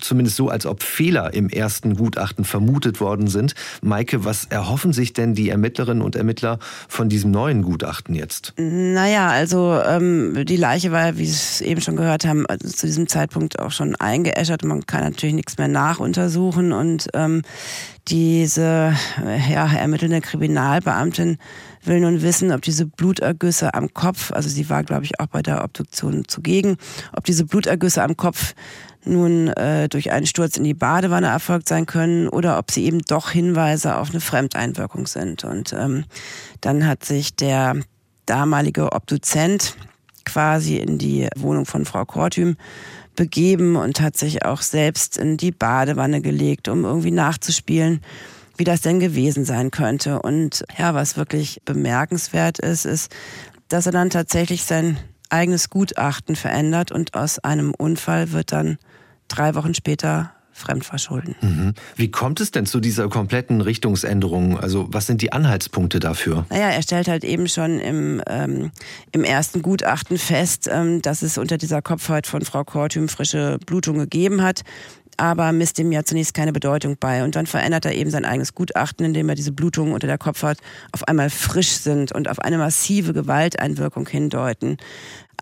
zumindest 0.00 0.36
so, 0.36 0.48
als 0.48 0.66
ob 0.66 0.82
Fehler 0.82 1.34
im 1.34 1.48
ersten 1.48 1.96
Gutachten 1.96 2.44
vermutet 2.44 3.00
worden 3.00 3.26
sind. 3.26 3.54
Maike, 3.82 4.24
was 4.24 4.46
erhoffen 4.46 4.92
sich 4.92 5.12
denn 5.12 5.34
die 5.34 5.50
Ermittlerinnen 5.50 6.02
und 6.02 6.16
Ermittler 6.16 6.58
von 6.88 7.08
diesem 7.08 7.30
neuen 7.30 7.62
Gutachten 7.62 8.14
jetzt? 8.14 8.54
Naja, 8.56 9.28
also 9.28 9.80
ähm, 9.86 10.44
die 10.46 10.56
Leiche 10.56 10.92
war, 10.92 11.18
wie 11.18 11.26
Sie 11.26 11.64
eben 11.64 11.80
schon 11.80 11.96
gehört 11.96 12.24
haben, 12.26 12.46
also 12.46 12.68
zu 12.68 12.86
diesem 12.86 13.08
Zeitpunkt 13.08 13.58
auch 13.58 13.72
schon 13.72 13.96
eingeäschert. 13.96 14.64
Man 14.64 14.86
kann 14.86 15.02
natürlich 15.02 15.34
nichts 15.34 15.58
mehr 15.58 15.68
nachuntersuchen 15.68 16.72
und 16.72 17.08
ähm, 17.14 17.42
diese 18.08 18.94
ja, 19.50 19.72
ermittelnde 19.72 20.20
Kriminalbeamtin 20.20 21.38
will 21.84 22.00
nun 22.00 22.22
wissen, 22.22 22.52
ob 22.52 22.62
diese 22.62 22.86
Blutergüsse 22.86 23.74
am 23.74 23.92
Kopf, 23.92 24.32
also 24.32 24.48
sie 24.48 24.68
war, 24.68 24.84
glaube 24.84 25.04
ich, 25.04 25.20
auch 25.20 25.26
bei 25.26 25.42
der 25.42 25.64
Obduktion 25.64 26.26
zugegen, 26.26 26.76
ob 27.12 27.24
diese 27.24 27.44
Blutergüsse 27.44 28.02
am 28.02 28.16
Kopf 28.16 28.54
nun 29.04 29.48
äh, 29.48 29.88
durch 29.88 30.12
einen 30.12 30.26
Sturz 30.26 30.56
in 30.56 30.64
die 30.64 30.74
Badewanne 30.74 31.26
erfolgt 31.26 31.68
sein 31.68 31.86
können 31.86 32.28
oder 32.28 32.58
ob 32.58 32.70
sie 32.70 32.84
eben 32.84 33.00
doch 33.00 33.30
Hinweise 33.30 33.96
auf 33.96 34.10
eine 34.10 34.20
Fremdeinwirkung 34.20 35.06
sind. 35.06 35.44
Und 35.44 35.72
ähm, 35.72 36.04
dann 36.60 36.86
hat 36.86 37.04
sich 37.04 37.34
der 37.34 37.76
damalige 38.26 38.92
Obduzent 38.92 39.76
quasi 40.24 40.76
in 40.76 40.98
die 40.98 41.28
Wohnung 41.36 41.66
von 41.66 41.84
Frau 41.84 42.04
Kortüm 42.04 42.56
begeben 43.16 43.76
und 43.76 44.00
hat 44.00 44.16
sich 44.16 44.44
auch 44.44 44.62
selbst 44.62 45.18
in 45.18 45.36
die 45.36 45.50
Badewanne 45.50 46.20
gelegt, 46.20 46.68
um 46.68 46.84
irgendwie 46.84 47.10
nachzuspielen, 47.10 48.00
wie 48.62 48.64
das 48.64 48.80
denn 48.80 49.00
gewesen 49.00 49.44
sein 49.44 49.72
könnte. 49.72 50.22
Und 50.22 50.64
ja, 50.78 50.94
was 50.94 51.16
wirklich 51.16 51.60
bemerkenswert 51.64 52.60
ist, 52.60 52.84
ist, 52.84 53.10
dass 53.66 53.86
er 53.86 53.92
dann 53.92 54.08
tatsächlich 54.08 54.62
sein 54.62 54.98
eigenes 55.30 55.68
Gutachten 55.68 56.36
verändert 56.36 56.92
und 56.92 57.14
aus 57.14 57.40
einem 57.40 57.74
Unfall 57.74 58.30
wird 58.30 58.52
dann 58.52 58.78
drei 59.26 59.56
Wochen 59.56 59.74
später 59.74 60.30
Fremdverschulden. 60.52 61.34
Mhm. 61.40 61.74
Wie 61.96 62.12
kommt 62.12 62.40
es 62.40 62.52
denn 62.52 62.66
zu 62.66 62.78
dieser 62.78 63.08
kompletten 63.08 63.62
Richtungsänderung? 63.62 64.60
Also 64.60 64.86
was 64.92 65.08
sind 65.08 65.22
die 65.22 65.32
Anhaltspunkte 65.32 65.98
dafür? 65.98 66.46
Naja, 66.48 66.68
er 66.68 66.82
stellt 66.82 67.08
halt 67.08 67.24
eben 67.24 67.48
schon 67.48 67.80
im, 67.80 68.22
ähm, 68.28 68.70
im 69.10 69.24
ersten 69.24 69.62
Gutachten 69.62 70.18
fest, 70.18 70.70
ähm, 70.70 71.02
dass 71.02 71.22
es 71.22 71.36
unter 71.36 71.58
dieser 71.58 71.82
Kopfhaut 71.82 72.28
von 72.28 72.42
Frau 72.42 72.62
Kortüm 72.62 73.08
frische 73.08 73.58
Blutung 73.66 73.98
gegeben 73.98 74.40
hat 74.40 74.62
aber 75.16 75.52
misst 75.52 75.78
dem 75.78 75.92
ja 75.92 76.04
zunächst 76.04 76.34
keine 76.34 76.52
Bedeutung 76.52 76.96
bei. 76.98 77.24
Und 77.24 77.36
dann 77.36 77.46
verändert 77.46 77.84
er 77.84 77.94
eben 77.94 78.10
sein 78.10 78.24
eigenes 78.24 78.54
Gutachten, 78.54 79.04
indem 79.06 79.28
er 79.28 79.34
diese 79.34 79.52
Blutungen 79.52 79.94
unter 79.94 80.06
der 80.06 80.18
Kopfhaut 80.18 80.58
auf 80.92 81.06
einmal 81.08 81.30
frisch 81.30 81.72
sind 81.72 82.12
und 82.12 82.28
auf 82.28 82.38
eine 82.38 82.58
massive 82.58 83.12
Gewalteinwirkung 83.12 84.08
hindeuten. 84.08 84.78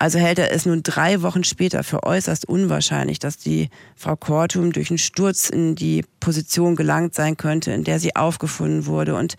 Also 0.01 0.19
hält 0.19 0.39
er 0.39 0.51
es 0.51 0.65
nun 0.65 0.83
drei 0.83 1.21
Wochen 1.21 1.45
später 1.45 1.85
für 1.85 2.05
äußerst 2.05 2.49
unwahrscheinlich, 2.49 3.19
dass 3.19 3.37
die 3.37 3.69
Frau 3.97 4.17
Kortum 4.17 4.73
durch 4.73 4.91
einen 4.91 4.99
Sturz 4.99 5.51
in 5.51 5.75
die 5.75 6.05
Position 6.21 6.75
gelangt 6.75 7.15
sein 7.15 7.37
könnte, 7.37 7.71
in 7.73 7.85
der 7.85 8.01
sie 8.01 8.17
aufgefunden 8.17 8.87
wurde. 8.87 9.15
Und 9.15 9.37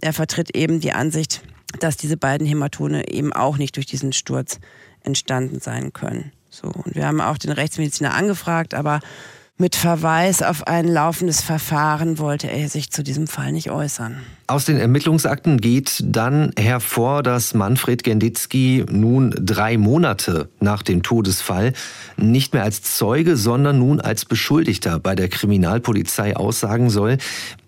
er 0.00 0.12
vertritt 0.12 0.56
eben 0.56 0.80
die 0.80 0.92
Ansicht, 0.92 1.42
dass 1.78 1.96
diese 1.96 2.16
beiden 2.16 2.44
Hämatone 2.44 3.08
eben 3.08 3.32
auch 3.32 3.56
nicht 3.56 3.76
durch 3.76 3.86
diesen 3.86 4.12
Sturz 4.12 4.58
entstanden 5.04 5.60
sein 5.60 5.92
können. 5.92 6.32
So. 6.50 6.66
Und 6.66 6.96
wir 6.96 7.06
haben 7.06 7.20
auch 7.20 7.38
den 7.38 7.52
Rechtsmediziner 7.52 8.12
angefragt, 8.12 8.74
aber 8.74 9.00
mit 9.60 9.76
Verweis 9.76 10.42
auf 10.42 10.66
ein 10.66 10.88
laufendes 10.88 11.42
Verfahren 11.42 12.18
wollte 12.18 12.50
er 12.50 12.68
sich 12.68 12.90
zu 12.90 13.02
diesem 13.02 13.26
Fall 13.26 13.52
nicht 13.52 13.70
äußern. 13.70 14.16
Aus 14.46 14.64
den 14.64 14.78
Ermittlungsakten 14.78 15.60
geht 15.60 16.02
dann 16.04 16.50
hervor, 16.58 17.22
dass 17.22 17.54
Manfred 17.54 18.02
Genditzki 18.02 18.84
nun 18.90 19.32
drei 19.38 19.78
Monate 19.78 20.48
nach 20.58 20.82
dem 20.82 21.02
Todesfall 21.02 21.74
nicht 22.16 22.54
mehr 22.54 22.64
als 22.64 22.82
Zeuge, 22.82 23.36
sondern 23.36 23.78
nun 23.78 24.00
als 24.00 24.24
Beschuldigter 24.24 24.98
bei 24.98 25.14
der 25.14 25.28
Kriminalpolizei 25.28 26.36
aussagen 26.36 26.90
soll. 26.90 27.18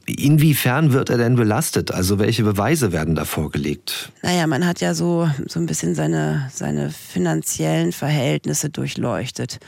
Inwiefern 0.06 0.92
wird 0.92 1.10
er 1.10 1.18
denn 1.18 1.36
belastet? 1.36 1.92
Also 1.92 2.18
welche 2.18 2.42
Beweise 2.42 2.90
werden 2.90 3.14
da 3.14 3.24
vorgelegt? 3.24 4.10
Naja, 4.22 4.48
man 4.48 4.66
hat 4.66 4.80
ja 4.80 4.94
so, 4.94 5.30
so 5.46 5.60
ein 5.60 5.66
bisschen 5.66 5.94
seine, 5.94 6.50
seine 6.52 6.90
finanziellen 6.90 7.92
Verhältnisse 7.92 8.68
durchleuchtet. 8.68 9.60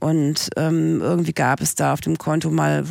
Und 0.00 0.50
ähm, 0.56 1.00
irgendwie 1.00 1.32
gab 1.32 1.60
es 1.60 1.74
da 1.74 1.92
auf 1.92 2.00
dem 2.00 2.18
Konto 2.18 2.50
mal, 2.50 2.84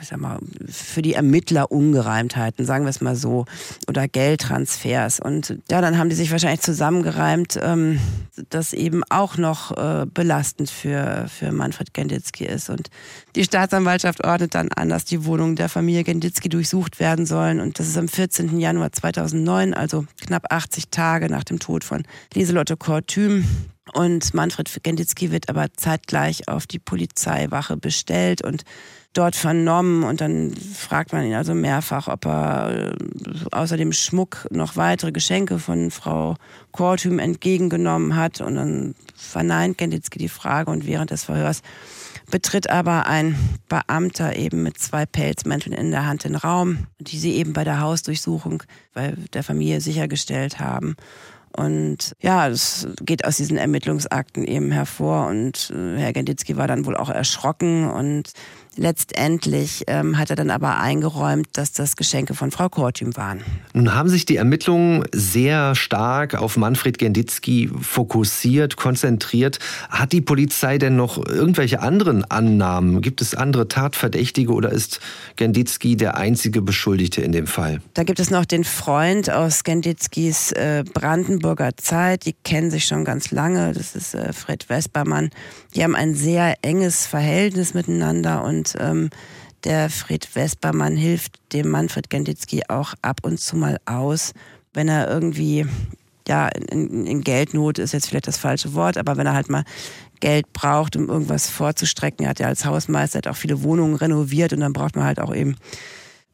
ich 0.00 0.08
sag 0.08 0.18
mal, 0.18 0.38
für 0.68 1.02
die 1.02 1.14
Ermittler 1.14 1.70
Ungereimtheiten, 1.70 2.64
sagen 2.64 2.84
wir 2.84 2.90
es 2.90 3.00
mal 3.00 3.16
so, 3.16 3.44
oder 3.88 4.08
Geldtransfers. 4.08 5.20
Und 5.20 5.58
ja, 5.70 5.80
dann 5.80 5.98
haben 5.98 6.08
die 6.08 6.14
sich 6.14 6.30
wahrscheinlich 6.30 6.62
zusammengereimt, 6.62 7.58
ähm, 7.62 8.00
dass 8.48 8.72
eben 8.72 9.02
auch 9.10 9.36
noch 9.36 9.76
äh, 9.76 10.06
belastend 10.06 10.70
für, 10.70 11.26
für 11.28 11.52
Manfred 11.52 11.92
Genditzki 11.92 12.44
ist. 12.44 12.70
Und 12.70 12.88
die 13.34 13.44
Staatsanwaltschaft 13.44 14.24
ordnet 14.24 14.54
dann 14.54 14.70
an, 14.72 14.88
dass 14.88 15.04
die 15.04 15.24
Wohnungen 15.26 15.56
der 15.56 15.68
Familie 15.68 16.04
Genditzki 16.04 16.48
durchsucht 16.48 17.00
werden 17.00 17.26
sollen. 17.26 17.60
Und 17.60 17.78
das 17.78 17.88
ist 17.88 17.98
am 17.98 18.08
14. 18.08 18.58
Januar 18.58 18.92
2009, 18.92 19.74
also 19.74 20.06
knapp 20.20 20.46
80 20.50 20.88
Tage 20.88 21.28
nach 21.28 21.44
dem 21.44 21.58
Tod 21.58 21.84
von 21.84 22.04
Lieselotte 22.34 22.76
Kortüm. 22.76 23.44
Und 23.92 24.34
Manfred 24.34 24.82
Genditzki 24.82 25.30
wird 25.30 25.48
aber 25.48 25.68
zeitgleich 25.76 26.48
auf 26.48 26.66
die 26.66 26.80
Polizeiwache 26.80 27.76
bestellt 27.76 28.42
und 28.42 28.64
dort 29.12 29.36
vernommen. 29.36 30.02
Und 30.02 30.20
dann 30.20 30.54
fragt 30.54 31.12
man 31.12 31.24
ihn 31.24 31.34
also 31.34 31.54
mehrfach, 31.54 32.08
ob 32.08 32.26
er 32.26 32.92
äh, 32.92 32.96
außer 33.52 33.76
dem 33.76 33.92
Schmuck 33.92 34.46
noch 34.50 34.76
weitere 34.76 35.12
Geschenke 35.12 35.58
von 35.58 35.90
Frau 35.90 36.36
Kortüm 36.72 37.18
entgegengenommen 37.18 38.16
hat. 38.16 38.40
Und 38.40 38.56
dann 38.56 38.94
verneint 39.14 39.78
Genditzki 39.78 40.18
die 40.18 40.28
Frage 40.28 40.70
und 40.70 40.86
während 40.86 41.10
des 41.10 41.24
Verhörs 41.24 41.62
betritt 42.30 42.68
aber 42.68 43.06
ein 43.06 43.36
Beamter 43.68 44.36
eben 44.36 44.62
mit 44.64 44.78
zwei 44.78 45.06
Pelzmänteln 45.06 45.72
in 45.72 45.92
der 45.92 46.06
Hand 46.06 46.24
den 46.24 46.34
Raum, 46.34 46.86
die 46.98 47.18
sie 47.18 47.34
eben 47.34 47.52
bei 47.52 47.62
der 47.62 47.80
Hausdurchsuchung 47.80 48.64
bei 48.94 49.14
der 49.32 49.44
Familie 49.44 49.80
sichergestellt 49.80 50.58
haben. 50.58 50.96
Und 51.56 52.12
ja, 52.20 52.48
das 52.48 52.86
geht 53.00 53.24
aus 53.24 53.36
diesen 53.38 53.56
Ermittlungsakten 53.56 54.44
eben 54.44 54.70
hervor. 54.70 55.26
Und 55.28 55.72
äh, 55.74 55.98
Herr 55.98 56.12
Genditzki 56.12 56.56
war 56.56 56.68
dann 56.68 56.86
wohl 56.86 56.96
auch 56.96 57.10
erschrocken 57.10 57.88
und 57.88 58.32
Letztendlich 58.76 59.84
ähm, 59.86 60.18
hat 60.18 60.30
er 60.30 60.36
dann 60.36 60.50
aber 60.50 60.78
eingeräumt, 60.78 61.48
dass 61.54 61.72
das 61.72 61.96
Geschenke 61.96 62.34
von 62.34 62.50
Frau 62.50 62.68
Kortüm 62.68 63.16
waren. 63.16 63.40
Nun 63.72 63.94
haben 63.94 64.10
sich 64.10 64.26
die 64.26 64.36
Ermittlungen 64.36 65.04
sehr 65.12 65.74
stark 65.74 66.34
auf 66.34 66.56
Manfred 66.58 66.98
Genditzki 66.98 67.70
fokussiert, 67.80 68.76
konzentriert. 68.76 69.58
Hat 69.88 70.12
die 70.12 70.20
Polizei 70.20 70.76
denn 70.76 70.96
noch 70.96 71.24
irgendwelche 71.24 71.80
anderen 71.80 72.24
Annahmen? 72.30 73.00
Gibt 73.00 73.22
es 73.22 73.34
andere 73.34 73.68
Tatverdächtige 73.68 74.52
oder 74.52 74.70
ist 74.70 75.00
Genditzki 75.36 75.96
der 75.96 76.16
einzige 76.16 76.60
Beschuldigte 76.60 77.22
in 77.22 77.32
dem 77.32 77.46
Fall? 77.46 77.80
Da 77.94 78.04
gibt 78.04 78.20
es 78.20 78.30
noch 78.30 78.44
den 78.44 78.64
Freund 78.64 79.30
aus 79.30 79.64
Genditzkis 79.64 80.52
äh, 80.52 80.84
Brandenburger 80.92 81.76
Zeit. 81.76 82.26
Die 82.26 82.34
kennen 82.44 82.70
sich 82.70 82.84
schon 82.84 83.04
ganz 83.04 83.30
lange. 83.30 83.72
Das 83.72 83.96
ist 83.96 84.14
äh, 84.14 84.32
Fred 84.34 84.64
Vespermann. 84.64 85.30
Die 85.74 85.82
haben 85.82 85.94
ein 85.94 86.14
sehr 86.14 86.56
enges 86.62 87.06
Verhältnis 87.06 87.74
miteinander 87.74 88.44
und 88.44 88.65
und 88.66 88.80
ähm, 88.80 89.10
der 89.64 89.90
Fred 89.90 90.24
Vespermann 90.24 90.96
hilft 90.96 91.38
dem 91.52 91.70
Manfred 91.70 92.10
Genditzki 92.10 92.62
auch 92.68 92.94
ab 93.02 93.20
und 93.22 93.40
zu 93.40 93.56
mal 93.56 93.78
aus, 93.86 94.32
wenn 94.74 94.88
er 94.88 95.08
irgendwie, 95.08 95.66
ja, 96.28 96.48
in, 96.48 97.06
in 97.06 97.22
Geldnot 97.22 97.78
ist 97.78 97.92
jetzt 97.92 98.08
vielleicht 98.08 98.28
das 98.28 98.36
falsche 98.36 98.74
Wort, 98.74 98.96
aber 98.96 99.16
wenn 99.16 99.26
er 99.26 99.34
halt 99.34 99.48
mal 99.48 99.64
Geld 100.20 100.52
braucht, 100.52 100.96
um 100.96 101.08
irgendwas 101.08 101.50
vorzustrecken. 101.50 102.24
Er 102.24 102.30
hat 102.30 102.40
ja 102.40 102.46
als 102.46 102.64
Hausmeister 102.64 103.18
hat 103.18 103.28
auch 103.28 103.36
viele 103.36 103.62
Wohnungen 103.62 103.96
renoviert 103.96 104.52
und 104.52 104.60
dann 104.60 104.72
braucht 104.72 104.96
man 104.96 105.04
halt 105.04 105.20
auch 105.20 105.34
eben 105.34 105.56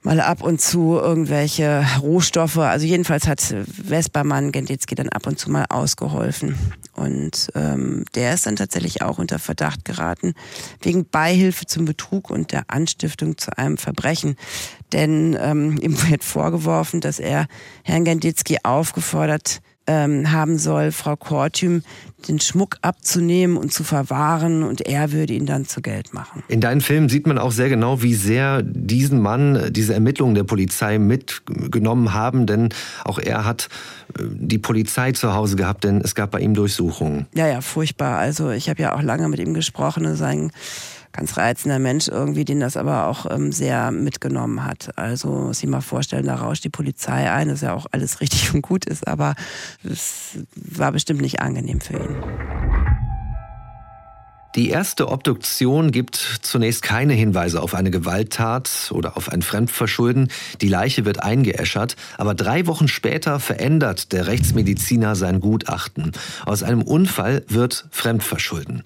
mal 0.03 0.21
ab 0.21 0.43
und 0.43 0.61
zu 0.61 0.99
irgendwelche 0.99 1.87
Rohstoffe. 2.01 2.59
Also 2.59 2.87
jedenfalls 2.87 3.27
hat 3.29 3.41
Vespermann 3.41 4.53
Genditzki 4.53 4.95
dann 4.95 5.09
ab 5.09 5.27
und 5.27 5.39
zu 5.39 5.51
mal 5.51 5.67
ausgeholfen. 5.69 6.59
Und 6.95 7.49
ähm, 7.55 8.05
der 8.15 8.35
ist 8.35 8.47
dann 8.47 8.57
tatsächlich 8.57 9.03
auch 9.03 9.19
unter 9.19 9.39
Verdacht 9.39 9.85
geraten 9.85 10.35
wegen 10.81 11.09
Beihilfe 11.09 11.67
zum 11.67 11.85
Betrug 11.85 12.31
und 12.31 12.53
der 12.53 12.65
Anstiftung 12.69 13.39
zu 13.39 13.57
einem 13.57 13.79
Verbrechen. 13.79 14.37
Denn 14.93 15.37
ähm, 15.41 15.79
ihm 15.81 15.97
wird 16.09 16.25
vorgeworfen, 16.25 17.01
dass 17.01 17.19
er 17.19 17.47
Herrn 17.85 18.05
Genditzki 18.05 18.59
aufgefordert 18.63 19.63
ähm, 19.87 20.31
haben 20.31 20.59
soll, 20.59 20.93
Frau 20.93 21.17
Kortüm 21.17 21.83
den 22.29 22.41
Schmuck 22.41 22.79
abzunehmen 22.83 23.57
und 23.57 23.73
zu 23.73 23.85
verwahren 23.85 24.63
und 24.63 24.81
er 24.83 25.13
würde 25.13 25.33
ihn 25.33 25.47
dann 25.47 25.67
zu 25.67 25.83
Geld 25.83 26.15
machen. 26.15 26.43
In 26.49 26.61
deinen 26.61 26.81
Filmen 26.81 27.09
sieht 27.09 27.27
man 27.27 27.39
auch 27.39 27.53
sehr 27.53 27.69
genau, 27.69 28.03
wie 28.03 28.15
sehr 28.15 28.63
diesen 28.63 29.21
Mann 29.21 29.73
diese 29.73 29.95
Ermittlungen 29.95 30.35
der 30.35 30.45
Polizei 30.45 30.99
mitgenommen 30.99 32.15
haben, 32.15 32.47
denn 32.47 32.69
auch 33.05 33.19
er 33.19 33.45
hat 33.45 33.69
äh, 34.19 34.23
die 34.31 34.59
Polizei 34.59 35.13
zu 35.13 35.35
Hause 35.35 35.57
gehabt, 35.57 35.85
denn 35.85 36.01
es 36.01 36.15
gab 36.15 36.31
bei 36.31 36.41
ihm 36.41 36.55
Durchsuchungen. 36.55 37.27
Ja, 37.35 37.47
ja, 37.47 37.61
furchtbar. 37.61 38.19
Also 38.19 38.51
ich 38.51 38.69
habe 38.69 38.81
ja 38.83 38.95
auch 38.95 39.03
lange 39.03 39.29
mit 39.29 39.41
ihm 39.41 39.55
gesprochen. 39.55 40.15
Sein 40.17 40.53
ganz 41.13 41.37
reizender 41.37 41.79
Mensch 41.79 42.09
irgendwie, 42.09 42.45
den 42.45 42.61
das 42.61 42.77
aber 42.77 43.07
auch 43.07 43.27
ähm, 43.31 43.53
sehr 43.53 43.91
mitgenommen 43.91 44.65
hat. 44.65 44.97
Also 44.97 45.29
muss 45.29 45.63
ich 45.63 45.69
mal 45.69 45.81
vorstellen, 45.81 46.27
da 46.27 46.37
rauscht 46.37 46.65
die 46.65 46.71
Polizei 46.71 47.31
ein, 47.31 47.49
dass 47.49 47.61
ja 47.61 47.75
auch 47.75 47.87
alles 47.93 48.21
richtig 48.21 48.55
und 48.55 48.63
gut 48.63 48.85
ist, 48.85 49.07
aber 49.07 49.35
es 49.85 50.39
war 50.55 50.93
bestimmt 50.93 51.21
nicht 51.21 51.41
angenehm 51.41 51.81
für 51.81 51.95
ihn. 51.95 52.17
Die 54.55 54.69
erste 54.69 55.09
Obduktion 55.09 55.93
gibt 55.93 56.17
zunächst 56.43 56.83
keine 56.83 57.15
Hinweise 57.15 57.63
auf 57.63 57.75
eine 57.75 57.91
Gewalttat 57.91 58.91
oder 58.93 59.17
auf 59.17 59.31
ein 59.31 59.41
Fremdverschulden. 59.41 60.29
Die 60.61 60.69
Leiche 60.69 61.07
wird 61.07 61.23
eingeäschert, 61.23 61.97
aber 62.19 62.35
drei 62.35 62.67
Wochen 62.67 62.87
später 62.87 63.41
verändert 63.41 64.13
der 64.13 64.27
Rechtsmediziner 64.27 65.17
sein 65.17 65.41
Gutachten. 65.41 66.13
Aus 66.45 66.63
einem 66.63 66.83
Unfall 66.83 67.45
wird 67.49 67.87
Fremdverschulden. 67.91 68.83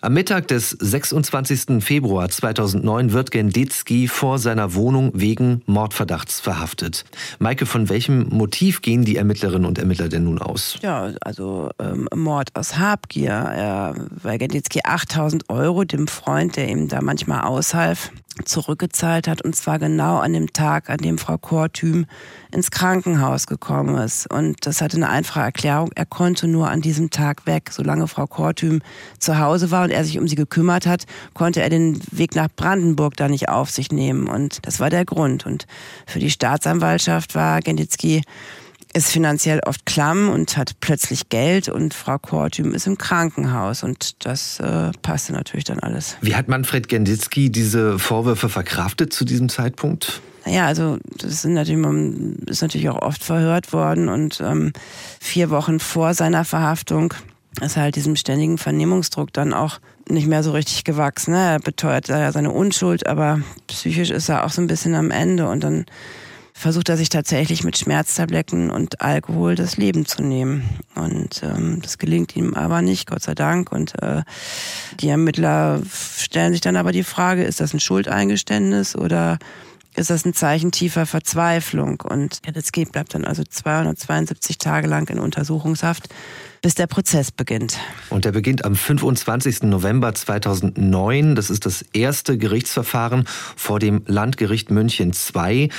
Am 0.00 0.12
Mittag 0.12 0.46
des 0.46 0.70
26. 0.70 1.82
Februar 1.84 2.28
2009 2.28 3.12
wird 3.12 3.32
Genditzki 3.32 4.06
vor 4.06 4.38
seiner 4.38 4.74
Wohnung 4.74 5.10
wegen 5.14 5.62
Mordverdachts 5.66 6.38
verhaftet. 6.38 7.04
Maike, 7.40 7.66
von 7.66 7.88
welchem 7.88 8.28
Motiv 8.28 8.80
gehen 8.80 9.04
die 9.04 9.16
Ermittlerinnen 9.16 9.66
und 9.66 9.76
Ermittler 9.76 10.08
denn 10.08 10.22
nun 10.24 10.38
aus? 10.38 10.78
Ja, 10.82 11.10
also 11.20 11.70
ähm, 11.80 12.08
Mord 12.14 12.50
aus 12.54 12.78
Habgier, 12.78 13.32
er, 13.32 13.94
weil 14.22 14.38
Genditzki 14.38 14.82
8000 14.84 15.50
Euro 15.50 15.82
dem 15.82 16.06
Freund, 16.06 16.54
der 16.54 16.68
ihm 16.68 16.86
da 16.86 17.02
manchmal 17.02 17.40
aushalf, 17.40 18.12
zurückgezahlt 18.44 19.28
hat 19.28 19.42
und 19.42 19.54
zwar 19.54 19.78
genau 19.78 20.18
an 20.18 20.32
dem 20.32 20.52
Tag, 20.52 20.90
an 20.90 20.98
dem 20.98 21.18
Frau 21.18 21.38
Kortüm 21.38 22.06
ins 22.50 22.70
Krankenhaus 22.70 23.46
gekommen 23.46 23.96
ist. 23.96 24.30
Und 24.32 24.66
das 24.66 24.80
hatte 24.80 24.96
eine 24.96 25.08
einfache 25.08 25.40
Erklärung. 25.40 25.90
Er 25.94 26.06
konnte 26.06 26.48
nur 26.48 26.70
an 26.70 26.80
diesem 26.80 27.10
Tag 27.10 27.46
weg. 27.46 27.70
Solange 27.70 28.08
Frau 28.08 28.26
Kortüm 28.26 28.80
zu 29.18 29.38
Hause 29.38 29.70
war 29.70 29.84
und 29.84 29.90
er 29.90 30.04
sich 30.04 30.18
um 30.18 30.28
sie 30.28 30.36
gekümmert 30.36 30.86
hat, 30.86 31.04
konnte 31.34 31.60
er 31.62 31.68
den 31.68 32.00
Weg 32.10 32.34
nach 32.34 32.48
Brandenburg 32.54 33.16
da 33.16 33.28
nicht 33.28 33.48
auf 33.48 33.70
sich 33.70 33.90
nehmen. 33.90 34.28
Und 34.28 34.66
das 34.66 34.80
war 34.80 34.90
der 34.90 35.04
Grund. 35.04 35.46
Und 35.46 35.66
für 36.06 36.18
die 36.18 36.30
Staatsanwaltschaft 36.30 37.34
war 37.34 37.60
Genditzki 37.60 38.22
ist 38.94 39.10
finanziell 39.10 39.60
oft 39.66 39.84
klamm 39.86 40.30
und 40.30 40.56
hat 40.56 40.80
plötzlich 40.80 41.28
Geld 41.28 41.68
und 41.68 41.94
Frau 41.94 42.18
Kortüm 42.18 42.74
ist 42.74 42.86
im 42.86 42.98
Krankenhaus 42.98 43.82
und 43.82 44.24
das 44.24 44.60
äh, 44.60 44.90
passte 45.02 45.32
natürlich 45.32 45.64
dann 45.64 45.78
alles. 45.80 46.16
Wie 46.22 46.34
hat 46.34 46.48
Manfred 46.48 46.88
Genditzki 46.88 47.50
diese 47.50 47.98
Vorwürfe 47.98 48.48
verkraftet 48.48 49.12
zu 49.12 49.24
diesem 49.24 49.48
Zeitpunkt? 49.48 50.20
Naja, 50.46 50.66
also 50.66 50.98
das 51.16 51.42
sind 51.42 51.52
natürlich, 51.52 51.80
man 51.80 52.36
ist 52.46 52.62
natürlich 52.62 52.88
auch 52.88 53.02
oft 53.02 53.22
verhört 53.22 53.72
worden 53.72 54.08
und 54.08 54.40
ähm, 54.40 54.72
vier 55.20 55.50
Wochen 55.50 55.78
vor 55.78 56.14
seiner 56.14 56.44
Verhaftung 56.44 57.12
ist 57.60 57.76
halt 57.76 57.96
diesem 57.96 58.16
ständigen 58.16 58.56
Vernehmungsdruck 58.56 59.32
dann 59.32 59.52
auch 59.52 59.80
nicht 60.08 60.26
mehr 60.26 60.42
so 60.42 60.52
richtig 60.52 60.84
gewachsen. 60.84 61.32
Ne? 61.32 61.38
Er 61.38 61.58
beteuert 61.58 62.08
ja 62.08 62.32
seine 62.32 62.50
Unschuld, 62.50 63.06
aber 63.06 63.40
psychisch 63.66 64.10
ist 64.10 64.28
er 64.28 64.44
auch 64.44 64.50
so 64.50 64.62
ein 64.62 64.68
bisschen 64.68 64.94
am 64.94 65.10
Ende 65.10 65.48
und 65.48 65.62
dann 65.64 65.84
versucht 66.58 66.88
er 66.88 66.96
sich 66.96 67.08
tatsächlich 67.08 67.62
mit 67.62 67.78
Schmerztabletten 67.78 68.70
und 68.70 69.00
Alkohol 69.00 69.54
das 69.54 69.76
Leben 69.76 70.06
zu 70.06 70.22
nehmen. 70.22 70.68
Und 70.96 71.42
ähm, 71.44 71.80
das 71.80 71.98
gelingt 71.98 72.34
ihm 72.34 72.54
aber 72.54 72.82
nicht, 72.82 73.08
Gott 73.08 73.22
sei 73.22 73.34
Dank. 73.34 73.70
Und 73.70 74.02
äh, 74.02 74.22
die 75.00 75.08
Ermittler 75.08 75.80
stellen 76.18 76.52
sich 76.52 76.60
dann 76.60 76.76
aber 76.76 76.90
die 76.90 77.04
Frage, 77.04 77.44
ist 77.44 77.60
das 77.60 77.72
ein 77.74 77.80
Schuldeingeständnis 77.80 78.96
oder 78.96 79.38
ist 79.94 80.10
das 80.10 80.24
ein 80.24 80.34
Zeichen 80.34 80.72
tiefer 80.72 81.06
Verzweiflung? 81.06 82.00
Und 82.00 82.42
Kadetzky 82.42 82.84
bleibt 82.84 83.14
dann 83.14 83.24
also 83.24 83.44
272 83.44 84.58
Tage 84.58 84.88
lang 84.88 85.08
in 85.10 85.20
Untersuchungshaft 85.20 86.08
bis 86.62 86.74
der 86.74 86.86
Prozess 86.86 87.30
beginnt. 87.30 87.78
Und 88.10 88.24
der 88.24 88.32
beginnt 88.32 88.64
am 88.64 88.74
25. 88.74 89.62
November 89.62 90.14
2009. 90.14 91.34
Das 91.34 91.50
ist 91.50 91.66
das 91.66 91.82
erste 91.92 92.38
Gerichtsverfahren 92.38 93.24
vor 93.56 93.78
dem 93.78 94.02
Landgericht 94.06 94.70
München 94.70 95.12
II. 95.34 95.70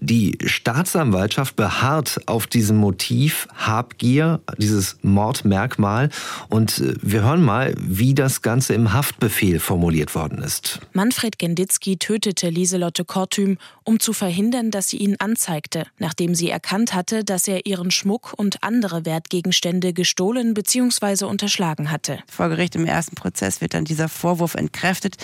Die 0.00 0.38
Staatsanwaltschaft 0.44 1.56
beharrt 1.56 2.20
auf 2.26 2.46
diesem 2.46 2.76
Motiv 2.76 3.46
Habgier, 3.54 4.40
dieses 4.58 4.96
Mordmerkmal. 5.02 6.08
Und 6.48 6.78
äh, 6.78 6.94
wir 7.02 7.22
hören 7.22 7.42
mal, 7.42 7.74
wie 7.78 8.14
das 8.14 8.42
Ganze 8.42 8.74
im 8.74 8.92
Haftbefehl 8.92 9.60
formuliert 9.60 10.14
worden 10.14 10.38
ist. 10.38 10.80
Manfred 10.92 11.38
Genditzki 11.38 11.98
tötete 11.98 12.48
Lieselotte 12.48 13.04
Kortüm, 13.04 13.58
um 13.84 14.00
zu 14.00 14.12
verhindern, 14.12 14.70
dass 14.70 14.88
sie 14.88 14.98
ihn 14.98 15.16
anzeigte, 15.18 15.86
nachdem 15.98 16.34
sie 16.34 16.50
erkannt 16.50 16.94
hatte, 16.94 17.24
dass 17.24 17.46
er 17.48 17.66
ihren 17.66 17.90
Schmuck 17.90 18.32
und 18.36 18.62
andere 18.62 19.04
Wertgegenstände 19.04 19.92
gestohlen 19.92 20.21
gestohlen 20.22 20.54
bzw. 20.54 21.24
unterschlagen 21.24 21.90
hatte. 21.90 22.20
Vor 22.30 22.48
Gericht 22.48 22.76
im 22.76 22.86
ersten 22.86 23.16
Prozess 23.16 23.60
wird 23.60 23.74
dann 23.74 23.84
dieser 23.84 24.08
Vorwurf 24.08 24.54
entkräftet, 24.54 25.16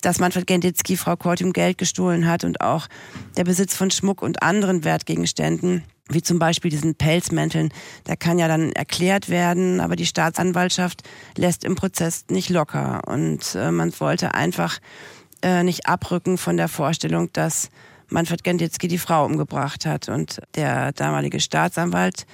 dass 0.00 0.20
Manfred 0.20 0.46
Genditzki 0.46 0.96
Frau 0.96 1.16
Kortum 1.16 1.52
Geld 1.52 1.76
gestohlen 1.76 2.26
hat 2.26 2.44
und 2.44 2.62
auch 2.62 2.86
der 3.36 3.44
Besitz 3.44 3.76
von 3.76 3.90
Schmuck 3.90 4.22
und 4.22 4.42
anderen 4.42 4.84
Wertgegenständen 4.84 5.82
wie 6.10 6.22
zum 6.22 6.38
Beispiel 6.38 6.70
diesen 6.70 6.94
Pelzmänteln, 6.94 7.70
der 8.06 8.16
kann 8.16 8.38
ja 8.38 8.48
dann 8.48 8.72
erklärt 8.72 9.28
werden, 9.28 9.78
aber 9.78 9.94
die 9.94 10.06
Staatsanwaltschaft 10.06 11.02
lässt 11.36 11.64
im 11.64 11.74
Prozess 11.74 12.24
nicht 12.30 12.48
locker. 12.48 13.02
Und 13.06 13.54
äh, 13.54 13.70
man 13.70 13.92
wollte 14.00 14.32
einfach 14.32 14.78
äh, 15.42 15.62
nicht 15.62 15.86
abrücken 15.86 16.38
von 16.38 16.56
der 16.56 16.68
Vorstellung, 16.68 17.30
dass 17.34 17.68
Manfred 18.08 18.42
Genditzki 18.42 18.88
die 18.88 18.96
Frau 18.96 19.26
umgebracht 19.26 19.84
hat. 19.84 20.08
Und 20.08 20.40
der 20.54 20.92
damalige 20.92 21.40
Staatsanwalt 21.40 22.24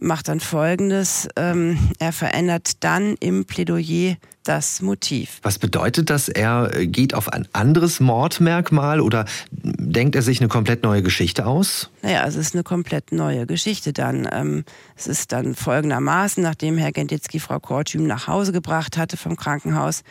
macht 0.00 0.28
dann 0.28 0.40
Folgendes. 0.40 1.28
Ähm, 1.36 1.78
er 1.98 2.12
verändert 2.12 2.84
dann 2.84 3.16
im 3.20 3.44
Plädoyer 3.44 4.16
das 4.44 4.82
Motiv. 4.82 5.38
Was 5.42 5.58
bedeutet 5.58 6.10
das? 6.10 6.28
Er 6.28 6.86
geht 6.86 7.14
auf 7.14 7.32
ein 7.32 7.48
anderes 7.52 7.98
Mordmerkmal 8.00 9.00
oder 9.00 9.24
denkt 9.50 10.14
er 10.16 10.22
sich 10.22 10.40
eine 10.40 10.48
komplett 10.48 10.82
neue 10.82 11.02
Geschichte 11.02 11.46
aus? 11.46 11.90
Naja, 12.02 12.24
es 12.26 12.36
ist 12.36 12.54
eine 12.54 12.62
komplett 12.62 13.12
neue 13.12 13.46
Geschichte 13.46 13.92
dann. 13.92 14.28
Ähm, 14.30 14.64
es 14.96 15.06
ist 15.06 15.32
dann 15.32 15.54
folgendermaßen, 15.54 16.42
nachdem 16.42 16.76
Herr 16.76 16.92
Genditzki 16.92 17.40
Frau 17.40 17.58
Kortüm 17.58 18.06
nach 18.06 18.28
Hause 18.28 18.52
gebracht 18.52 18.98
hatte 18.98 19.16
vom 19.16 19.36
Krankenhaus, 19.36 20.02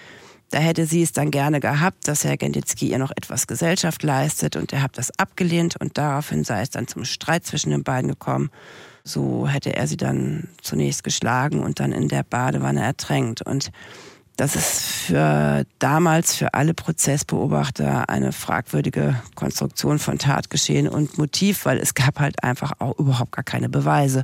da 0.50 0.60
hätte 0.60 0.86
sie 0.86 1.02
es 1.02 1.12
dann 1.12 1.32
gerne 1.32 1.60
gehabt, 1.60 2.08
dass 2.08 2.24
Herr 2.24 2.38
Genditzki 2.38 2.90
ihr 2.90 3.00
noch 3.00 3.10
etwas 3.10 3.48
Gesellschaft 3.48 4.04
leistet 4.04 4.56
und 4.56 4.72
er 4.72 4.84
hat 4.84 5.00
das 5.00 5.18
abgelehnt 5.18 5.78
und 5.80 5.98
daraufhin 5.98 6.44
sei 6.44 6.62
es 6.62 6.70
dann 6.70 6.88
zum 6.88 7.06
Streit 7.06 7.46
zwischen 7.46 7.72
den 7.72 7.84
beiden 7.84 8.12
gekommen. 8.12 8.52
So 9.04 9.48
hätte 9.48 9.76
er 9.76 9.88
sie 9.88 9.98
dann 9.98 10.48
zunächst 10.62 11.04
geschlagen 11.04 11.62
und 11.62 11.80
dann 11.80 11.92
in 11.92 12.08
der 12.08 12.24
Badewanne 12.24 12.82
ertränkt. 12.82 13.42
Und 13.42 13.72
das 14.38 14.56
ist 14.56 14.82
für 14.82 15.66
damals 15.78 16.36
für 16.36 16.54
alle 16.54 16.74
Prozessbeobachter 16.74 18.10
eine 18.10 18.32
fragwürdige 18.32 19.22
Konstruktion 19.36 20.00
von 20.00 20.18
Tatgeschehen 20.18 20.88
und 20.88 21.18
Motiv, 21.18 21.66
weil 21.66 21.78
es 21.78 21.94
gab 21.94 22.20
halt 22.20 22.44
einfach 22.44 22.74
auch 22.80 22.98
überhaupt 22.98 23.34
gar 23.34 23.44
keine 23.44 23.70
Beweise. 23.70 24.24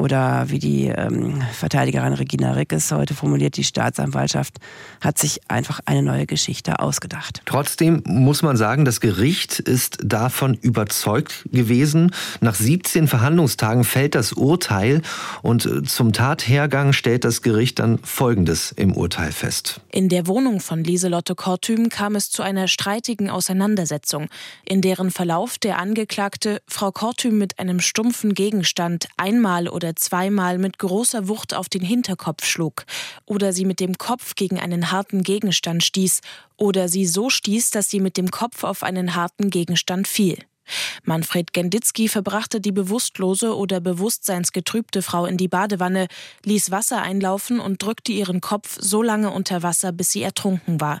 Oder 0.00 0.48
wie 0.48 0.58
die 0.58 0.86
ähm, 0.86 1.42
Verteidigerin 1.52 2.14
Regina 2.14 2.52
Rickes 2.52 2.90
heute 2.90 3.12
formuliert, 3.12 3.58
die 3.58 3.64
Staatsanwaltschaft 3.64 4.54
hat 5.02 5.18
sich 5.18 5.40
einfach 5.48 5.80
eine 5.84 6.02
neue 6.02 6.24
Geschichte 6.24 6.80
ausgedacht. 6.80 7.42
Trotzdem 7.44 8.02
muss 8.06 8.42
man 8.42 8.56
sagen, 8.56 8.86
das 8.86 9.00
Gericht 9.00 9.58
ist 9.58 9.98
davon 10.02 10.54
überzeugt 10.54 11.44
gewesen. 11.52 12.12
Nach 12.40 12.54
17 12.54 13.08
Verhandlungstagen 13.08 13.84
fällt 13.84 14.14
das 14.14 14.32
Urteil 14.32 15.02
und 15.42 15.66
äh, 15.66 15.82
zum 15.82 16.14
Tathergang 16.14 16.94
stellt 16.94 17.24
das 17.24 17.42
Gericht 17.42 17.78
dann 17.78 17.98
Folgendes 17.98 18.72
im 18.72 18.96
Urteil 18.96 19.32
fest. 19.32 19.82
In 19.92 20.08
der 20.08 20.26
Wohnung 20.26 20.60
von 20.60 20.82
Lieselotte 20.82 21.34
Kortüm 21.34 21.90
kam 21.90 22.14
es 22.14 22.30
zu 22.30 22.42
einer 22.42 22.68
streitigen 22.68 23.28
Auseinandersetzung, 23.28 24.28
in 24.64 24.80
deren 24.80 25.10
Verlauf 25.10 25.58
der 25.58 25.78
Angeklagte 25.78 26.62
Frau 26.66 26.90
Kortüm 26.90 27.36
mit 27.36 27.58
einem 27.58 27.80
stumpfen 27.80 28.32
Gegenstand 28.32 29.08
einmal 29.18 29.68
oder 29.68 29.89
zweimal 29.94 30.58
mit 30.58 30.78
großer 30.78 31.28
Wucht 31.28 31.54
auf 31.54 31.68
den 31.68 31.82
Hinterkopf 31.82 32.44
schlug 32.44 32.84
oder 33.26 33.52
sie 33.52 33.64
mit 33.64 33.80
dem 33.80 33.98
Kopf 33.98 34.34
gegen 34.34 34.58
einen 34.58 34.90
harten 34.90 35.22
Gegenstand 35.22 35.84
stieß 35.84 36.20
oder 36.56 36.88
sie 36.88 37.06
so 37.06 37.30
stieß, 37.30 37.70
dass 37.70 37.90
sie 37.90 38.00
mit 38.00 38.16
dem 38.16 38.30
Kopf 38.30 38.64
auf 38.64 38.82
einen 38.82 39.14
harten 39.14 39.50
Gegenstand 39.50 40.08
fiel. 40.08 40.38
Manfred 41.04 41.52
Genditzki 41.52 42.08
verbrachte 42.08 42.60
die 42.60 42.72
bewusstlose 42.72 43.56
oder 43.56 43.80
bewusstseinsgetrübte 43.80 45.02
Frau 45.02 45.26
in 45.26 45.36
die 45.36 45.48
Badewanne, 45.48 46.06
ließ 46.44 46.70
Wasser 46.70 47.02
einlaufen 47.02 47.60
und 47.60 47.82
drückte 47.82 48.12
ihren 48.12 48.40
Kopf 48.40 48.78
so 48.80 49.02
lange 49.02 49.30
unter 49.30 49.62
Wasser, 49.62 49.92
bis 49.92 50.12
sie 50.12 50.22
ertrunken 50.22 50.80
war. 50.80 51.00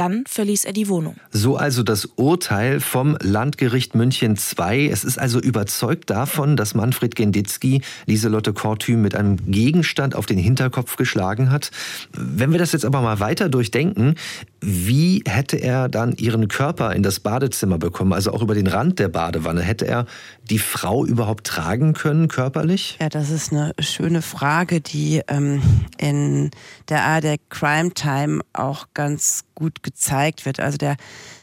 Dann 0.00 0.24
verließ 0.26 0.64
er 0.64 0.72
die 0.72 0.88
Wohnung. 0.88 1.16
So 1.30 1.56
also 1.56 1.82
das 1.82 2.06
Urteil 2.16 2.80
vom 2.80 3.18
Landgericht 3.20 3.94
München 3.94 4.34
II. 4.58 4.88
Es 4.88 5.04
ist 5.04 5.18
also 5.18 5.38
überzeugt 5.38 6.08
davon, 6.08 6.56
dass 6.56 6.74
Manfred 6.74 7.14
Genditzki 7.14 7.82
Lieselotte 8.06 8.54
Kortüm 8.54 9.02
mit 9.02 9.14
einem 9.14 9.36
Gegenstand 9.50 10.14
auf 10.14 10.24
den 10.24 10.38
Hinterkopf 10.38 10.96
geschlagen 10.96 11.50
hat. 11.50 11.70
Wenn 12.12 12.50
wir 12.50 12.58
das 12.58 12.72
jetzt 12.72 12.86
aber 12.86 13.02
mal 13.02 13.20
weiter 13.20 13.50
durchdenken, 13.50 14.14
wie 14.62 15.22
hätte 15.28 15.58
er 15.58 15.90
dann 15.90 16.12
ihren 16.12 16.48
Körper 16.48 16.94
in 16.94 17.02
das 17.02 17.20
Badezimmer 17.20 17.76
bekommen, 17.76 18.14
also 18.14 18.32
auch 18.32 18.40
über 18.40 18.54
den 18.54 18.68
Rand 18.68 19.00
der 19.00 19.08
Badewanne? 19.08 19.60
Hätte 19.60 19.86
er 19.86 20.06
die 20.48 20.58
Frau 20.58 21.04
überhaupt 21.04 21.46
tragen 21.46 21.92
können, 21.92 22.28
körperlich? 22.28 22.96
Ja, 23.02 23.10
das 23.10 23.28
ist 23.28 23.52
eine 23.52 23.72
schöne 23.78 24.22
Frage, 24.22 24.80
die 24.80 25.20
ähm, 25.28 25.60
in 25.98 26.50
der 26.88 27.04
ARD 27.04 27.38
Crime 27.50 27.92
Time 27.92 28.40
auch 28.54 28.86
ganz 28.94 29.44
gut 29.60 29.82
gezeigt 29.82 30.46
wird. 30.46 30.58
Also 30.58 30.78
der 30.78 30.96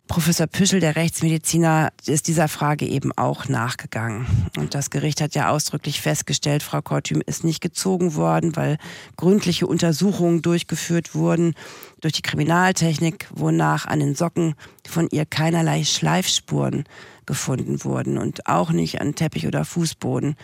Professor 0.07 0.47
Püschel, 0.47 0.79
der 0.79 0.95
Rechtsmediziner, 0.95 1.91
ist 2.05 2.27
dieser 2.27 2.47
Frage 2.47 2.87
eben 2.87 3.11
auch 3.15 3.47
nachgegangen. 3.47 4.25
Und 4.57 4.73
das 4.73 4.89
Gericht 4.89 5.21
hat 5.21 5.35
ja 5.35 5.49
ausdrücklich 5.49 6.01
festgestellt, 6.01 6.63
Frau 6.63 6.81
Kortüm 6.81 7.21
ist 7.25 7.43
nicht 7.43 7.61
gezogen 7.61 8.15
worden, 8.15 8.55
weil 8.55 8.77
gründliche 9.17 9.67
Untersuchungen 9.67 10.41
durchgeführt 10.41 11.13
wurden 11.13 11.53
durch 12.01 12.13
die 12.13 12.21
Kriminaltechnik, 12.21 13.27
wonach 13.33 13.85
an 13.85 13.99
den 13.99 14.15
Socken 14.15 14.55
von 14.87 15.07
ihr 15.11 15.25
keinerlei 15.25 15.83
Schleifspuren 15.83 16.85
gefunden 17.25 17.83
wurden 17.83 18.17
und 18.17 18.47
auch 18.47 18.71
nicht 18.71 18.99
an 18.99 19.13
Teppich 19.13 19.45
oder 19.45 19.65
Fußboden. 19.65 20.35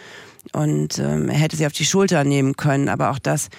Und 0.52 1.00
ähm, 1.00 1.30
er 1.30 1.38
hätte 1.38 1.56
sie 1.56 1.66
auf 1.66 1.74
die 1.74 1.86
Schulter 1.86 2.24
nehmen 2.24 2.56
können, 2.56 2.90
aber 2.90 3.10
auch 3.10 3.20
das 3.20 3.50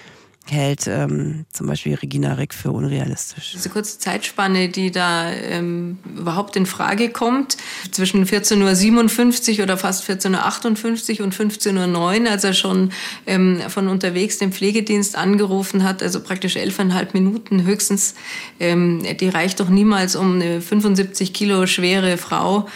hält 0.47 0.87
ähm, 0.87 1.45
zum 1.51 1.67
Beispiel 1.67 1.95
Regina 1.95 2.33
Rick 2.33 2.53
für 2.53 2.71
unrealistisch. 2.71 3.53
Diese 3.53 3.69
kurze 3.69 3.97
Zeitspanne, 3.97 4.69
die 4.69 4.91
da 4.91 5.31
ähm, 5.31 5.97
überhaupt 6.17 6.55
in 6.55 6.65
Frage 6.65 7.09
kommt, 7.09 7.57
zwischen 7.91 8.25
14.57 8.25 9.57
Uhr 9.57 9.63
oder 9.63 9.77
fast 9.77 10.07
14.58 10.09 11.19
Uhr 11.19 11.25
und 11.25 11.33
15.09 11.33 12.21
Uhr, 12.21 12.31
als 12.31 12.43
er 12.43 12.53
schon 12.53 12.91
ähm, 13.25 13.61
von 13.69 13.87
unterwegs 13.87 14.37
den 14.37 14.51
Pflegedienst 14.51 15.15
angerufen 15.15 15.83
hat, 15.83 16.03
also 16.03 16.21
praktisch 16.21 16.55
elfeinhalb 16.55 17.13
Minuten 17.13 17.63
höchstens, 17.63 18.15
ähm, 18.59 19.03
die 19.19 19.29
reicht 19.29 19.59
doch 19.59 19.69
niemals, 19.69 20.15
um 20.15 20.35
eine 20.35 20.61
75 20.61 21.33
Kilo 21.33 21.65
schwere 21.65 22.17
Frau 22.17 22.67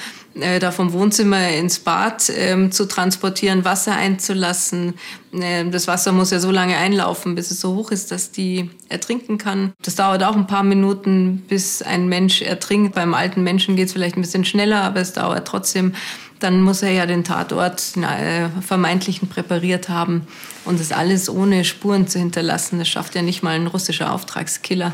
äh, 0.42 0.60
da 0.60 0.72
vom 0.72 0.94
Wohnzimmer 0.94 1.50
ins 1.50 1.80
Bad 1.80 2.32
ähm, 2.36 2.72
zu 2.72 2.88
transportieren, 2.88 3.66
Wasser 3.66 3.96
einzulassen. 3.96 4.96
Äh, 5.34 5.66
das 5.70 5.88
Wasser 5.88 6.12
muss 6.12 6.32
ja 6.32 6.40
so 6.40 6.52
lange 6.52 6.78
einlaufen, 6.78 7.36
bis 7.36 7.52
es 7.52 7.60
so 7.60 7.76
hoch 7.76 7.92
ist, 7.92 8.12
dass 8.12 8.32
die 8.32 8.70
ertrinken 8.90 9.38
kann. 9.38 9.74
Das 9.82 9.96
dauert 9.96 10.24
auch 10.24 10.36
ein 10.36 10.48
paar 10.48 10.64
Minuten, 10.64 11.44
bis 11.48 11.82
ein 11.82 12.08
Mensch 12.08 12.42
ertrinkt. 12.42 12.96
Beim 12.96 13.14
alten 13.14 13.44
Menschen 13.44 13.76
geht 13.76 13.88
es 13.88 13.94
vielleicht 13.94 14.18
ein 14.18 14.22
bisschen 14.22 14.46
schneller, 14.46 14.82
aber 14.84 15.00
es 15.00 15.14
dauert 15.14 15.48
trotzdem. 15.48 15.94
Dann 16.40 16.62
muss 16.62 16.82
er 16.82 16.92
ja 16.92 17.06
den 17.06 17.24
Tatort 17.24 17.96
den 17.96 18.04
äh, 18.04 18.50
vermeintlichen 18.62 19.28
präpariert 19.28 19.90
haben 19.90 20.26
und 20.66 20.80
das 20.80 20.92
alles 20.92 21.30
ohne 21.30 21.66
Spuren 21.66 22.08
zu 22.08 22.18
hinterlassen. 22.20 22.80
Das 22.80 22.88
schafft 22.88 23.16
ja 23.16 23.22
nicht 23.22 23.44
mal 23.44 23.56
ein 23.56 23.68
russischer 23.68 24.14
Auftragskiller. 24.14 24.94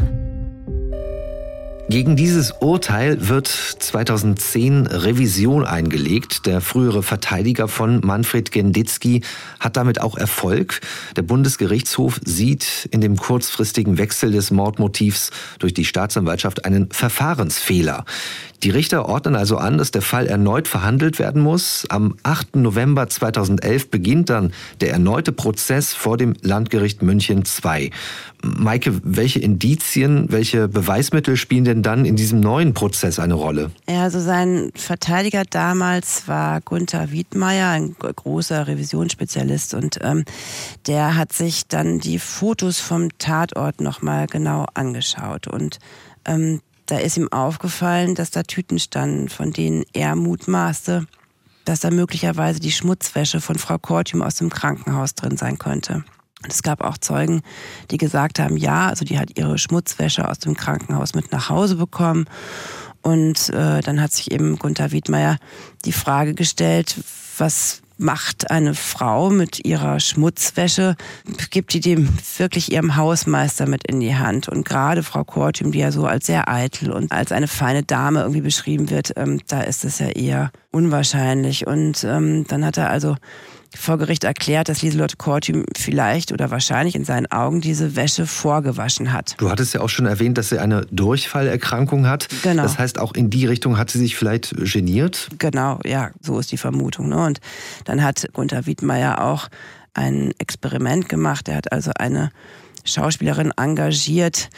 Gegen 1.87 2.15
dieses 2.15 2.51
Urteil 2.51 3.29
wird 3.29 3.47
2010 3.47 4.87
Revision 4.87 5.63
eingelegt. 5.63 6.47
Der 6.47 6.59
frühere 6.59 7.03
Verteidiger 7.03 7.67
von 7.67 7.99
Manfred 8.03 8.51
Genditzki 8.51 9.21
hat 9.59 9.77
damit 9.77 10.01
auch 10.01 10.17
Erfolg. 10.17 10.81
Der 11.15 11.21
Bundesgerichtshof 11.21 12.19
sieht 12.25 12.89
in 12.89 13.01
dem 13.01 13.17
kurzfristigen 13.17 13.99
Wechsel 13.99 14.31
des 14.31 14.49
Mordmotivs 14.49 15.29
durch 15.59 15.75
die 15.75 15.85
Staatsanwaltschaft 15.85 16.65
einen 16.65 16.89
Verfahrensfehler. 16.91 18.03
Die 18.65 18.71
Richter 18.71 19.07
ordnen 19.07 19.35
also 19.35 19.57
an, 19.57 19.77
dass 19.77 19.91
der 19.91 20.01
Fall 20.01 20.25
erneut 20.25 20.67
verhandelt 20.67 21.19
werden 21.19 21.39
muss. 21.39 21.85
Am 21.89 22.15
8. 22.23 22.55
November 22.55 23.07
2011 23.07 23.91
beginnt 23.91 24.31
dann 24.31 24.53
der 24.81 24.89
erneute 24.89 25.31
Prozess 25.31 25.93
vor 25.93 26.17
dem 26.17 26.33
Landgericht 26.41 27.03
München 27.03 27.43
II. 27.63 27.91
Maike, 28.41 29.01
welche 29.03 29.37
Indizien, 29.37 30.31
welche 30.31 30.67
Beweismittel 30.67 31.37
spielen 31.37 31.63
denn 31.63 31.83
dann 31.83 32.05
in 32.05 32.15
diesem 32.15 32.39
neuen 32.39 32.73
Prozess 32.73 33.19
eine 33.19 33.35
Rolle? 33.35 33.69
Ja, 33.87 34.01
also 34.01 34.19
sein 34.19 34.71
Verteidiger 34.73 35.43
damals 35.47 36.27
war 36.27 36.59
Gunther 36.61 37.11
Wiedmeier, 37.11 37.69
ein 37.69 37.95
großer 37.99 38.65
Revisionsspezialist 38.65 39.75
und 39.75 39.99
ähm, 40.01 40.25
der 40.87 41.15
hat 41.15 41.33
sich 41.33 41.67
dann 41.67 41.99
die 41.99 42.17
Fotos 42.17 42.79
vom 42.79 43.15
Tatort 43.19 43.79
nochmal 43.79 44.25
genau 44.25 44.65
angeschaut 44.73 45.45
und 45.45 45.77
ähm, 46.25 46.61
da 46.85 46.97
ist 46.97 47.17
ihm 47.17 47.31
aufgefallen, 47.31 48.15
dass 48.15 48.31
da 48.31 48.43
Tüten 48.43 48.79
standen, 48.79 49.29
von 49.29 49.51
denen 49.51 49.85
er 49.93 50.15
mutmaßte, 50.15 51.07
dass 51.65 51.79
da 51.79 51.89
möglicherweise 51.89 52.59
die 52.59 52.71
Schmutzwäsche 52.71 53.41
von 53.41 53.57
Frau 53.57 53.77
Kortium 53.77 54.21
aus 54.21 54.35
dem 54.35 54.49
Krankenhaus 54.49 55.15
drin 55.15 55.37
sein 55.37 55.57
könnte. 55.57 56.03
Und 56.43 56.53
es 56.53 56.61
gab 56.61 56.83
auch 56.83 56.99
Zeugen, 56.99 57.41
die 57.89 57.97
gesagt 57.97 58.37
haben, 58.37 58.55
ja, 58.55 58.87
also 58.87 59.03
die 59.03 59.17
hat 59.17 59.37
ihre 59.37 59.57
Schmutzwäsche 59.57 60.29
aus 60.29 60.37
dem 60.37 60.55
Krankenhaus 60.55 61.15
mit 61.15 61.31
nach 61.31 61.49
Hause 61.49 61.75
bekommen. 61.75 62.25
Und 63.01 63.49
äh, 63.49 63.81
dann 63.81 63.99
hat 63.99 64.11
sich 64.11 64.31
eben 64.31 64.59
Gunther 64.59 64.91
Wiedmeier 64.91 65.37
die 65.85 65.91
Frage 65.91 66.35
gestellt, 66.35 66.95
was 67.37 67.81
macht 67.97 68.51
eine 68.51 68.73
Frau 68.73 69.29
mit 69.29 69.65
ihrer 69.65 69.99
Schmutzwäsche, 69.99 70.95
gibt 71.49 71.73
die 71.73 71.79
dem 71.79 72.09
wirklich 72.37 72.71
ihrem 72.71 72.95
Hausmeister 72.95 73.67
mit 73.67 73.87
in 73.87 73.99
die 73.99 74.15
Hand. 74.15 74.49
Und 74.49 74.65
gerade 74.65 75.03
Frau 75.03 75.23
Kortium, 75.23 75.71
die 75.71 75.79
ja 75.79 75.91
so 75.91 76.05
als 76.05 76.25
sehr 76.25 76.49
eitel 76.49 76.91
und 76.91 77.11
als 77.11 77.31
eine 77.31 77.47
feine 77.47 77.83
Dame 77.83 78.21
irgendwie 78.21 78.41
beschrieben 78.41 78.89
wird, 78.89 79.13
ähm, 79.15 79.39
da 79.47 79.61
ist 79.61 79.85
es 79.85 79.99
ja 79.99 80.07
eher 80.07 80.51
unwahrscheinlich. 80.71 81.67
Und 81.67 82.03
ähm, 82.03 82.45
dann 82.47 82.65
hat 82.65 82.77
er 82.77 82.89
also 82.89 83.15
vor 83.75 83.97
Gericht 83.97 84.23
erklärt, 84.23 84.69
dass 84.69 84.81
Lieselotte 84.81 85.17
Kortim 85.17 85.65
vielleicht 85.75 86.31
oder 86.31 86.51
wahrscheinlich 86.51 86.95
in 86.95 87.05
seinen 87.05 87.31
Augen 87.31 87.61
diese 87.61 87.95
Wäsche 87.95 88.27
vorgewaschen 88.27 89.11
hat. 89.11 89.35
Du 89.37 89.49
hattest 89.49 89.73
ja 89.73 89.81
auch 89.81 89.89
schon 89.89 90.05
erwähnt, 90.05 90.37
dass 90.37 90.49
sie 90.49 90.59
eine 90.59 90.85
Durchfallerkrankung 90.91 92.07
hat. 92.07 92.27
Genau. 92.43 92.63
Das 92.63 92.77
heißt, 92.77 92.99
auch 92.99 93.13
in 93.13 93.29
die 93.29 93.45
Richtung 93.45 93.77
hat 93.77 93.89
sie 93.89 93.99
sich 93.99 94.15
vielleicht 94.15 94.55
geniert? 94.57 95.29
Genau, 95.37 95.79
ja, 95.85 96.11
so 96.21 96.39
ist 96.39 96.51
die 96.51 96.57
Vermutung. 96.57 97.09
Ne? 97.09 97.25
Und 97.25 97.39
dann 97.85 98.03
hat 98.03 98.27
Gunther 98.33 98.65
Wiedmeier 98.65 99.23
auch 99.23 99.47
ein 99.93 100.33
Experiment 100.37 101.09
gemacht. 101.09 101.47
Er 101.47 101.55
hat 101.57 101.71
also 101.71 101.91
eine 101.97 102.31
Schauspielerin 102.83 103.51
engagiert, 103.57 104.49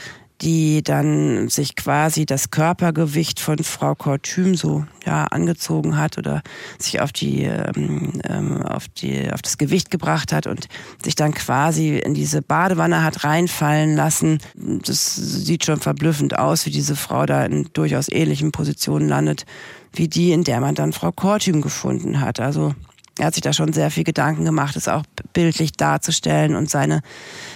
die 0.42 0.84
dann 0.84 1.50
sich 1.50 1.76
quasi 1.76 2.26
das 2.26 2.52
Körpergewicht 2.52 3.40
von 3.40 3.58
Frau 3.60 3.96
Kortüm 3.96 4.56
so 4.56 4.86
ja 5.06 5.26
angezogen 5.26 5.98
hat 5.98 6.18
oder 6.18 6.44
sich 6.78 7.02
auf 7.02 7.12
die 7.12 7.44
ähm, 7.44 8.22
ähm, 8.24 8.62
auf 8.62 8.88
die 8.88 9.32
auf 9.32 9.42
das 9.42 9.58
Gewicht 9.58 9.90
gebracht 9.90 10.32
hat 10.32 10.46
und 10.46 10.68
sich 11.04 11.16
dann 11.16 11.34
quasi 11.34 11.98
in 11.98 12.14
diese 12.14 12.42
Badewanne 12.42 13.04
hat 13.04 13.24
reinfallen 13.24 13.96
lassen. 13.96 14.38
Das 14.56 15.16
sieht 15.16 15.66
schon 15.66 15.80
verblüffend 15.80 16.38
aus, 16.38 16.66
wie 16.66 16.72
diese 16.72 16.96
Frau 16.96 17.26
da 17.26 17.46
in 17.46 17.70
durchaus 17.74 18.10
ähnlichen 18.10 18.52
Positionen 18.52 19.08
landet 19.08 19.46
wie 19.94 20.08
die, 20.08 20.32
in 20.32 20.44
der 20.44 20.62
man 20.62 20.76
dann 20.76 20.94
Frau 20.94 21.12
Kortüm 21.12 21.62
gefunden 21.62 22.22
hat. 22.22 22.40
Also 22.40 22.76
er 23.20 23.28
hat 23.28 23.34
sich 23.34 23.42
da 23.42 23.54
schon 23.54 23.74
sehr 23.74 23.90
viel 23.90 24.04
Gedanken 24.04 24.46
gemacht, 24.46 24.76
es 24.76 24.88
auch 24.88 25.04
bildlich 25.34 25.74
darzustellen 25.74 26.56
und 26.56 26.70
seine 26.70 27.02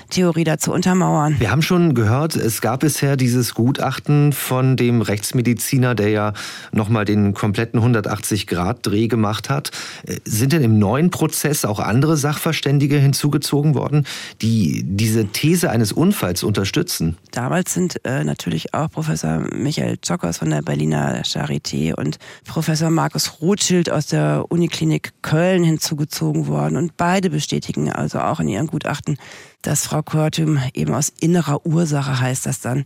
Theorie 0.09 0.43
dazu 0.43 0.74
untermauern. 0.74 1.36
Wir 1.39 1.51
haben 1.51 1.62
schon 1.62 1.93
gehört, 1.93 2.36
es 2.36 2.62
gab 2.62 2.82
bisher 2.82 3.16
dieses 3.16 3.53
Gutachten 3.53 4.34
von 4.34 4.76
dem 4.76 5.01
Rechtsmediziner, 5.01 5.95
der 5.95 6.09
ja 6.09 6.34
nochmal 6.72 7.05
den 7.05 7.34
kompletten 7.34 7.80
180-Grad-Dreh 7.80 9.07
gemacht 9.07 9.49
hat. 9.49 9.72
Äh, 10.05 10.18
sind 10.26 10.53
denn 10.53 10.64
im 10.64 10.80
neuen 10.80 11.12
Prozess 11.12 11.64
auch 11.64 11.80
andere 11.80 12.18
Sachverständige 12.18 12.97
hinzugezogen 12.97 13.76
worden, 13.76 14.05
die 14.41 14.84
diese 14.84 15.28
These 15.28 15.70
eines 15.70 15.91
Unfalls 15.91 16.43
unterstützen? 16.43 17.18
Damals 17.32 17.74
sind 17.74 18.03
äh, 18.03 18.24
natürlich 18.24 18.74
auch 18.74 18.89
Professor 18.89 19.45
Michael 19.53 19.99
Zockers 20.01 20.39
von 20.39 20.49
der 20.49 20.62
Berliner 20.62 21.22
Charité 21.22 21.93
und 21.93 22.18
Professor 22.45 22.89
Markus 22.89 23.41
Rothschild 23.41 23.91
aus 23.91 24.07
der 24.07 24.45
Uniklinik 24.49 25.14
Köln 25.22 25.51
hinzugezogen 25.60 26.47
worden. 26.47 26.78
Und 26.78 26.97
beide 26.97 27.30
bestätigen 27.30 27.91
also 27.91 28.20
auch 28.20 28.39
in 28.39 28.47
ihren 28.47 28.68
Gutachten, 28.68 29.18
dass 29.62 29.86
Frau 29.86 30.02
Körtüm 30.02 30.60
eben 30.74 30.93
aus 30.93 31.10
innerer 31.20 31.66
Ursache 31.66 32.20
heißt 32.20 32.45
das 32.45 32.62
dann 32.62 32.84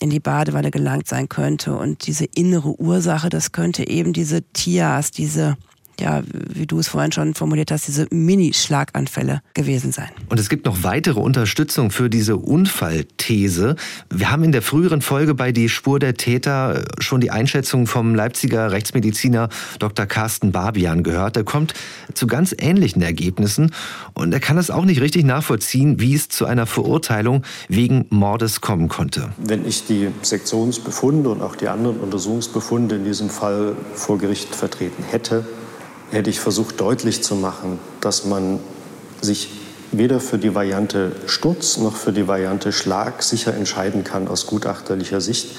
in 0.00 0.10
die 0.10 0.20
Badewanne 0.20 0.70
gelangt 0.70 1.08
sein 1.08 1.28
könnte. 1.28 1.76
Und 1.76 2.06
diese 2.06 2.24
innere 2.24 2.80
Ursache, 2.80 3.28
das 3.28 3.52
könnte 3.52 3.88
eben 3.88 4.12
diese 4.12 4.42
Tias, 4.52 5.10
diese 5.10 5.56
ja, 6.00 6.22
wie 6.30 6.66
du 6.66 6.78
es 6.78 6.88
vorhin 6.88 7.12
schon 7.12 7.34
formuliert 7.34 7.70
hast, 7.70 7.88
diese 7.88 8.06
Mini-Schlaganfälle 8.10 9.42
gewesen 9.54 9.92
sein. 9.92 10.08
Und 10.28 10.38
es 10.38 10.48
gibt 10.48 10.66
noch 10.66 10.82
weitere 10.82 11.20
Unterstützung 11.20 11.90
für 11.90 12.10
diese 12.10 12.36
Unfallthese. 12.36 13.76
Wir 14.10 14.30
haben 14.30 14.44
in 14.44 14.52
der 14.52 14.62
früheren 14.62 15.02
Folge 15.02 15.34
bei 15.34 15.52
Die 15.52 15.68
Spur 15.68 15.98
der 15.98 16.14
Täter 16.14 16.84
schon 16.98 17.20
die 17.20 17.30
Einschätzung 17.30 17.86
vom 17.86 18.14
Leipziger 18.14 18.72
Rechtsmediziner 18.72 19.48
Dr. 19.78 20.06
Carsten 20.06 20.52
Barbian 20.52 21.02
gehört. 21.02 21.36
Er 21.36 21.44
kommt 21.44 21.74
zu 22.14 22.26
ganz 22.26 22.54
ähnlichen 22.58 23.02
Ergebnissen 23.02 23.72
und 24.14 24.32
er 24.32 24.40
kann 24.40 24.58
es 24.58 24.70
auch 24.70 24.84
nicht 24.84 25.00
richtig 25.00 25.24
nachvollziehen, 25.24 26.00
wie 26.00 26.14
es 26.14 26.28
zu 26.28 26.46
einer 26.46 26.66
Verurteilung 26.66 27.42
wegen 27.68 28.06
Mordes 28.10 28.60
kommen 28.60 28.88
konnte. 28.88 29.30
Wenn 29.38 29.66
ich 29.66 29.86
die 29.86 30.08
Sektionsbefunde 30.22 31.30
und 31.30 31.42
auch 31.42 31.56
die 31.56 31.68
anderen 31.68 31.98
Untersuchungsbefunde 31.98 32.96
in 32.96 33.04
diesem 33.04 33.30
Fall 33.30 33.74
vor 33.94 34.18
Gericht 34.18 34.54
vertreten 34.54 35.02
hätte, 35.10 35.44
hätte 36.10 36.30
ich 36.30 36.40
versucht 36.40 36.80
deutlich 36.80 37.22
zu 37.22 37.34
machen, 37.34 37.78
dass 38.00 38.24
man 38.24 38.60
sich 39.20 39.50
weder 39.92 40.20
für 40.20 40.38
die 40.38 40.54
Variante 40.54 41.12
Sturz 41.26 41.78
noch 41.78 41.96
für 41.96 42.12
die 42.12 42.28
Variante 42.28 42.72
Schlag 42.72 43.22
sicher 43.22 43.54
entscheiden 43.54 44.04
kann 44.04 44.28
aus 44.28 44.46
gutachterlicher 44.46 45.20
Sicht. 45.20 45.56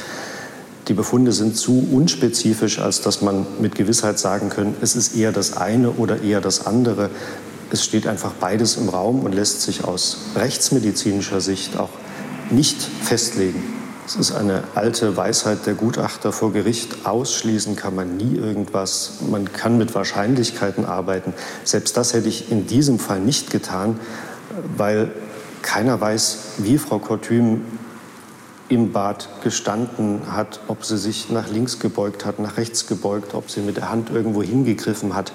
Die 0.87 0.93
Befunde 0.93 1.33
sind 1.33 1.57
zu 1.57 1.87
unspezifisch, 1.91 2.79
als 2.79 3.01
dass 3.01 3.21
man 3.21 3.45
mit 3.59 3.75
Gewissheit 3.75 4.19
sagen 4.19 4.49
könnte, 4.49 4.77
es 4.81 4.95
ist 4.95 5.15
eher 5.15 5.31
das 5.31 5.57
eine 5.57 5.91
oder 5.91 6.21
eher 6.21 6.39
das 6.39 6.65
andere. 6.65 7.09
Es 7.71 7.83
steht 7.83 8.07
einfach 8.07 8.33
beides 8.33 8.77
im 8.77 8.87
Raum 8.87 9.21
und 9.21 9.33
lässt 9.35 9.61
sich 9.61 9.83
aus 9.83 10.17
rechtsmedizinischer 10.35 11.41
Sicht 11.41 11.77
auch 11.77 11.89
nicht 12.49 12.81
festlegen. 13.01 13.61
Es 14.07 14.15
ist 14.15 14.31
eine 14.31 14.63
alte 14.73 15.17
Weisheit 15.17 15.65
der 15.65 15.73
Gutachter 15.73 16.31
vor 16.31 16.53
Gericht. 16.53 17.05
Ausschließen 17.05 17.75
kann 17.75 17.93
man 17.93 18.15
nie 18.15 18.37
irgendwas. 18.37 19.15
Man 19.29 19.51
kann 19.51 19.77
mit 19.77 19.93
Wahrscheinlichkeiten 19.95 20.85
arbeiten. 20.85 21.33
Selbst 21.65 21.97
das 21.97 22.13
hätte 22.13 22.29
ich 22.29 22.49
in 22.49 22.67
diesem 22.67 22.99
Fall 22.99 23.19
nicht 23.19 23.49
getan, 23.49 23.99
weil 24.77 25.11
keiner 25.61 25.99
weiß, 25.99 26.37
wie 26.59 26.77
Frau 26.77 26.99
Kortüm 26.99 27.65
im 28.69 28.93
Bad 28.93 29.27
gestanden 29.43 30.21
hat, 30.31 30.61
ob 30.69 30.85
sie 30.85 30.97
sich 30.97 31.29
nach 31.29 31.49
links 31.49 31.79
gebeugt 31.79 32.25
hat, 32.25 32.39
nach 32.39 32.55
rechts 32.55 32.87
gebeugt, 32.87 33.33
ob 33.33 33.51
sie 33.51 33.59
mit 33.59 33.75
der 33.75 33.89
Hand 33.89 34.09
irgendwo 34.09 34.41
hingegriffen 34.41 35.15
hat. 35.15 35.33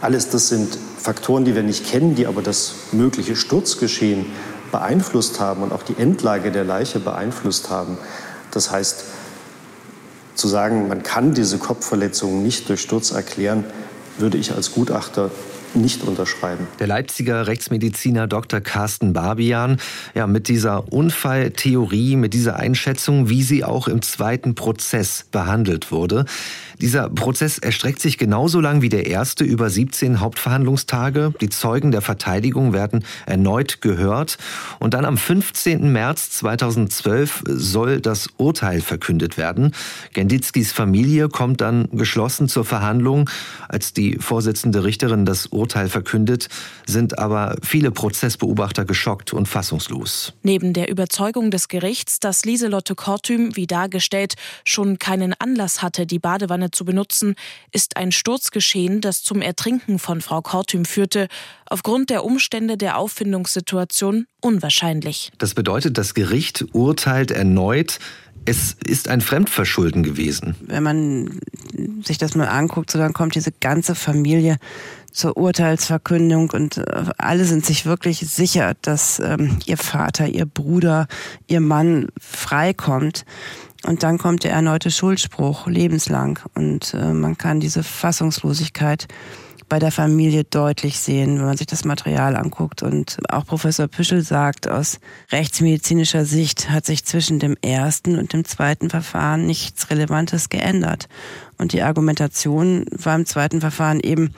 Alles 0.00 0.28
das 0.28 0.48
sind 0.48 0.78
Faktoren, 0.98 1.44
die 1.44 1.56
wir 1.56 1.64
nicht 1.64 1.84
kennen, 1.84 2.14
die 2.14 2.28
aber 2.28 2.42
das 2.42 2.74
mögliche 2.92 3.34
Sturzgeschehen 3.34 4.26
beeinflusst 4.72 5.38
haben 5.38 5.62
und 5.62 5.72
auch 5.72 5.84
die 5.84 5.96
Endlage 5.96 6.50
der 6.50 6.64
Leiche 6.64 6.98
beeinflusst 6.98 7.70
haben. 7.70 7.96
Das 8.50 8.72
heißt, 8.72 9.04
zu 10.34 10.48
sagen, 10.48 10.88
man 10.88 11.02
kann 11.04 11.34
diese 11.34 11.58
Kopfverletzungen 11.58 12.42
nicht 12.42 12.68
durch 12.68 12.80
Sturz 12.80 13.12
erklären, 13.12 13.64
würde 14.18 14.38
ich 14.38 14.52
als 14.52 14.72
Gutachter 14.72 15.30
nicht 15.74 16.02
unterschreiben. 16.02 16.66
Der 16.78 16.86
Leipziger 16.86 17.46
Rechtsmediziner 17.46 18.26
Dr. 18.26 18.60
Carsten 18.60 19.12
Barbian, 19.12 19.78
ja, 20.14 20.26
mit 20.26 20.48
dieser 20.48 20.92
Unfalltheorie, 20.92 22.16
mit 22.16 22.34
dieser 22.34 22.56
Einschätzung, 22.56 23.28
wie 23.28 23.42
sie 23.42 23.64
auch 23.64 23.88
im 23.88 24.02
zweiten 24.02 24.54
Prozess 24.54 25.24
behandelt 25.30 25.90
wurde. 25.90 26.26
Dieser 26.80 27.08
Prozess 27.08 27.58
erstreckt 27.58 28.00
sich 28.00 28.18
genauso 28.18 28.60
lang 28.60 28.82
wie 28.82 28.88
der 28.88 29.06
erste 29.06 29.44
über 29.44 29.70
17 29.70 30.20
Hauptverhandlungstage. 30.20 31.32
Die 31.40 31.48
Zeugen 31.48 31.92
der 31.92 32.00
Verteidigung 32.00 32.72
werden 32.72 33.04
erneut 33.26 33.80
gehört. 33.80 34.38
Und 34.78 34.94
dann 34.94 35.04
am 35.04 35.16
15. 35.16 35.92
März 35.92 36.30
2012 36.30 37.44
soll 37.46 38.00
das 38.00 38.28
Urteil 38.36 38.80
verkündet 38.80 39.36
werden. 39.36 39.72
Genditzkis 40.12 40.72
Familie 40.72 41.28
kommt 41.28 41.60
dann 41.60 41.88
geschlossen 41.92 42.48
zur 42.48 42.64
Verhandlung. 42.64 43.30
Als 43.68 43.92
die 43.92 44.18
Vorsitzende 44.18 44.84
Richterin 44.84 45.24
das 45.24 45.46
Urteil 45.46 45.88
verkündet, 45.88 46.48
sind 46.86 47.18
aber 47.18 47.56
viele 47.62 47.90
Prozessbeobachter 47.90 48.84
geschockt 48.84 49.32
und 49.32 49.46
fassungslos. 49.46 50.32
Neben 50.42 50.72
der 50.72 50.90
Überzeugung 50.90 51.50
des 51.50 51.68
Gerichts, 51.68 52.18
dass 52.20 52.44
Lieselotte 52.44 52.94
Kortüm, 52.94 53.56
wie 53.56 53.66
dargestellt, 53.66 54.34
schon 54.64 54.98
keinen 54.98 55.34
Anlass 55.38 55.82
hatte, 55.82 56.06
die 56.06 56.18
Badewanne 56.18 56.70
zu 56.72 56.84
benutzen, 56.84 57.34
ist 57.72 57.96
ein 57.96 58.12
Sturz 58.12 58.50
geschehen, 58.50 59.00
das 59.00 59.22
zum 59.22 59.42
Ertrinken 59.42 59.98
von 59.98 60.20
Frau 60.20 60.42
Kortüm 60.42 60.84
führte, 60.84 61.28
aufgrund 61.66 62.10
der 62.10 62.24
Umstände 62.24 62.76
der 62.76 62.98
Auffindungssituation 62.98 64.26
unwahrscheinlich. 64.40 65.30
Das 65.38 65.54
bedeutet, 65.54 65.98
das 65.98 66.14
Gericht 66.14 66.64
urteilt 66.72 67.30
erneut, 67.30 67.98
es 68.44 68.76
ist 68.84 69.08
ein 69.08 69.20
Fremdverschulden 69.20 70.02
gewesen. 70.02 70.56
Wenn 70.62 70.82
man 70.82 71.40
sich 72.02 72.18
das 72.18 72.34
mal 72.34 72.48
anguckt, 72.48 72.90
so 72.90 72.98
dann 72.98 73.12
kommt 73.12 73.34
diese 73.34 73.52
ganze 73.52 73.94
Familie 73.94 74.56
zur 75.12 75.36
Urteilsverkündung 75.36 76.50
und 76.50 76.78
äh, 76.78 77.04
alle 77.18 77.44
sind 77.44 77.64
sich 77.64 77.86
wirklich 77.86 78.18
sicher, 78.18 78.74
dass 78.82 79.20
ähm, 79.20 79.58
ihr 79.66 79.76
Vater, 79.76 80.26
ihr 80.26 80.46
Bruder, 80.46 81.06
ihr 81.46 81.60
Mann 81.60 82.08
freikommt. 82.18 83.24
Und 83.86 84.02
dann 84.02 84.18
kommt 84.18 84.44
der 84.44 84.52
erneute 84.52 84.90
Schuldspruch, 84.90 85.66
lebenslang. 85.66 86.38
Und 86.54 86.94
äh, 86.94 87.12
man 87.12 87.36
kann 87.36 87.60
diese 87.60 87.82
Fassungslosigkeit 87.82 89.08
bei 89.72 89.78
der 89.78 89.90
Familie 89.90 90.44
deutlich 90.44 90.98
sehen, 91.00 91.38
wenn 91.38 91.46
man 91.46 91.56
sich 91.56 91.66
das 91.66 91.84
Material 91.84 92.36
anguckt. 92.36 92.82
Und 92.82 93.18
auch 93.30 93.46
Professor 93.46 93.88
Püschel 93.88 94.22
sagt, 94.22 94.68
aus 94.68 95.00
rechtsmedizinischer 95.32 96.26
Sicht 96.26 96.68
hat 96.68 96.84
sich 96.84 97.06
zwischen 97.06 97.38
dem 97.38 97.56
ersten 97.62 98.18
und 98.18 98.34
dem 98.34 98.44
zweiten 98.44 98.90
Verfahren 98.90 99.46
nichts 99.46 99.88
Relevantes 99.88 100.50
geändert. 100.50 101.08
Und 101.56 101.72
die 101.72 101.82
Argumentation 101.82 102.84
war 102.90 103.16
im 103.16 103.24
zweiten 103.24 103.62
Verfahren 103.62 104.00
eben 104.00 104.34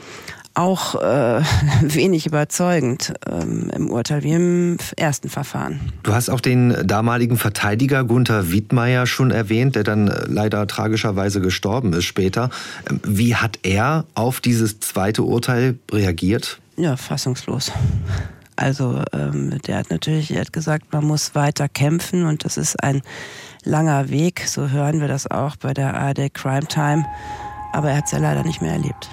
auch 0.54 0.94
äh, 0.94 1.42
wenig 1.82 2.26
überzeugend 2.26 3.12
ähm, 3.28 3.70
im 3.74 3.90
Urteil 3.90 4.22
wie 4.22 4.32
im 4.32 4.76
ersten 4.96 5.28
Verfahren. 5.28 5.80
Du 6.02 6.14
hast 6.14 6.30
auch 6.30 6.40
den 6.40 6.74
damaligen 6.86 7.36
Verteidiger 7.36 8.04
Gunther 8.04 8.50
Wiedmeier 8.50 9.06
schon 9.06 9.30
erwähnt, 9.30 9.76
der 9.76 9.84
dann 9.84 10.08
äh, 10.08 10.24
leider 10.28 10.66
tragischerweise 10.66 11.40
gestorben 11.40 11.92
ist 11.92 12.04
später. 12.04 12.50
Ähm, 12.88 13.00
wie 13.04 13.34
hat 13.36 13.58
er 13.62 14.06
auf 14.14 14.40
dieses 14.40 14.80
zweite 14.80 15.22
Urteil 15.22 15.78
reagiert? 15.90 16.60
Ja, 16.76 16.96
fassungslos. 16.96 17.72
Also 18.56 19.02
ähm, 19.12 19.58
der 19.66 19.78
hat 19.78 19.90
natürlich, 19.90 20.32
er 20.32 20.42
hat 20.42 20.52
gesagt, 20.52 20.92
man 20.92 21.04
muss 21.04 21.34
weiter 21.34 21.68
kämpfen 21.68 22.24
und 22.24 22.44
das 22.44 22.56
ist 22.56 22.80
ein 22.82 23.02
langer 23.64 24.10
Weg. 24.10 24.44
So 24.46 24.68
hören 24.68 25.00
wir 25.00 25.08
das 25.08 25.28
auch 25.28 25.56
bei 25.56 25.74
der 25.74 25.94
ARD 25.94 26.32
Crime 26.32 26.66
Time. 26.66 27.04
Aber 27.72 27.90
er 27.90 27.96
hat 27.96 28.04
es 28.06 28.12
ja 28.12 28.18
leider 28.18 28.44
nicht 28.44 28.62
mehr 28.62 28.72
erlebt. 28.72 29.10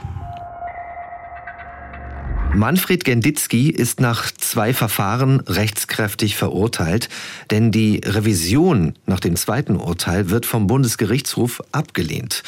Manfred 2.53 3.05
Genditzki 3.05 3.69
ist 3.69 4.01
nach 4.01 4.29
zwei 4.31 4.73
Verfahren 4.73 5.39
rechtskräftig 5.41 6.35
verurteilt, 6.35 7.07
denn 7.49 7.71
die 7.71 8.01
Revision 8.03 8.93
nach 9.05 9.21
dem 9.21 9.37
zweiten 9.37 9.77
Urteil 9.77 10.29
wird 10.29 10.45
vom 10.45 10.67
Bundesgerichtshof 10.67 11.61
abgelehnt. 11.71 12.43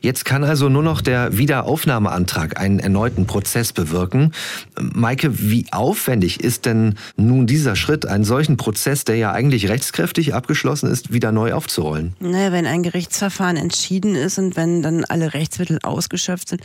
Jetzt 0.00 0.24
kann 0.24 0.44
also 0.44 0.68
nur 0.68 0.82
noch 0.82 1.00
der 1.00 1.36
Wiederaufnahmeantrag 1.36 2.60
einen 2.60 2.78
erneuten 2.78 3.26
Prozess 3.26 3.72
bewirken. 3.72 4.32
Maike, 4.78 5.50
wie 5.50 5.66
aufwendig 5.72 6.40
ist 6.44 6.66
denn 6.66 6.94
nun 7.16 7.46
dieser 7.46 7.74
Schritt, 7.74 8.06
einen 8.06 8.22
solchen 8.22 8.56
Prozess, 8.56 9.04
der 9.04 9.16
ja 9.16 9.32
eigentlich 9.32 9.68
rechtskräftig 9.68 10.34
abgeschlossen 10.34 10.90
ist, 10.90 11.12
wieder 11.12 11.32
neu 11.32 11.54
aufzurollen? 11.54 12.14
Naja, 12.20 12.52
wenn 12.52 12.66
ein 12.66 12.82
Gerichtsverfahren 12.82 13.56
entschieden 13.56 14.14
ist 14.14 14.38
und 14.38 14.54
wenn 14.54 14.82
dann 14.82 15.04
alle 15.04 15.34
Rechtsmittel 15.34 15.80
ausgeschöpft 15.82 16.50
sind, 16.50 16.62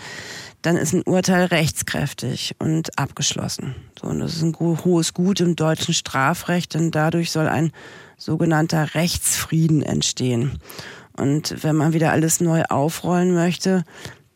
dann 0.62 0.78
ist 0.78 0.94
ein 0.94 1.04
Urteil 1.04 1.46
rechtskräftig 1.46 2.56
und 2.60 2.98
abgeschlossen. 2.98 3.76
So, 4.00 4.08
und 4.08 4.20
das 4.20 4.36
ist 4.36 4.44
ein 4.44 4.56
hohes 4.60 5.14
Gut 5.14 5.40
im 5.40 5.56
deutschen 5.56 5.94
Strafrecht, 5.94 6.74
denn 6.74 6.92
dadurch 6.92 7.32
soll 7.32 7.48
ein 7.48 7.72
sogenannter 8.18 8.94
Rechtsfrieden 8.94 9.82
entstehen. 9.82 10.60
Und 11.18 11.64
wenn 11.64 11.76
man 11.76 11.94
wieder 11.94 12.12
alles 12.12 12.40
neu 12.40 12.64
aufrollen 12.70 13.34
möchte, 13.34 13.84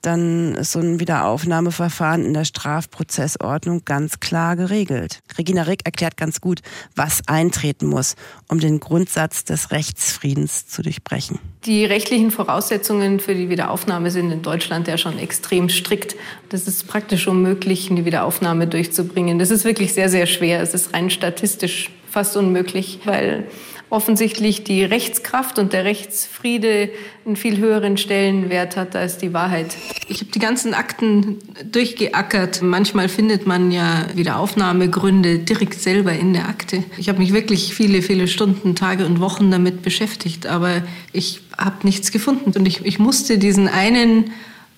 dann 0.05 0.55
ist 0.55 0.71
so 0.71 0.79
ein 0.79 0.99
Wiederaufnahmeverfahren 0.99 2.25
in 2.25 2.33
der 2.33 2.45
Strafprozessordnung 2.45 3.83
ganz 3.85 4.19
klar 4.19 4.55
geregelt. 4.55 5.21
Regina 5.37 5.63
Rick 5.63 5.81
erklärt 5.85 6.17
ganz 6.17 6.41
gut, 6.41 6.61
was 6.95 7.21
eintreten 7.27 7.87
muss, 7.87 8.15
um 8.47 8.59
den 8.59 8.79
Grundsatz 8.79 9.43
des 9.43 9.71
Rechtsfriedens 9.71 10.67
zu 10.67 10.81
durchbrechen. 10.81 11.39
Die 11.65 11.85
rechtlichen 11.85 12.31
Voraussetzungen 12.31 13.19
für 13.19 13.33
die 13.33 13.49
Wiederaufnahme 13.49 14.11
sind 14.11 14.31
in 14.31 14.41
Deutschland 14.41 14.87
ja 14.87 14.97
schon 14.97 15.17
extrem 15.17 15.69
strikt. 15.69 16.15
Das 16.49 16.67
ist 16.67 16.87
praktisch 16.87 17.27
unmöglich, 17.27 17.89
eine 17.89 18.05
Wiederaufnahme 18.05 18.67
durchzubringen. 18.67 19.39
Das 19.39 19.49
ist 19.49 19.65
wirklich 19.65 19.93
sehr, 19.93 20.09
sehr 20.09 20.27
schwer. 20.27 20.61
Es 20.61 20.73
ist 20.73 20.93
rein 20.93 21.09
statistisch 21.09 21.89
fast 22.09 22.37
unmöglich, 22.37 22.99
weil 23.05 23.45
offensichtlich 23.89 24.63
die 24.63 24.83
Rechtskraft 24.83 25.59
und 25.59 25.73
der 25.73 25.85
Rechtsfriede 25.85 26.89
einen 27.25 27.35
viel 27.35 27.57
höheren 27.57 27.97
Stellenwert 27.97 28.75
hat 28.75 28.95
als 28.95 29.17
die 29.17 29.33
Wahrheit. 29.33 29.75
Ich 30.07 30.21
habe 30.21 30.31
die 30.31 30.39
ganzen 30.39 30.73
Akten 30.73 31.39
durchgeackert. 31.71 32.61
Manchmal 32.61 33.09
findet 33.09 33.47
man 33.47 33.71
ja 33.71 34.05
Wiederaufnahmegründe 34.13 35.39
direkt 35.39 35.79
selber 35.79 36.13
in 36.13 36.33
der 36.33 36.47
Akte. 36.47 36.83
Ich 36.97 37.09
habe 37.09 37.19
mich 37.19 37.33
wirklich 37.33 37.73
viele, 37.73 38.01
viele 38.01 38.27
Stunden, 38.27 38.75
Tage 38.75 39.05
und 39.05 39.19
Wochen 39.19 39.51
damit 39.51 39.81
beschäftigt, 39.81 40.47
aber 40.47 40.81
ich 41.13 41.41
habe 41.57 41.85
nichts 41.85 42.11
gefunden. 42.11 42.51
Und 42.57 42.67
ich, 42.67 42.85
ich 42.85 42.99
musste 42.99 43.37
diesen 43.37 43.67
einen 43.67 44.31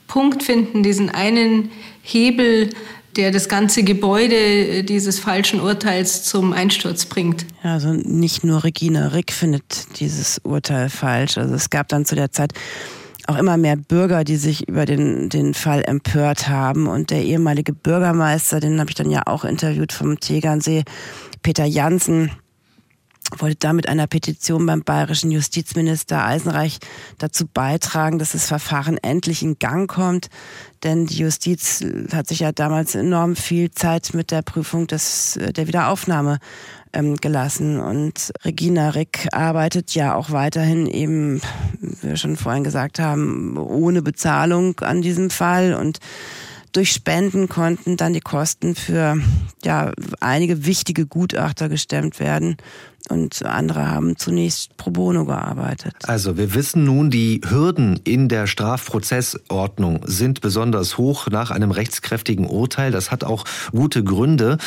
Punkt 0.07 0.43
finden, 0.43 0.83
diesen 0.83 1.09
einen 1.09 1.69
Hebel, 2.01 2.69
der 3.17 3.31
das 3.31 3.49
ganze 3.49 3.83
Gebäude 3.83 4.35
äh, 4.35 4.83
dieses 4.83 5.19
falschen 5.19 5.59
Urteils 5.59 6.23
zum 6.23 6.53
Einsturz 6.53 7.05
bringt. 7.05 7.45
Ja, 7.63 7.73
also 7.73 7.93
nicht 7.93 8.43
nur 8.43 8.63
Regina 8.63 9.07
Rick 9.09 9.33
findet 9.33 9.99
dieses 9.99 10.39
Urteil 10.43 10.89
falsch. 10.89 11.37
Also 11.37 11.55
es 11.55 11.69
gab 11.69 11.87
dann 11.89 12.05
zu 12.05 12.15
der 12.15 12.31
Zeit 12.31 12.53
auch 13.27 13.37
immer 13.37 13.57
mehr 13.57 13.75
Bürger, 13.75 14.23
die 14.23 14.37
sich 14.37 14.67
über 14.67 14.85
den, 14.85 15.29
den 15.29 15.53
Fall 15.53 15.83
empört 15.85 16.47
haben. 16.47 16.87
Und 16.87 17.11
der 17.11 17.23
ehemalige 17.23 17.73
Bürgermeister, 17.73 18.59
den 18.59 18.79
habe 18.79 18.89
ich 18.89 18.95
dann 18.95 19.11
ja 19.11 19.23
auch 19.25 19.43
interviewt 19.43 19.91
vom 19.91 20.19
Tegernsee, 20.19 20.83
Peter 21.43 21.65
Jansen, 21.65 22.31
wollte 23.35 23.57
damit 23.59 23.89
einer 23.89 24.07
Petition 24.07 24.65
beim 24.65 24.83
bayerischen 24.83 25.31
Justizminister 25.31 26.23
Eisenreich 26.25 26.79
dazu 27.17 27.45
beitragen, 27.45 28.19
dass 28.19 28.31
das 28.31 28.47
Verfahren 28.47 28.97
endlich 28.97 29.43
in 29.43 29.59
Gang 29.59 29.89
kommt. 29.89 30.27
Denn 30.83 31.07
die 31.07 31.17
Justiz 31.17 31.83
hat 32.13 32.27
sich 32.27 32.39
ja 32.39 32.51
damals 32.51 32.95
enorm 32.95 33.35
viel 33.35 33.71
Zeit 33.71 34.13
mit 34.13 34.31
der 34.31 34.43
Prüfung 34.43 34.87
des, 34.87 35.37
der 35.55 35.67
Wiederaufnahme 35.67 36.39
ähm, 36.93 37.15
gelassen. 37.17 37.79
Und 37.79 38.31
Regina 38.45 38.89
Rick 38.89 39.27
arbeitet 39.31 39.93
ja 39.93 40.15
auch 40.15 40.31
weiterhin 40.31 40.87
eben, 40.87 41.41
wie 41.81 42.09
wir 42.09 42.17
schon 42.17 42.37
vorhin 42.37 42.63
gesagt 42.63 42.99
haben, 42.99 43.57
ohne 43.57 44.01
Bezahlung 44.01 44.79
an 44.79 45.01
diesem 45.01 45.29
Fall 45.29 45.73
und 45.73 45.99
durch 46.73 46.91
Spenden 46.91 47.47
konnten 47.49 47.97
dann 47.97 48.13
die 48.13 48.19
Kosten 48.19 48.75
für 48.75 49.17
ja, 49.63 49.91
einige 50.19 50.65
wichtige 50.65 51.07
Gutachter 51.07 51.69
gestemmt 51.69 52.19
werden 52.19 52.57
und 53.09 53.45
andere 53.45 53.89
haben 53.89 54.17
zunächst 54.17 54.75
pro 54.77 54.91
bono 54.91 55.25
gearbeitet. 55.25 55.95
Also 56.03 56.37
wir 56.37 56.53
wissen 56.53 56.83
nun, 56.85 57.09
die 57.09 57.41
Hürden 57.47 57.99
in 58.03 58.27
der 58.27 58.47
Strafprozessordnung 58.47 60.01
sind 60.05 60.41
besonders 60.41 60.97
hoch 60.97 61.27
nach 61.29 61.51
einem 61.51 61.71
rechtskräftigen 61.71 62.45
Urteil. 62.45 62.91
Das 62.91 63.11
hat 63.11 63.23
auch 63.23 63.45
gute 63.71 64.03
Gründe. 64.03 64.57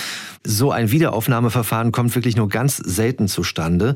So 0.44 0.70
ein 0.70 0.90
Wiederaufnahmeverfahren 0.90 1.92
kommt 1.92 2.14
wirklich 2.14 2.36
nur 2.36 2.48
ganz 2.48 2.76
selten 2.76 3.28
zustande. 3.28 3.94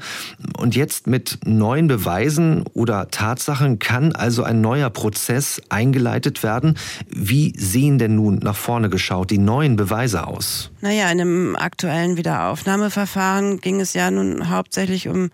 Und 0.59 0.77
jetzt 0.77 1.07
mit 1.07 1.39
neuen 1.45 1.87
Beweisen 1.87 2.65
oder 2.75 3.09
Tatsachen 3.11 3.79
kann 3.79 4.13
also 4.13 4.43
ein 4.43 4.61
neuer 4.61 4.91
Prozess 4.91 5.63
eingeleitet 5.69 6.43
werden. 6.43 6.77
Wie 7.09 7.55
sehen 7.57 7.99
denn 7.99 8.17
nun 8.17 8.37
nach 8.37 8.57
vorne 8.57 8.91
geschaut 8.91 9.31
die 9.31 9.39
neuen 9.39 9.77
Beweise 9.77 10.27
aus? 10.27 10.71
Naja, 10.81 11.11
in 11.11 11.21
einem 11.21 11.57
aktuellen 11.57 12.17
Wiederaufnahmeverfahren 12.17 13.61
ging 13.61 13.81
es 13.81 13.95
ja 13.95 14.11
nun 14.11 14.34
hauptsächlich 14.49 15.09
um, 15.09 15.31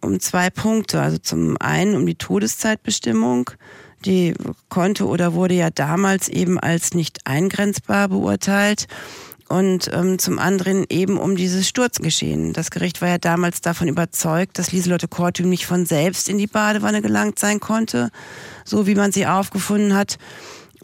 um 0.00 0.20
zwei 0.20 0.50
Punkte. 0.50 1.00
Also 1.00 1.18
zum 1.18 1.56
einen 1.58 1.96
um 1.96 2.06
die 2.06 2.14
Todeszeitbestimmung. 2.14 3.50
Die 4.04 4.34
konnte 4.68 5.06
oder 5.06 5.34
wurde 5.34 5.54
ja 5.54 5.70
damals 5.70 6.28
eben 6.28 6.60
als 6.60 6.94
nicht 6.94 7.20
eingrenzbar 7.24 8.08
beurteilt. 8.08 8.86
Und 9.48 9.88
ähm, 9.92 10.18
zum 10.18 10.40
anderen 10.40 10.84
eben 10.88 11.18
um 11.18 11.36
dieses 11.36 11.68
Sturzgeschehen. 11.68 12.52
Das 12.52 12.72
Gericht 12.72 13.00
war 13.00 13.08
ja 13.08 13.18
damals 13.18 13.60
davon 13.60 13.86
überzeugt, 13.86 14.58
dass 14.58 14.72
Lieselotte 14.72 15.06
Kortüm 15.06 15.48
nicht 15.48 15.66
von 15.66 15.86
selbst 15.86 16.28
in 16.28 16.36
die 16.36 16.48
Badewanne 16.48 17.00
gelangt 17.00 17.38
sein 17.38 17.60
konnte, 17.60 18.10
so 18.64 18.88
wie 18.88 18.96
man 18.96 19.12
sie 19.12 19.26
aufgefunden 19.26 19.94
hat. 19.94 20.18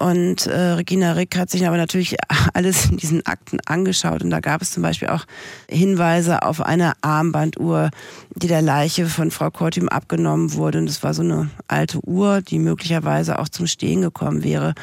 Und 0.03 0.49
äh, 0.49 0.59
Regina 0.59 1.13
Rick 1.13 1.39
hat 1.39 1.49
sich 1.49 1.65
aber 1.65 1.77
natürlich 1.77 2.17
alles 2.55 2.91
in 2.91 2.97
diesen 2.97 3.25
Akten 3.25 3.61
angeschaut. 3.67 4.25
Und 4.25 4.31
da 4.31 4.41
gab 4.41 4.61
es 4.61 4.73
zum 4.73 4.83
Beispiel 4.83 5.07
auch 5.07 5.25
Hinweise 5.69 6.43
auf 6.43 6.61
eine 6.61 6.95
Armbanduhr, 7.03 7.91
die 8.35 8.49
der 8.49 8.63
Leiche 8.63 9.07
von 9.07 9.31
Frau 9.31 9.53
Kortim 9.53 9.89
abgenommen 9.89 10.55
wurde. 10.55 10.79
Und 10.79 10.91
es 10.91 11.05
war 11.05 11.15
so 11.15 11.23
eine 11.23 11.51
alte 11.69 12.01
Uhr, 12.05 12.41
die 12.43 12.59
möglicherweise 12.59 13.39
auch 13.39 13.49
zum 13.49 13.69
Stehen 13.69 14.01
gekommen 14.01 14.43
wäre 14.43 14.75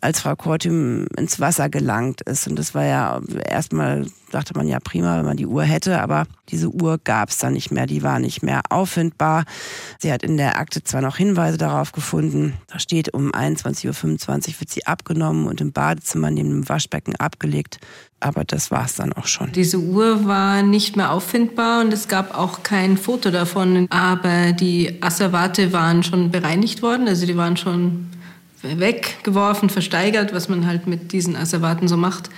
als 0.00 0.20
Frau 0.20 0.34
Kortim 0.34 1.06
ins 1.16 1.40
Wasser 1.40 1.68
gelangt 1.68 2.22
ist. 2.22 2.46
Und 2.48 2.58
das 2.58 2.74
war 2.74 2.84
ja 2.84 3.20
erstmal, 3.44 4.06
dachte 4.30 4.54
man 4.56 4.66
ja 4.66 4.78
prima, 4.80 5.18
wenn 5.18 5.26
man 5.26 5.36
die 5.36 5.46
Uhr 5.46 5.62
hätte, 5.62 6.00
aber 6.00 6.26
diese 6.48 6.68
Uhr 6.68 6.98
gab 7.02 7.28
es 7.28 7.38
dann 7.38 7.52
nicht 7.52 7.70
mehr, 7.70 7.86
die 7.86 8.02
war 8.02 8.18
nicht 8.18 8.42
mehr 8.42 8.62
auffindbar. 8.70 9.44
Sie 9.98 10.12
hat 10.12 10.22
in 10.22 10.36
der 10.36 10.58
Akte 10.58 10.82
zwar 10.82 11.02
noch 11.02 11.16
Hinweise 11.16 11.58
darauf 11.58 11.92
gefunden, 11.92 12.54
da 12.68 12.78
steht, 12.78 13.12
um 13.12 13.32
21.25 13.32 13.86
Uhr 13.88 14.60
wird 14.60 14.70
sie 14.70 14.86
abgenommen 14.86 15.46
und 15.46 15.60
im 15.60 15.72
Badezimmer 15.72 16.30
neben 16.30 16.50
dem 16.50 16.68
Waschbecken 16.68 17.16
abgelegt. 17.16 17.78
Aber 18.22 18.44
das 18.44 18.70
war 18.70 18.84
es 18.84 18.96
dann 18.96 19.14
auch 19.14 19.26
schon. 19.26 19.52
Diese 19.52 19.78
Uhr 19.78 20.26
war 20.26 20.62
nicht 20.62 20.96
mehr 20.96 21.10
auffindbar 21.10 21.80
und 21.80 21.92
es 21.92 22.06
gab 22.06 22.36
auch 22.36 22.62
kein 22.62 22.98
Foto 22.98 23.30
davon. 23.30 23.86
Aber 23.90 24.52
die 24.52 25.02
Asservate 25.02 25.72
waren 25.72 26.02
schon 26.02 26.30
bereinigt 26.30 26.82
worden, 26.82 27.08
also 27.08 27.24
die 27.26 27.36
waren 27.36 27.56
schon 27.56 28.10
weggeworfen, 28.62 29.70
versteigert, 29.70 30.34
was 30.34 30.48
man 30.48 30.66
halt 30.66 30.86
mit 30.86 31.12
diesen 31.12 31.36
Asservaten 31.36 31.88
so 31.88 31.96
macht. 31.96 32.30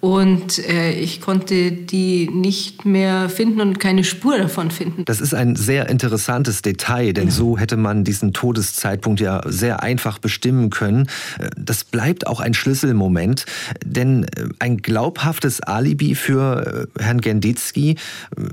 Und 0.00 0.58
äh, 0.66 0.92
ich 0.92 1.20
konnte 1.20 1.72
die 1.72 2.30
nicht 2.32 2.86
mehr 2.86 3.28
finden 3.28 3.60
und 3.60 3.78
keine 3.78 4.02
Spur 4.02 4.38
davon 4.38 4.70
finden. 4.70 5.04
Das 5.04 5.20
ist 5.20 5.34
ein 5.34 5.56
sehr 5.56 5.90
interessantes 5.90 6.62
Detail, 6.62 7.12
denn 7.12 7.26
ja. 7.26 7.30
so 7.30 7.58
hätte 7.58 7.76
man 7.76 8.04
diesen 8.04 8.32
Todeszeitpunkt 8.32 9.20
ja 9.20 9.42
sehr 9.44 9.82
einfach 9.82 10.18
bestimmen 10.18 10.70
können. 10.70 11.06
Äh, 11.38 11.50
das 11.56 11.84
bleibt 11.84 12.26
auch 12.26 12.40
ein 12.40 12.54
Schlüsselmoment, 12.54 13.44
denn 13.84 14.24
äh, 14.24 14.48
ein 14.58 14.78
glaubhaftes 14.78 15.60
Alibi 15.60 16.14
für 16.14 16.88
äh, 16.98 17.02
Herrn 17.02 17.20
Genditzki, 17.20 17.96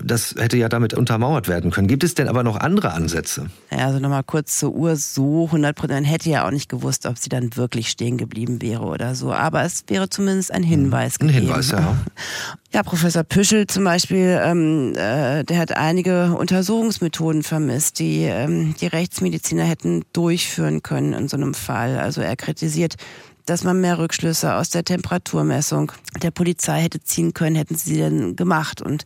das 0.04 0.36
hätte 0.38 0.58
ja 0.58 0.68
damit 0.68 0.94
untermauert 0.94 1.48
werden 1.48 1.72
können. 1.72 1.88
Gibt 1.88 2.04
es 2.04 2.14
denn 2.14 2.28
aber 2.28 2.44
noch 2.44 2.58
andere 2.58 2.92
Ansätze? 2.92 3.48
Ja, 3.72 3.88
also 3.88 4.00
nochmal 4.00 4.24
kurz 4.24 4.60
zur 4.60 4.74
Uhr. 4.74 4.98
So 4.98 5.46
100 5.46 5.76
Prozent 5.76 6.08
hätte 6.08 6.30
ja 6.30 6.46
auch 6.46 6.52
nicht 6.52 6.68
gewusst, 6.68 7.06
ob 7.06 7.18
sie 7.18 7.30
dann 7.30 7.56
wirklich 7.56 7.88
stehen 7.88 8.18
geblieben 8.18 8.62
wäre 8.62 8.84
oder 8.84 9.16
so. 9.16 9.32
Aber 9.32 9.64
es 9.64 9.86
wäre 9.88 10.10
zumindest 10.10 10.54
ein 10.54 10.64
Hinweis 10.64 11.20
gewesen. 11.20 11.37
Hinweis, 11.42 11.72
ja. 11.72 11.96
Ja, 12.74 12.84
Professor 12.84 13.24
Püschel 13.24 13.68
zum 13.68 13.84
Beispiel, 13.84 14.40
ähm, 14.44 14.94
äh, 14.96 15.44
der 15.44 15.58
hat 15.58 15.72
einige 15.72 16.36
Untersuchungsmethoden 16.36 17.44
vermisst, 17.44 18.00
die 18.00 18.24
ähm, 18.24 18.76
die 18.80 18.88
Rechtsmediziner 18.88 19.64
hätten 19.64 20.04
durchführen 20.14 20.84
können 20.84 21.14
in 21.14 21.28
so 21.28 21.38
einem 21.38 21.54
Fall. 21.54 21.98
Also 21.98 22.22
er 22.22 22.36
kritisiert 22.36 22.96
dass 23.48 23.64
man 23.64 23.80
mehr 23.80 23.98
Rückschlüsse 23.98 24.56
aus 24.56 24.70
der 24.70 24.84
Temperaturmessung 24.84 25.94
der 26.22 26.32
Polizei 26.32 26.82
hätte 26.82 27.02
ziehen 27.02 27.34
können, 27.34 27.56
hätten 27.56 27.76
sie 27.76 27.98
denn 27.98 28.36
gemacht. 28.36 28.82
Und 28.82 29.06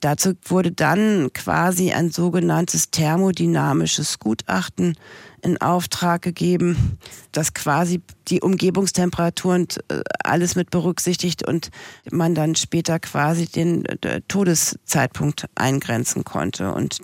dazu 0.00 0.34
wurde 0.44 0.70
dann 0.70 1.32
quasi 1.32 1.92
ein 1.92 2.10
sogenanntes 2.10 2.90
thermodynamisches 2.90 4.18
Gutachten 4.18 4.96
in 5.42 5.60
Auftrag 5.60 6.22
gegeben, 6.22 6.98
das 7.32 7.54
quasi 7.54 8.00
die 8.28 8.40
Umgebungstemperatur 8.40 9.54
und 9.54 9.78
äh, 9.88 10.02
alles 10.22 10.56
mit 10.56 10.70
berücksichtigt 10.70 11.46
und 11.46 11.70
man 12.10 12.34
dann 12.34 12.54
später 12.54 12.98
quasi 12.98 13.46
den 13.46 13.84
äh, 13.86 14.20
Todeszeitpunkt 14.28 15.46
eingrenzen 15.54 16.24
konnte. 16.24 16.72
Und 16.72 16.98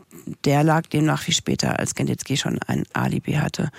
der 0.45 0.65
lag 0.65 0.87
demnach 0.87 1.23
viel 1.23 1.35
später, 1.35 1.79
als 1.79 1.95
Genditzki 1.95 2.37
schon 2.37 2.59
ein 2.67 2.85
Alibi 2.93 3.35
hatte. 3.35 3.71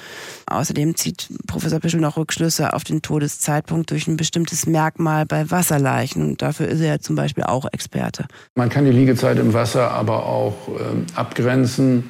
Außerdem 0.47 0.95
zieht 0.95 1.29
Professor 1.47 1.79
Pischel 1.79 2.01
noch 2.01 2.17
Rückschlüsse 2.17 2.73
auf 2.73 2.83
den 2.83 3.01
Todeszeitpunkt 3.01 3.91
durch 3.91 4.07
ein 4.07 4.17
bestimmtes 4.17 4.65
Merkmal 4.65 5.25
bei 5.25 5.49
Wasserleichen. 5.49 6.21
Und 6.23 6.41
dafür 6.41 6.67
ist 6.67 6.81
er 6.81 6.87
ja 6.87 6.99
zum 6.99 7.15
Beispiel 7.15 7.43
auch 7.43 7.65
Experte. 7.71 8.25
Man 8.55 8.69
kann 8.69 8.85
die 8.85 8.91
Liegezeit 8.91 9.37
im 9.39 9.53
Wasser 9.53 9.91
aber 9.91 10.25
auch 10.25 10.67
äh, 10.67 11.15
abgrenzen 11.15 12.09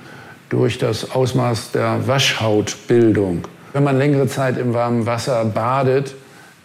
durch 0.49 0.77
das 0.77 1.11
Ausmaß 1.11 1.71
der 1.71 2.07
Waschhautbildung. 2.07 3.43
Wenn 3.73 3.83
man 3.83 3.97
längere 3.97 4.27
Zeit 4.27 4.57
im 4.57 4.73
warmen 4.73 5.05
Wasser 5.05 5.43
badet, 5.45 6.15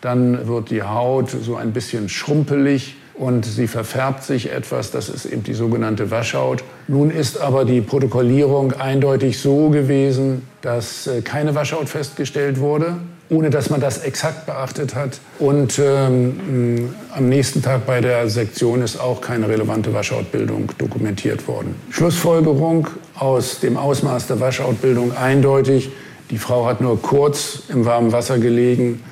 dann 0.00 0.46
wird 0.46 0.70
die 0.70 0.82
Haut 0.82 1.30
so 1.30 1.56
ein 1.56 1.72
bisschen 1.72 2.08
schrumpelig 2.08 2.96
und 3.14 3.44
sie 3.44 3.68
verfärbt 3.68 4.24
sich 4.24 4.50
etwas. 4.50 4.90
Das 4.90 5.08
ist 5.08 5.26
eben 5.26 5.42
die 5.42 5.54
sogenannte 5.54 6.10
Waschhaut. 6.10 6.64
Nun 6.88 7.10
ist 7.10 7.40
aber 7.40 7.64
die 7.64 7.80
Protokollierung 7.80 8.72
eindeutig 8.72 9.38
so 9.38 9.68
gewesen, 9.70 10.46
dass 10.60 11.06
äh, 11.06 11.22
keine 11.22 11.54
Waschhaut 11.54 11.88
festgestellt 11.88 12.58
wurde, 12.58 12.96
ohne 13.28 13.50
dass 13.50 13.70
man 13.70 13.80
das 13.80 13.98
exakt 13.98 14.46
beachtet 14.46 14.94
hat. 14.94 15.20
Und 15.38 15.78
ähm, 15.78 16.94
am 17.14 17.28
nächsten 17.28 17.62
Tag 17.62 17.86
bei 17.86 18.00
der 18.00 18.28
Sektion 18.28 18.82
ist 18.82 18.98
auch 18.98 19.20
keine 19.20 19.48
relevante 19.48 19.94
Waschhautbildung 19.94 20.70
dokumentiert 20.78 21.46
worden. 21.46 21.74
Schlussfolgerung 21.90 22.88
aus 23.16 23.60
dem 23.60 23.76
Ausmaß 23.76 24.26
der 24.26 24.40
Waschhautbildung 24.40 25.16
eindeutig, 25.16 25.90
die 26.30 26.38
Frau 26.38 26.66
hat 26.66 26.80
nur 26.80 27.00
kurz 27.00 27.64
im 27.68 27.84
warmen 27.84 28.12
Wasser 28.12 28.38
gelegen, 28.38 29.02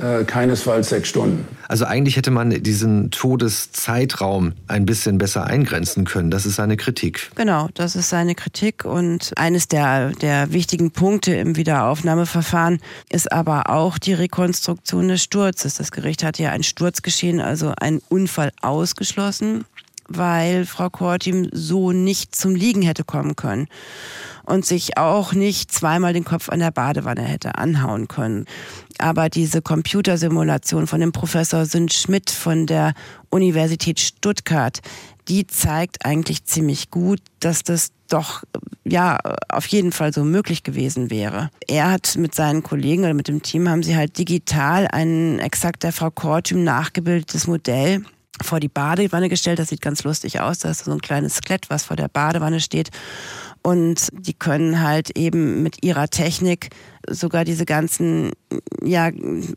äh, 0.00 0.24
keinesfalls 0.24 0.88
sechs 0.88 1.08
Stunden. 1.08 1.46
Also 1.68 1.84
eigentlich 1.84 2.16
hätte 2.16 2.30
man 2.30 2.50
diesen 2.50 3.10
Todeszeitraum 3.10 4.54
ein 4.66 4.86
bisschen 4.86 5.18
besser 5.18 5.46
eingrenzen 5.46 6.04
können. 6.04 6.30
Das 6.30 6.46
ist 6.46 6.56
seine 6.56 6.76
Kritik. 6.76 7.30
Genau, 7.36 7.68
das 7.74 7.96
ist 7.96 8.08
seine 8.08 8.34
Kritik. 8.34 8.84
Und 8.84 9.32
eines 9.36 9.68
der, 9.68 10.10
der 10.10 10.52
wichtigen 10.52 10.90
Punkte 10.90 11.34
im 11.34 11.56
Wiederaufnahmeverfahren 11.56 12.80
ist 13.08 13.30
aber 13.30 13.70
auch 13.70 13.98
die 13.98 14.14
Rekonstruktion 14.14 15.08
des 15.08 15.22
Sturzes. 15.22 15.74
Das 15.74 15.92
Gericht 15.92 16.24
hat 16.24 16.38
ja 16.38 16.50
ein 16.50 16.62
Sturzgeschehen, 16.62 17.40
also 17.40 17.72
einen 17.78 18.00
Unfall 18.08 18.50
ausgeschlossen 18.62 19.64
weil 20.10 20.66
Frau 20.66 20.90
Kortim 20.90 21.48
so 21.52 21.92
nicht 21.92 22.34
zum 22.34 22.54
Liegen 22.54 22.82
hätte 22.82 23.04
kommen 23.04 23.36
können 23.36 23.68
und 24.44 24.66
sich 24.66 24.98
auch 24.98 25.32
nicht 25.32 25.72
zweimal 25.72 26.12
den 26.12 26.24
Kopf 26.24 26.48
an 26.48 26.58
der 26.58 26.72
Badewanne 26.72 27.22
hätte 27.22 27.56
anhauen 27.56 28.08
können. 28.08 28.46
Aber 28.98 29.28
diese 29.28 29.62
Computersimulation 29.62 30.86
von 30.86 31.00
dem 31.00 31.12
Professor 31.12 31.64
Sünd 31.64 31.92
Schmidt 31.92 32.30
von 32.30 32.66
der 32.66 32.92
Universität 33.30 34.00
Stuttgart, 34.00 34.80
die 35.28 35.46
zeigt 35.46 36.04
eigentlich 36.04 36.44
ziemlich 36.44 36.90
gut, 36.90 37.20
dass 37.38 37.62
das 37.62 37.92
doch 38.08 38.42
ja 38.84 39.20
auf 39.48 39.66
jeden 39.66 39.92
Fall 39.92 40.12
so 40.12 40.24
möglich 40.24 40.64
gewesen 40.64 41.10
wäre. 41.10 41.50
Er 41.68 41.92
hat 41.92 42.16
mit 42.16 42.34
seinen 42.34 42.64
Kollegen 42.64 43.04
oder 43.04 43.14
mit 43.14 43.28
dem 43.28 43.42
Team 43.42 43.68
haben 43.68 43.84
sie 43.84 43.94
halt 43.94 44.18
digital 44.18 44.88
ein 44.90 45.38
exakt 45.38 45.84
der 45.84 45.92
Frau 45.92 46.10
Kortüm 46.10 46.64
nachgebildetes 46.64 47.46
Modell 47.46 48.04
vor 48.42 48.60
die 48.60 48.68
Badewanne 48.68 49.28
gestellt. 49.28 49.58
Das 49.58 49.68
sieht 49.68 49.82
ganz 49.82 50.04
lustig 50.04 50.40
aus. 50.40 50.60
Da 50.60 50.70
ist 50.70 50.84
so 50.84 50.92
ein 50.92 51.00
kleines 51.00 51.36
Skelett, 51.36 51.70
was 51.70 51.84
vor 51.84 51.96
der 51.96 52.08
Badewanne 52.08 52.60
steht. 52.60 52.90
Und 53.62 54.08
die 54.12 54.32
können 54.32 54.82
halt 54.82 55.16
eben 55.18 55.62
mit 55.62 55.84
ihrer 55.84 56.08
Technik 56.08 56.70
sogar 57.08 57.44
diese 57.44 57.66
ganzen 57.66 58.32
ja, 58.82 59.10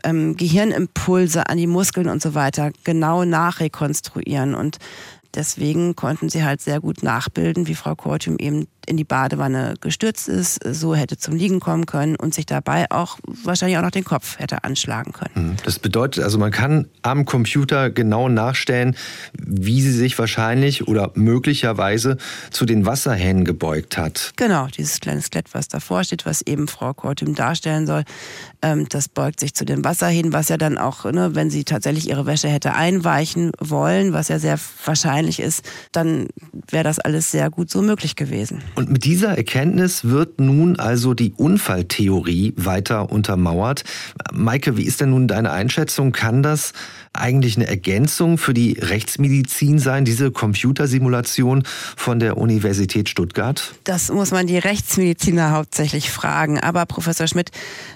ähm, 0.03 0.36
Gehirnimpulse 0.36 1.47
an 1.47 1.57
die 1.57 1.67
Muskeln 1.67 2.09
und 2.09 2.21
so 2.21 2.36
weiter 2.36 2.71
genau 2.84 3.23
nachrekonstruieren. 3.23 4.55
Und 4.55 4.77
deswegen 5.36 5.95
konnten 5.95 6.29
sie 6.29 6.43
halt 6.43 6.61
sehr 6.61 6.79
gut 6.79 7.03
nachbilden, 7.03 7.67
wie 7.67 7.75
Frau 7.75 7.95
Kortum 7.95 8.38
eben 8.38 8.67
in 8.86 8.97
die 8.97 9.03
Badewanne 9.03 9.75
gestürzt 9.79 10.27
ist, 10.27 10.59
so 10.63 10.95
hätte 10.95 11.17
zum 11.17 11.36
Liegen 11.36 11.59
kommen 11.59 11.86
können 11.86 12.15
und 12.15 12.34
sich 12.34 12.45
dabei 12.45 12.89
auch 12.91 13.17
wahrscheinlich 13.25 13.77
auch 13.77 13.81
noch 13.81 13.91
den 13.91 14.03
Kopf 14.03 14.39
hätte 14.39 14.63
anschlagen 14.63 15.13
können. 15.13 15.51
Hm. 15.51 15.55
Das 15.63 15.79
bedeutet 15.79 16.23
also, 16.23 16.38
man 16.38 16.51
kann 16.51 16.88
am 17.01 17.25
Computer 17.25 17.89
genau 17.89 18.29
nachstellen, 18.29 18.95
wie 19.38 19.81
sie 19.81 19.91
sich 19.91 20.17
wahrscheinlich 20.19 20.88
oder 20.88 21.11
möglicherweise 21.15 22.17
zu 22.51 22.65
den 22.65 22.86
Wasserhähnen 22.86 23.45
gebeugt 23.45 23.97
hat. 23.97 24.34
Genau, 24.36 24.67
dieses 24.67 24.99
kleine 24.99 25.21
Skelett, 25.21 25.53
was 25.53 25.67
davor 25.67 26.03
steht, 26.03 26.25
was 26.25 26.41
eben 26.41 26.67
Frau 26.67 26.93
Kortum 26.93 27.36
darstellen 27.36 27.88
soll, 27.88 28.03
das 28.89 29.09
beugt 29.09 29.41
sich 29.41 29.53
zu 29.53 29.66
den 29.66 29.84
Wasserhähnen, 29.84 30.32
was 30.32 30.47
ja 30.47 30.57
dann 30.57 30.78
auch, 30.78 31.03
ne, 31.05 31.36
wenn 31.36 31.49
sie 31.49 31.66
tatsächlich 31.66 32.09
ihre 32.09 32.26
Wäsche 32.26 32.47
hätte 32.47 32.74
einweichen 32.74 33.51
wollen, 33.59 34.14
was 34.14 34.30
ja 34.30 34.39
sehr 34.39 34.57
wahrscheinlich 34.86 35.41
ist, 35.41 35.64
dann 35.91 36.28
wäre 36.70 36.86
das 36.86 36.99
alles 36.99 37.30
sehr 37.32 37.49
gut 37.49 37.70
so 37.70 37.82
möglich 37.82 38.16
gewesen. 38.16 38.61
Und 38.76 38.89
mit 38.89 39.03
dieser 39.03 39.38
Erkenntnis 39.38 40.05
wird 40.05 40.39
nun 40.39 40.80
also 40.80 41.14
die 41.14 41.34
Unfalltheorie 41.34 42.53
weiter 42.55 43.11
untermauert. 43.11 43.84
Maike, 44.32 44.78
wie 44.78 44.84
ist 44.84 45.01
denn 45.01 45.09
nun 45.09 45.28
deine 45.28 45.51
Einschätzung? 45.51 46.14
Kann 46.14 46.41
das 46.41 46.74
eigentlich 47.14 47.55
eine 47.55 47.68
Ergänzung 47.68 48.38
für 48.38 48.53
die 48.53 48.74
Rechtsmedizin 48.80 49.80
sein, 49.80 50.03
diese 50.03 50.32
Computersimulation 50.32 51.64
von 51.95 52.20
der 52.20 52.38
Universität 52.38 53.09
Stuttgart? 53.09 53.76
Das 53.84 54.11
muss 54.11 54.32
man 54.32 54.47
die 54.47 54.57
Rechtsmediziner 54.57 55.51
hauptsächlich 55.51 56.09
fragen. 56.09 56.59
Aber 56.59 56.86
Professor 56.86 57.28
Schmidt 57.28 57.51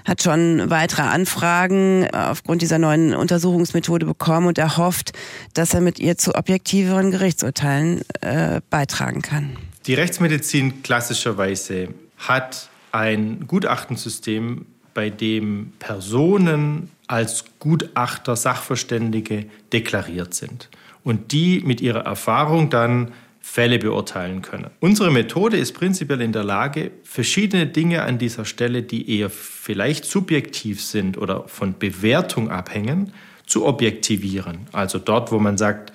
hat 0.05 0.22
schon 0.22 0.70
weitere 0.70 1.03
Anfragen 1.03 2.07
aufgrund 2.11 2.61
dieser 2.61 2.80
neuen 2.80 3.13
Untersuchungsmethode 3.13 4.05
bekommen 4.05 4.47
und 4.47 4.57
er 4.57 4.78
hofft, 4.78 5.13
dass 5.53 5.74
er 5.74 5.82
mit 5.82 5.99
ihr 5.99 6.18
zu 6.18 6.36
objektiveren 6.36 7.11
Gerichtsurteilen 7.11 8.01
äh, 8.22 8.61
beitragen 8.70 9.22
kann. 9.22 9.57
Die 9.88 9.93
Rechtsmedizin 9.93 10.84
klassischerweise 10.84 11.89
hat 12.18 12.70
ein 12.91 13.47
Gutachtensystem, 13.47 14.65
bei 14.97 15.11
dem 15.11 15.74
Personen 15.78 16.89
als 17.07 17.45
Gutachter, 17.59 18.35
Sachverständige 18.35 19.45
deklariert 19.73 20.33
sind 20.33 20.69
und 21.03 21.31
die 21.31 21.61
mit 21.65 21.81
ihrer 21.81 22.01
Erfahrung 22.01 22.69
dann 22.69 23.11
Fälle 23.39 23.79
beurteilen 23.79 24.41
können. 24.41 24.69
Unsere 24.81 25.09
Methode 25.09 25.55
ist 25.57 25.71
prinzipiell 25.73 26.21
in 26.21 26.33
der 26.33 26.43
Lage, 26.43 26.91
verschiedene 27.03 27.65
Dinge 27.65 28.03
an 28.03 28.17
dieser 28.17 28.43
Stelle, 28.43 28.83
die 28.83 29.17
eher 29.17 29.29
vielleicht 29.29 30.03
subjektiv 30.03 30.83
sind 30.83 31.17
oder 31.17 31.47
von 31.47 31.79
Bewertung 31.79 32.51
abhängen, 32.51 33.13
zu 33.45 33.65
objektivieren. 33.65 34.67
Also 34.73 34.99
dort, 34.99 35.31
wo 35.31 35.39
man 35.39 35.57
sagt, 35.57 35.93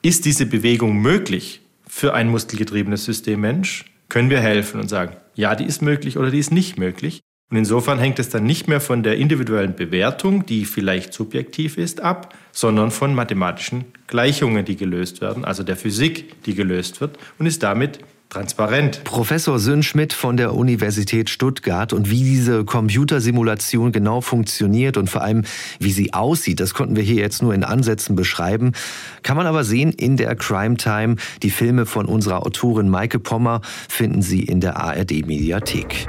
ist 0.00 0.24
diese 0.24 0.46
Bewegung 0.46 0.96
möglich? 0.96 1.60
für 1.90 2.14
ein 2.14 2.28
muskelgetriebenes 2.28 3.04
System 3.04 3.40
Mensch 3.40 3.84
können 4.08 4.30
wir 4.30 4.40
helfen 4.40 4.80
und 4.80 4.88
sagen, 4.88 5.16
ja, 5.34 5.56
die 5.56 5.64
ist 5.64 5.82
möglich 5.82 6.18
oder 6.18 6.30
die 6.30 6.38
ist 6.38 6.52
nicht 6.52 6.78
möglich. 6.78 7.20
Und 7.50 7.56
insofern 7.56 7.98
hängt 7.98 8.20
es 8.20 8.28
dann 8.28 8.44
nicht 8.44 8.68
mehr 8.68 8.80
von 8.80 9.02
der 9.02 9.16
individuellen 9.16 9.74
Bewertung, 9.74 10.46
die 10.46 10.64
vielleicht 10.64 11.12
subjektiv 11.12 11.78
ist, 11.78 12.00
ab, 12.00 12.32
sondern 12.52 12.92
von 12.92 13.12
mathematischen 13.12 13.86
Gleichungen, 14.06 14.64
die 14.64 14.76
gelöst 14.76 15.20
werden, 15.20 15.44
also 15.44 15.64
der 15.64 15.76
Physik, 15.76 16.44
die 16.44 16.54
gelöst 16.54 17.00
wird 17.00 17.18
und 17.38 17.46
ist 17.46 17.64
damit 17.64 17.98
transparent. 18.28 19.02
Professor 19.02 19.58
Sönschmidt 19.58 20.12
von 20.12 20.36
der 20.36 20.54
Universität 20.54 21.28
Stuttgart 21.28 21.92
und 21.92 22.08
wie 22.08 22.22
diese 22.22 22.64
Computersimulation 22.64 23.90
genau 23.90 24.20
funktioniert 24.20 24.96
und 24.96 25.10
vor 25.10 25.22
allem 25.22 25.42
wie 25.80 25.90
sie 25.90 26.14
aussieht, 26.14 26.60
das 26.60 26.72
konnten 26.72 26.94
wir 26.94 27.02
hier 27.02 27.16
jetzt 27.16 27.42
nur 27.42 27.52
in 27.52 27.64
Ansätzen 27.64 28.14
beschreiben, 28.14 28.72
kann 29.24 29.36
man 29.36 29.48
aber 29.48 29.64
sehen 29.64 29.90
in 29.90 30.16
der 30.16 30.36
Crime 30.36 30.76
Time. 30.76 31.16
Die 31.42 31.50
Filme 31.50 31.86
von 31.86 32.06
unserer 32.06 32.46
Autorin 32.46 32.88
Maike 32.88 33.18
Pommer 33.18 33.60
finden 33.88 34.22
Sie 34.22 34.44
in 34.44 34.60
der 34.60 34.76
ARD 34.76 35.26
Mediathek. 35.26 36.06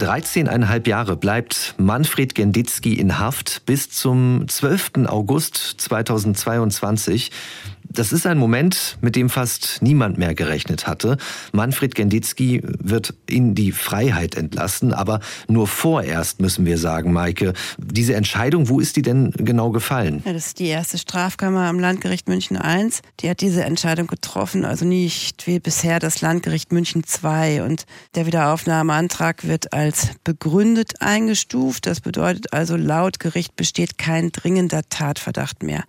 13,5 0.00 0.88
Jahre 0.88 1.14
bleibt 1.14 1.74
Manfred 1.76 2.34
Genditzki 2.34 2.94
in 2.94 3.18
Haft 3.18 3.66
bis 3.66 3.90
zum 3.90 4.48
12. 4.48 5.06
August 5.06 5.56
2022. 5.76 7.30
Das 7.92 8.12
ist 8.12 8.24
ein 8.24 8.38
Moment, 8.38 8.98
mit 9.00 9.16
dem 9.16 9.28
fast 9.28 9.82
niemand 9.82 10.16
mehr 10.16 10.34
gerechnet 10.34 10.86
hatte. 10.86 11.16
Manfred 11.52 11.96
Genditzki 11.96 12.62
wird 12.64 13.14
in 13.26 13.56
die 13.56 13.72
Freiheit 13.72 14.36
entlassen, 14.36 14.92
aber 14.92 15.18
nur 15.48 15.66
vorerst 15.66 16.40
müssen 16.40 16.64
wir 16.66 16.78
sagen, 16.78 17.12
Maike. 17.12 17.52
Diese 17.78 18.14
Entscheidung, 18.14 18.68
wo 18.68 18.78
ist 18.78 18.94
die 18.94 19.02
denn 19.02 19.32
genau 19.32 19.70
gefallen? 19.70 20.22
Ja, 20.24 20.32
das 20.32 20.46
ist 20.46 20.60
die 20.60 20.66
erste 20.66 20.98
Strafkammer 20.98 21.66
am 21.66 21.80
Landgericht 21.80 22.28
München 22.28 22.56
I. 22.56 22.90
Die 23.20 23.28
hat 23.28 23.40
diese 23.40 23.64
Entscheidung 23.64 24.06
getroffen, 24.06 24.64
also 24.64 24.84
nicht 24.84 25.48
wie 25.48 25.58
bisher 25.58 25.98
das 25.98 26.20
Landgericht 26.20 26.70
München 26.72 27.02
II. 27.02 27.62
Und 27.62 27.86
der 28.14 28.26
Wiederaufnahmeantrag 28.26 29.48
wird 29.48 29.72
als 29.72 30.10
begründet 30.22 31.00
eingestuft. 31.00 31.86
Das 31.86 32.00
bedeutet 32.00 32.52
also, 32.52 32.76
laut 32.76 33.18
Gericht 33.18 33.56
besteht 33.56 33.98
kein 33.98 34.30
dringender 34.30 34.82
Tatverdacht 34.88 35.64
mehr. 35.64 35.82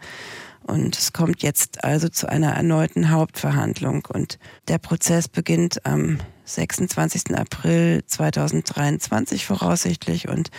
Und 0.63 0.97
es 0.97 1.13
kommt 1.13 1.43
jetzt 1.43 1.83
also 1.83 2.07
zu 2.09 2.29
einer 2.29 2.51
erneuten 2.53 3.09
Hauptverhandlung. 3.09 4.07
Und 4.11 4.39
der 4.67 4.77
Prozess 4.77 5.27
beginnt 5.27 5.85
am 5.85 6.19
26. 6.45 7.35
April 7.35 8.03
2023 8.05 9.45
voraussichtlich. 9.45 10.27
Und 10.27 10.49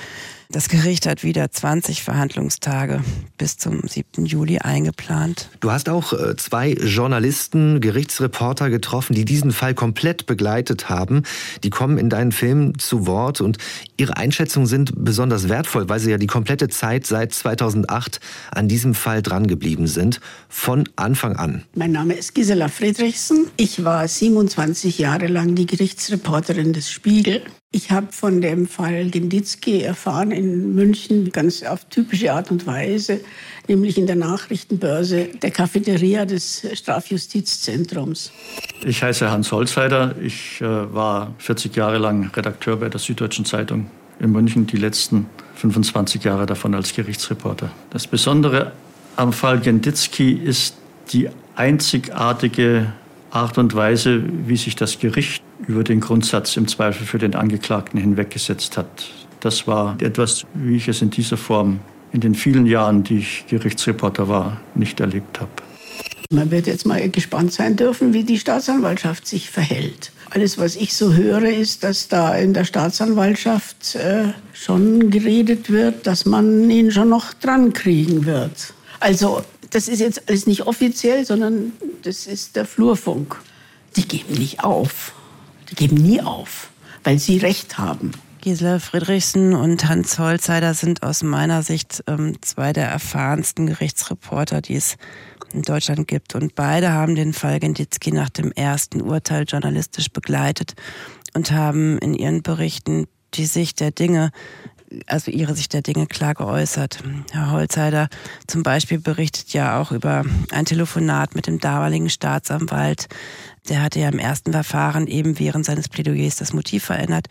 das 0.52 0.68
Gericht 0.68 1.06
hat 1.06 1.24
wieder 1.24 1.50
20 1.50 2.02
Verhandlungstage 2.02 3.02
bis 3.38 3.56
zum 3.56 3.80
7. 3.88 4.26
Juli 4.26 4.58
eingeplant. 4.58 5.48
Du 5.60 5.70
hast 5.70 5.88
auch 5.88 6.12
äh, 6.12 6.36
zwei 6.36 6.72
Journalisten, 6.72 7.80
Gerichtsreporter 7.80 8.68
getroffen, 8.68 9.14
die 9.14 9.24
diesen 9.24 9.50
Fall 9.50 9.74
komplett 9.74 10.26
begleitet 10.26 10.90
haben. 10.90 11.22
Die 11.64 11.70
kommen 11.70 11.96
in 11.96 12.10
deinen 12.10 12.32
Filmen 12.32 12.78
zu 12.78 13.06
Wort 13.06 13.40
und 13.40 13.56
ihre 13.96 14.16
Einschätzungen 14.18 14.66
sind 14.66 14.92
besonders 14.96 15.48
wertvoll, 15.48 15.88
weil 15.88 16.00
sie 16.00 16.10
ja 16.10 16.18
die 16.18 16.26
komplette 16.26 16.68
Zeit 16.68 17.06
seit 17.06 17.32
2008 17.32 18.20
an 18.50 18.68
diesem 18.68 18.94
Fall 18.94 19.22
drangeblieben 19.22 19.86
sind, 19.86 20.20
von 20.48 20.88
Anfang 20.96 21.36
an. 21.36 21.64
Mein 21.74 21.92
Name 21.92 22.14
ist 22.14 22.34
Gisela 22.34 22.68
Friedrichsen. 22.68 23.46
Ich 23.56 23.84
war 23.84 24.06
27 24.06 24.98
Jahre 24.98 25.28
lang 25.28 25.54
die 25.54 25.66
Gerichtsreporterin 25.66 26.74
des 26.74 26.90
Spiegel. 26.90 27.42
Ich 27.74 27.90
habe 27.90 28.08
von 28.10 28.42
dem 28.42 28.66
Fall 28.66 29.06
Genditzki 29.08 29.80
erfahren 29.80 30.30
in 30.30 30.74
München, 30.74 31.32
ganz 31.32 31.62
auf 31.62 31.86
typische 31.86 32.30
Art 32.30 32.50
und 32.50 32.66
Weise, 32.66 33.20
nämlich 33.66 33.96
in 33.96 34.06
der 34.06 34.16
Nachrichtenbörse 34.16 35.30
der 35.40 35.50
Cafeteria 35.50 36.26
des 36.26 36.66
Strafjustizzentrums. 36.74 38.30
Ich 38.84 39.02
heiße 39.02 39.30
Hans 39.30 39.50
Holzheider. 39.52 40.14
Ich 40.22 40.60
äh, 40.60 40.64
war 40.66 41.34
40 41.38 41.74
Jahre 41.74 41.96
lang 41.96 42.30
Redakteur 42.34 42.76
bei 42.76 42.90
der 42.90 43.00
Süddeutschen 43.00 43.46
Zeitung 43.46 43.86
in 44.20 44.32
München, 44.32 44.66
die 44.66 44.76
letzten 44.76 45.26
25 45.54 46.24
Jahre 46.24 46.44
davon 46.44 46.74
als 46.74 46.94
Gerichtsreporter. 46.94 47.70
Das 47.88 48.06
Besondere 48.06 48.72
am 49.16 49.32
Fall 49.32 49.60
Genditzki 49.60 50.32
ist 50.32 50.76
die 51.12 51.30
einzigartige 51.56 52.92
Art 53.30 53.56
und 53.56 53.74
Weise, 53.74 54.22
wie 54.46 54.58
sich 54.58 54.76
das 54.76 54.98
Gericht 54.98 55.42
über 55.66 55.84
den 55.84 56.00
Grundsatz 56.00 56.56
im 56.56 56.68
Zweifel 56.68 57.06
für 57.06 57.18
den 57.18 57.34
Angeklagten 57.34 58.00
hinweggesetzt 58.00 58.76
hat. 58.76 59.10
Das 59.40 59.66
war 59.66 59.96
etwas, 60.00 60.44
wie 60.54 60.76
ich 60.76 60.88
es 60.88 61.02
in 61.02 61.10
dieser 61.10 61.36
Form 61.36 61.80
in 62.12 62.20
den 62.20 62.34
vielen 62.34 62.66
Jahren, 62.66 63.04
die 63.04 63.18
ich 63.18 63.44
Gerichtsreporter 63.48 64.28
war, 64.28 64.60
nicht 64.74 65.00
erlebt 65.00 65.40
habe. 65.40 65.50
Man 66.30 66.50
wird 66.50 66.66
jetzt 66.66 66.86
mal 66.86 67.08
gespannt 67.10 67.52
sein 67.52 67.76
dürfen, 67.76 68.14
wie 68.14 68.24
die 68.24 68.38
Staatsanwaltschaft 68.38 69.26
sich 69.26 69.50
verhält. 69.50 70.12
Alles, 70.30 70.56
was 70.56 70.76
ich 70.76 70.94
so 70.94 71.12
höre, 71.12 71.44
ist, 71.44 71.84
dass 71.84 72.08
da 72.08 72.34
in 72.34 72.54
der 72.54 72.64
Staatsanwaltschaft 72.64 73.96
äh, 73.96 74.28
schon 74.54 75.10
geredet 75.10 75.70
wird, 75.70 76.06
dass 76.06 76.24
man 76.24 76.70
ihn 76.70 76.90
schon 76.90 77.10
noch 77.10 77.34
dran 77.34 77.74
kriegen 77.74 78.24
wird. 78.24 78.72
Also 78.98 79.42
das 79.70 79.88
ist 79.88 80.00
jetzt 80.00 80.28
alles 80.28 80.46
nicht 80.46 80.66
offiziell, 80.66 81.26
sondern 81.26 81.72
das 82.02 82.26
ist 82.26 82.56
der 82.56 82.64
Flurfunk. 82.64 83.36
Die 83.96 84.08
geben 84.08 84.34
nicht 84.34 84.64
auf. 84.64 85.12
Geben 85.74 85.96
nie 85.96 86.20
auf, 86.20 86.70
weil 87.04 87.18
sie 87.18 87.38
Recht 87.38 87.78
haben. 87.78 88.12
Gisela 88.40 88.80
Friedrichsen 88.80 89.54
und 89.54 89.88
Hans 89.88 90.18
Holzheider 90.18 90.74
sind 90.74 91.04
aus 91.04 91.22
meiner 91.22 91.62
Sicht 91.62 92.02
ähm, 92.08 92.36
zwei 92.40 92.72
der 92.72 92.88
erfahrensten 92.88 93.68
Gerichtsreporter, 93.68 94.60
die 94.60 94.74
es 94.74 94.96
in 95.52 95.62
Deutschland 95.62 96.08
gibt. 96.08 96.34
Und 96.34 96.56
beide 96.56 96.92
haben 96.92 97.14
den 97.14 97.32
Fall 97.32 97.60
Genditzki 97.60 98.10
nach 98.10 98.30
dem 98.30 98.50
ersten 98.50 99.00
Urteil 99.00 99.44
journalistisch 99.44 100.10
begleitet 100.10 100.74
und 101.34 101.52
haben 101.52 101.98
in 101.98 102.14
ihren 102.14 102.42
Berichten 102.42 103.06
die 103.34 103.46
Sicht 103.46 103.78
der 103.78 103.92
Dinge 103.92 104.32
also 105.06 105.30
ihre 105.30 105.54
Sicht 105.54 105.72
der 105.72 105.82
Dinge 105.82 106.06
klar 106.06 106.34
geäußert. 106.34 107.02
Herr 107.30 107.50
Holzheider 107.50 108.08
zum 108.46 108.62
Beispiel 108.62 108.98
berichtet 108.98 109.52
ja 109.52 109.80
auch 109.80 109.92
über 109.92 110.24
ein 110.50 110.64
Telefonat 110.64 111.34
mit 111.34 111.46
dem 111.46 111.60
damaligen 111.60 112.10
Staatsanwalt. 112.10 113.08
Der 113.68 113.82
hatte 113.82 114.00
ja 114.00 114.08
im 114.08 114.18
ersten 114.18 114.52
Verfahren 114.52 115.06
eben 115.06 115.38
während 115.38 115.64
seines 115.64 115.88
Plädoyers 115.88 116.36
das 116.36 116.52
Motiv 116.52 116.84
verändert 116.84 117.28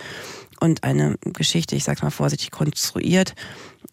und 0.59 0.83
eine 0.83 1.17
Geschichte, 1.25 1.75
ich 1.75 1.83
sag's 1.83 2.03
mal 2.03 2.11
vorsichtig, 2.11 2.51
konstruiert. 2.51 3.35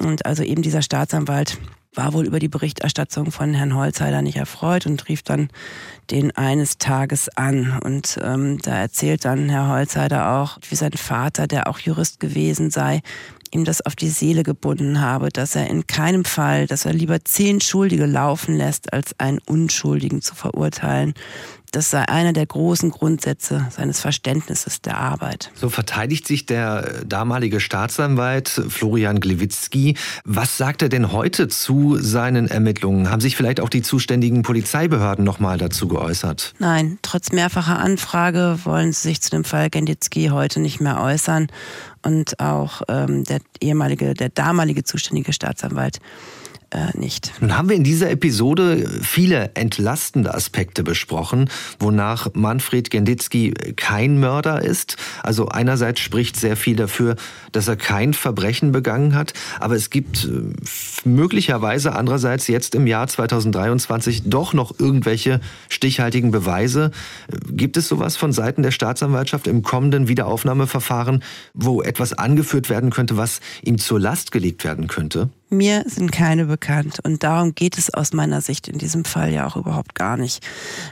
Und 0.01 0.27
also 0.27 0.43
eben 0.43 0.63
dieser 0.63 0.83
Staatsanwalt 0.83 1.59
war 1.95 2.13
wohl 2.13 2.27
über 2.27 2.39
die 2.39 2.49
Berichterstattung 2.49 3.33
von 3.33 3.55
Herrn 3.55 3.75
Holzheider 3.75 4.23
nicht 4.23 4.37
erfreut 4.37 4.87
und 4.87 5.09
rief 5.09 5.23
dann 5.23 5.49
den 6.11 6.31
eines 6.37 6.79
Tages 6.79 7.29
an. 7.31 7.81
Und 7.83 8.21
ähm, 8.23 8.59
da 8.63 8.77
erzählt 8.79 9.25
dann 9.25 9.49
Herr 9.49 9.69
Holzheider 9.69 10.39
auch, 10.39 10.59
wie 10.69 10.77
sein 10.77 10.93
Vater, 10.93 11.47
der 11.49 11.67
auch 11.67 11.81
Jurist 11.81 12.21
gewesen 12.21 12.71
sei, 12.71 13.01
ihm 13.51 13.65
das 13.65 13.81
auf 13.81 13.97
die 13.97 14.11
Seele 14.11 14.43
gebunden 14.43 15.01
habe, 15.01 15.31
dass 15.31 15.57
er 15.57 15.69
in 15.69 15.87
keinem 15.87 16.25
Fall, 16.25 16.67
dass 16.67 16.85
er 16.85 16.93
lieber 16.93 17.25
zehn 17.25 17.61
Schuldige 17.61 18.07
laufen 18.07 18.55
lässt, 18.55 18.93
als 18.93 19.19
einen 19.19 19.41
Unschuldigen 19.47 20.23
zu 20.23 20.35
verurteilen 20.35 21.15
das 21.73 21.91
sei 21.91 22.09
einer 22.09 22.33
der 22.33 22.47
großen 22.47 22.91
Grundsätze 22.91 23.67
seines 23.71 24.01
Verständnisses 24.01 24.81
der 24.81 24.99
Arbeit. 24.99 25.51
So 25.55 25.69
verteidigt 25.69 26.27
sich 26.27 26.47
der 26.47 27.05
damalige 27.05 27.61
Staatsanwalt 27.61 28.49
Florian 28.49 29.21
Glewitzki. 29.21 29.97
Was 30.25 30.57
sagt 30.57 30.83
er 30.83 30.89
denn 30.89 31.13
heute 31.13 31.49
zu 31.49 31.97
seinen 31.99 32.49
Ermittlungen? 32.49 33.11
Haben 33.11 33.21
sich 33.21 33.37
vielleicht 33.37 33.61
auch 33.61 33.69
die 33.69 33.83
zuständigen 33.83 34.43
Polizeibehörden 34.43 35.25
noch 35.25 35.41
mal 35.41 35.59
dazu 35.59 35.89
geäußert? 35.89 36.55
Nein, 36.59 36.99
trotz 37.03 37.33
mehrfacher 37.33 37.79
Anfrage 37.79 38.61
wollen 38.65 38.93
sie 38.93 39.09
sich 39.09 39.21
zu 39.21 39.31
dem 39.31 39.45
Fall 39.45 39.71
Genditzki 39.71 40.29
heute 40.29 40.61
nicht 40.61 40.81
mehr 40.81 41.01
äußern. 41.01 41.49
Und 42.03 42.39
auch 42.39 42.83
ähm, 42.89 43.25
der 43.25 43.41
ehemalige, 43.61 44.15
der 44.15 44.29
damalige 44.29 44.85
zuständige 44.85 45.33
Staatsanwalt 45.33 45.97
äh, 45.97 46.01
nicht. 46.95 47.33
Nun 47.41 47.57
haben 47.57 47.71
wir 47.71 47.77
in 47.77 47.85
dieser 47.85 48.11
Episode 48.11 48.89
viele 49.03 49.53
entlastende 49.55 50.35
Aspekte 50.35 50.83
besprochen, 50.83 51.49
wonach 51.79 52.29
Manfred 52.35 52.91
Genditzki 52.91 53.55
kein 53.77 54.21
Mörder 54.21 54.63
ist. 54.63 54.97
Also 55.23 55.49
einerseits 55.49 56.01
spricht 56.01 56.37
sehr 56.37 56.57
viel 56.57 56.77
dafür, 56.77 57.17
dass 57.53 57.69
er 57.69 57.77
kein 57.77 58.13
Verbrechen 58.13 58.71
begangen 58.73 59.15
hat, 59.15 59.33
aber 59.61 59.77
es 59.77 59.89
gibt 59.89 60.25
äh, 60.25 61.09
möglicherweise 61.09 61.95
andererseits 61.95 62.49
jetzt 62.49 62.75
im 62.75 62.87
Jahr 62.87 63.07
2023 63.07 64.25
doch 64.27 64.53
noch 64.53 64.79
irgendwelche 64.79 65.41
stichhaltigen 65.71 66.31
Beweise. 66.31 66.91
Gibt 67.51 67.79
es 67.79 67.89
sowas 67.89 68.17
von 68.17 68.33
Seiten 68.33 68.63
der 68.63 68.73
Staatsanwaltschaft 68.73 69.47
im 69.47 69.63
kommenden 69.63 70.09
Wiederaufnahmeverfahren, 70.09 71.23
wo 71.55 71.81
etwas 71.83 72.13
angeführt 72.13 72.69
werden 72.69 72.91
könnte, 72.91 73.17
was 73.17 73.41
ihm 73.63 73.79
zur 73.79 73.99
Last 73.99 74.33
gelegt 74.33 74.65
werden 74.65 74.87
könnte? 74.87 75.31
Mir 75.51 75.85
sind 75.87 76.13
keine 76.13 76.45
bekannt 76.45 76.99
und 77.05 77.23
darum 77.23 77.55
geht 77.55 77.79
es 77.79 77.93
aus 77.95 78.13
meiner 78.13 78.43
Sicht 78.43 78.69
in 78.69 78.77
diesem 78.77 79.07
Fall 79.07 79.33
ja 79.33 79.47
auch 79.47 79.57
überhaupt 79.57 79.95
gar 79.95 80.19
nicht. 80.19 80.47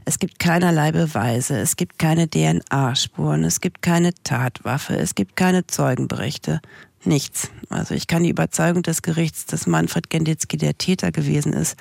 Es 0.06 0.18
gibt 0.18 0.38
keinerlei 0.38 0.92
Beweise, 0.92 1.58
es 1.58 1.76
gibt 1.76 1.98
keine 1.98 2.26
DNA-Spuren, 2.30 3.44
es 3.44 3.60
gibt 3.60 3.82
keine 3.82 4.14
Tatwaffe, 4.24 4.96
es 4.96 5.14
gibt 5.14 5.36
keine 5.36 5.66
Zeugenberichte. 5.66 6.62
Nichts. 7.04 7.50
Also 7.68 7.94
ich 7.94 8.06
kann 8.06 8.22
die 8.22 8.30
Überzeugung 8.30 8.82
des 8.82 9.02
Gerichts, 9.02 9.44
dass 9.44 9.66
Manfred 9.66 10.08
Genditzki 10.08 10.56
der 10.56 10.78
Täter 10.78 11.12
gewesen 11.12 11.52
ist, 11.52 11.76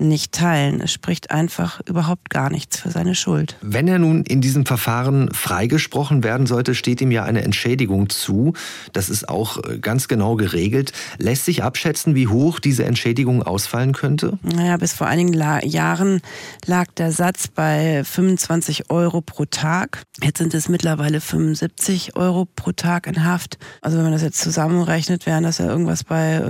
nicht 0.00 0.32
teilen. 0.32 0.80
Es 0.80 0.92
spricht 0.92 1.30
einfach 1.30 1.80
überhaupt 1.86 2.30
gar 2.30 2.50
nichts 2.50 2.80
für 2.80 2.90
seine 2.90 3.14
Schuld. 3.14 3.56
Wenn 3.60 3.88
er 3.88 3.98
nun 3.98 4.24
in 4.24 4.40
diesem 4.40 4.66
Verfahren 4.66 5.32
freigesprochen 5.32 6.22
werden 6.22 6.46
sollte, 6.46 6.74
steht 6.74 7.00
ihm 7.00 7.10
ja 7.10 7.24
eine 7.24 7.42
Entschädigung 7.42 8.08
zu. 8.08 8.54
Das 8.92 9.08
ist 9.08 9.28
auch 9.28 9.62
äh, 9.64 9.78
ganz 9.78 10.08
genau 10.08 10.36
geregelt. 10.36 10.92
Lässt 11.18 11.44
sich 11.44 11.62
abschätzen, 11.62 12.14
wie 12.14 12.28
hoch 12.28 12.60
diese 12.60 12.84
Entschädigung 12.84 13.42
ausfallen 13.42 13.92
könnte? 13.92 14.38
Naja, 14.42 14.76
bis 14.76 14.92
vor 14.92 15.06
einigen 15.06 15.32
Jahren 15.32 16.20
lag 16.66 16.86
der 16.96 17.12
Satz 17.12 17.48
bei 17.48 18.02
25 18.04 18.90
Euro 18.90 19.20
pro 19.20 19.44
Tag. 19.44 20.02
Jetzt 20.22 20.38
sind 20.38 20.54
es 20.54 20.68
mittlerweile 20.68 21.20
75 21.20 22.16
Euro 22.16 22.46
pro 22.46 22.72
Tag 22.72 23.06
in 23.06 23.24
Haft. 23.24 23.58
Also 23.80 23.96
wenn 23.96 24.04
man 24.04 24.12
das 24.12 24.22
jetzt 24.22 24.40
zusammenrechnet, 24.40 25.26
wären 25.26 25.44
das 25.44 25.58
ja 25.58 25.66
irgendwas 25.66 26.04
bei 26.04 26.42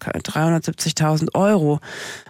370.000 0.00 1.24
äh, 1.24 1.38
Euro. 1.38 1.80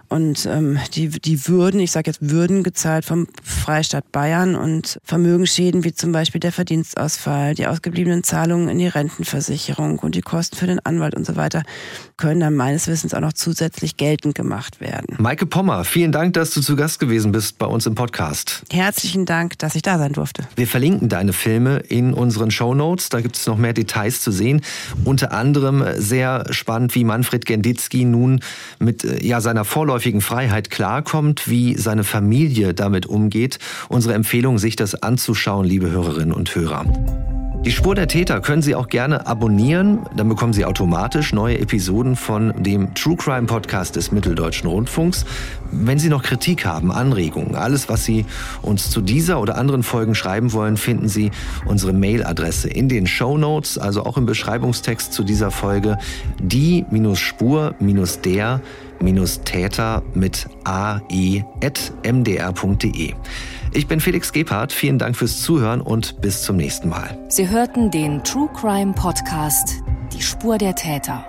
Und 0.09 0.47
ähm, 0.47 0.79
die, 0.95 1.09
die 1.09 1.49
Würden, 1.49 1.81
ich 1.81 1.91
sage 1.91 2.11
jetzt 2.11 2.31
Würden 2.31 2.63
gezahlt 2.63 3.05
vom 3.05 3.27
Freistaat 3.43 4.13
Bayern 4.13 4.55
und 4.55 4.99
Vermögensschäden 5.05 5.85
wie 5.85 5.93
zum 5.93 6.13
Beispiel 6.13 6.41
der 6.41 6.53
Verdienstausfall, 6.53 7.55
die 7.55 7.67
ausgebliebenen 7.67 8.23
Zahlungen 8.23 8.69
in 8.69 8.79
die 8.79 8.87
Rentenversicherung 8.87 9.99
und 9.99 10.15
die 10.15 10.21
Kosten 10.21 10.57
für 10.57 10.67
den 10.67 10.79
Anwalt 10.81 11.15
und 11.15 11.27
so 11.27 11.37
weiter, 11.37 11.63
können 12.17 12.41
dann 12.41 12.55
meines 12.55 12.87
Wissens 12.87 13.15
auch 13.15 13.21
noch 13.21 13.33
zusätzlich 13.33 13.97
geltend 13.97 14.35
gemacht 14.35 14.81
werden. 14.81 15.17
Maike 15.19 15.47
Pommer, 15.47 15.85
vielen 15.85 16.13
Dank, 16.13 16.35
dass 16.35 16.51
du 16.51 16.61
zu 16.61 16.77
Gast 16.77 17.01
gewesen 17.01 17.33
bist 17.33 17.59
bei 17.59 17.67
uns 17.67 17.87
im 17.87 17.95
Podcast. 17.95 18.63
Herzlichen 18.71 19.27
Dank, 19.27 19.59
dass 19.59 19.75
ich 19.75 19.83
da 19.83 19.99
sein 19.99 20.13
durfte. 20.13 20.47
Wir 20.55 20.69
verlinken 20.69 21.09
deine 21.09 21.33
Filme 21.33 21.79
in 21.79 22.15
unseren 22.15 22.51
Show 22.51 22.75
Notes. 22.75 23.09
Da 23.09 23.21
gibt 23.21 23.37
es 23.37 23.47
noch 23.47 23.59
mehr 23.59 23.73
Details 23.73 24.23
zu 24.23 24.31
sehen. 24.31 24.63
Unter 25.05 25.33
anderem 25.33 25.85
sehr 25.97 26.47
spannend, 26.51 26.95
wie 26.95 27.05
Manfred 27.05 27.45
Genditzki 27.45 28.05
nun 28.05 28.41
mit 28.79 29.05
äh, 29.05 29.25
ja, 29.25 29.41
seiner 29.41 29.65
Vorläufer 29.65 29.96
vorläufigen 29.97 30.21
Freiheit 30.21 30.69
klarkommt, 30.69 31.49
wie 31.49 31.75
seine 31.75 32.05
Familie 32.05 32.75
damit 32.75 33.07
umgeht. 33.07 33.59
Unsere 33.89 34.13
Empfehlung, 34.13 34.59
sich 34.59 34.77
das 34.77 35.03
anzuschauen, 35.03 35.65
liebe 35.65 35.91
Hörerinnen 35.91 36.35
und 36.35 36.55
Hörer. 36.55 36.85
Die 37.65 37.73
Spur 37.73 37.95
der 37.95 38.07
Täter 38.07 38.41
können 38.41 38.61
Sie 38.63 38.75
auch 38.75 38.89
gerne 38.89 39.27
abonnieren. 39.27 40.01
Dann 40.15 40.29
bekommen 40.29 40.53
Sie 40.53 40.67
automatisch 40.67 41.33
neue 41.33 41.59
Episoden 41.59 42.15
von 42.15 42.53
dem 42.63 42.95
True 42.95 43.17
Crime 43.17 43.47
Podcast 43.47 43.97
des 43.97 44.13
Mitteldeutschen 44.13 44.69
Rundfunks. 44.69 45.25
Wenn 45.73 45.99
Sie 45.99 46.11
noch 46.11 46.23
Kritik 46.23 46.67
haben, 46.67 46.93
Anregungen, 46.93 47.57
alles, 47.57 47.89
was 47.89 48.05
Sie 48.05 48.27
uns 48.63 48.91
zu 48.91 49.01
dieser 49.01 49.41
oder 49.41 49.57
anderen 49.57 49.83
Folgen 49.83 50.15
schreiben 50.15 50.53
wollen, 50.53 50.77
finden 50.77 51.09
Sie 51.09 51.31
unsere 51.65 51.93
Mailadresse 51.93 52.69
in 52.69 52.89
den 52.89 53.07
Show 53.07 53.39
Notes, 53.39 53.79
also 53.79 54.05
auch 54.05 54.17
im 54.19 54.27
Beschreibungstext 54.27 55.13
zu 55.13 55.25
dieser 55.25 55.51
Folge, 55.51 55.99
die-spur-der 56.39 57.75
Täter 59.45 60.03
mit 60.15 60.49
ae.mdr.de. 60.65 61.45
Ich 63.73 63.87
bin 63.87 64.01
Felix 64.01 64.33
Gebhardt, 64.33 64.73
vielen 64.73 64.99
Dank 64.99 65.17
fürs 65.17 65.41
Zuhören 65.43 65.81
und 65.81 66.21
bis 66.21 66.43
zum 66.43 66.57
nächsten 66.57 66.89
Mal. 66.89 67.19
Sie 67.29 67.49
hörten 67.49 67.91
den 67.91 68.25
True 68.25 68.49
Crime 68.55 68.93
Podcast 68.93 69.83
Die 70.13 70.23
Spur 70.23 70.59
der 70.59 70.75
Täter. 70.75 71.27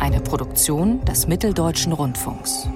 Eine 0.00 0.20
Produktion 0.20 1.04
des 1.04 1.28
Mitteldeutschen 1.28 1.92
Rundfunks. 1.92 2.68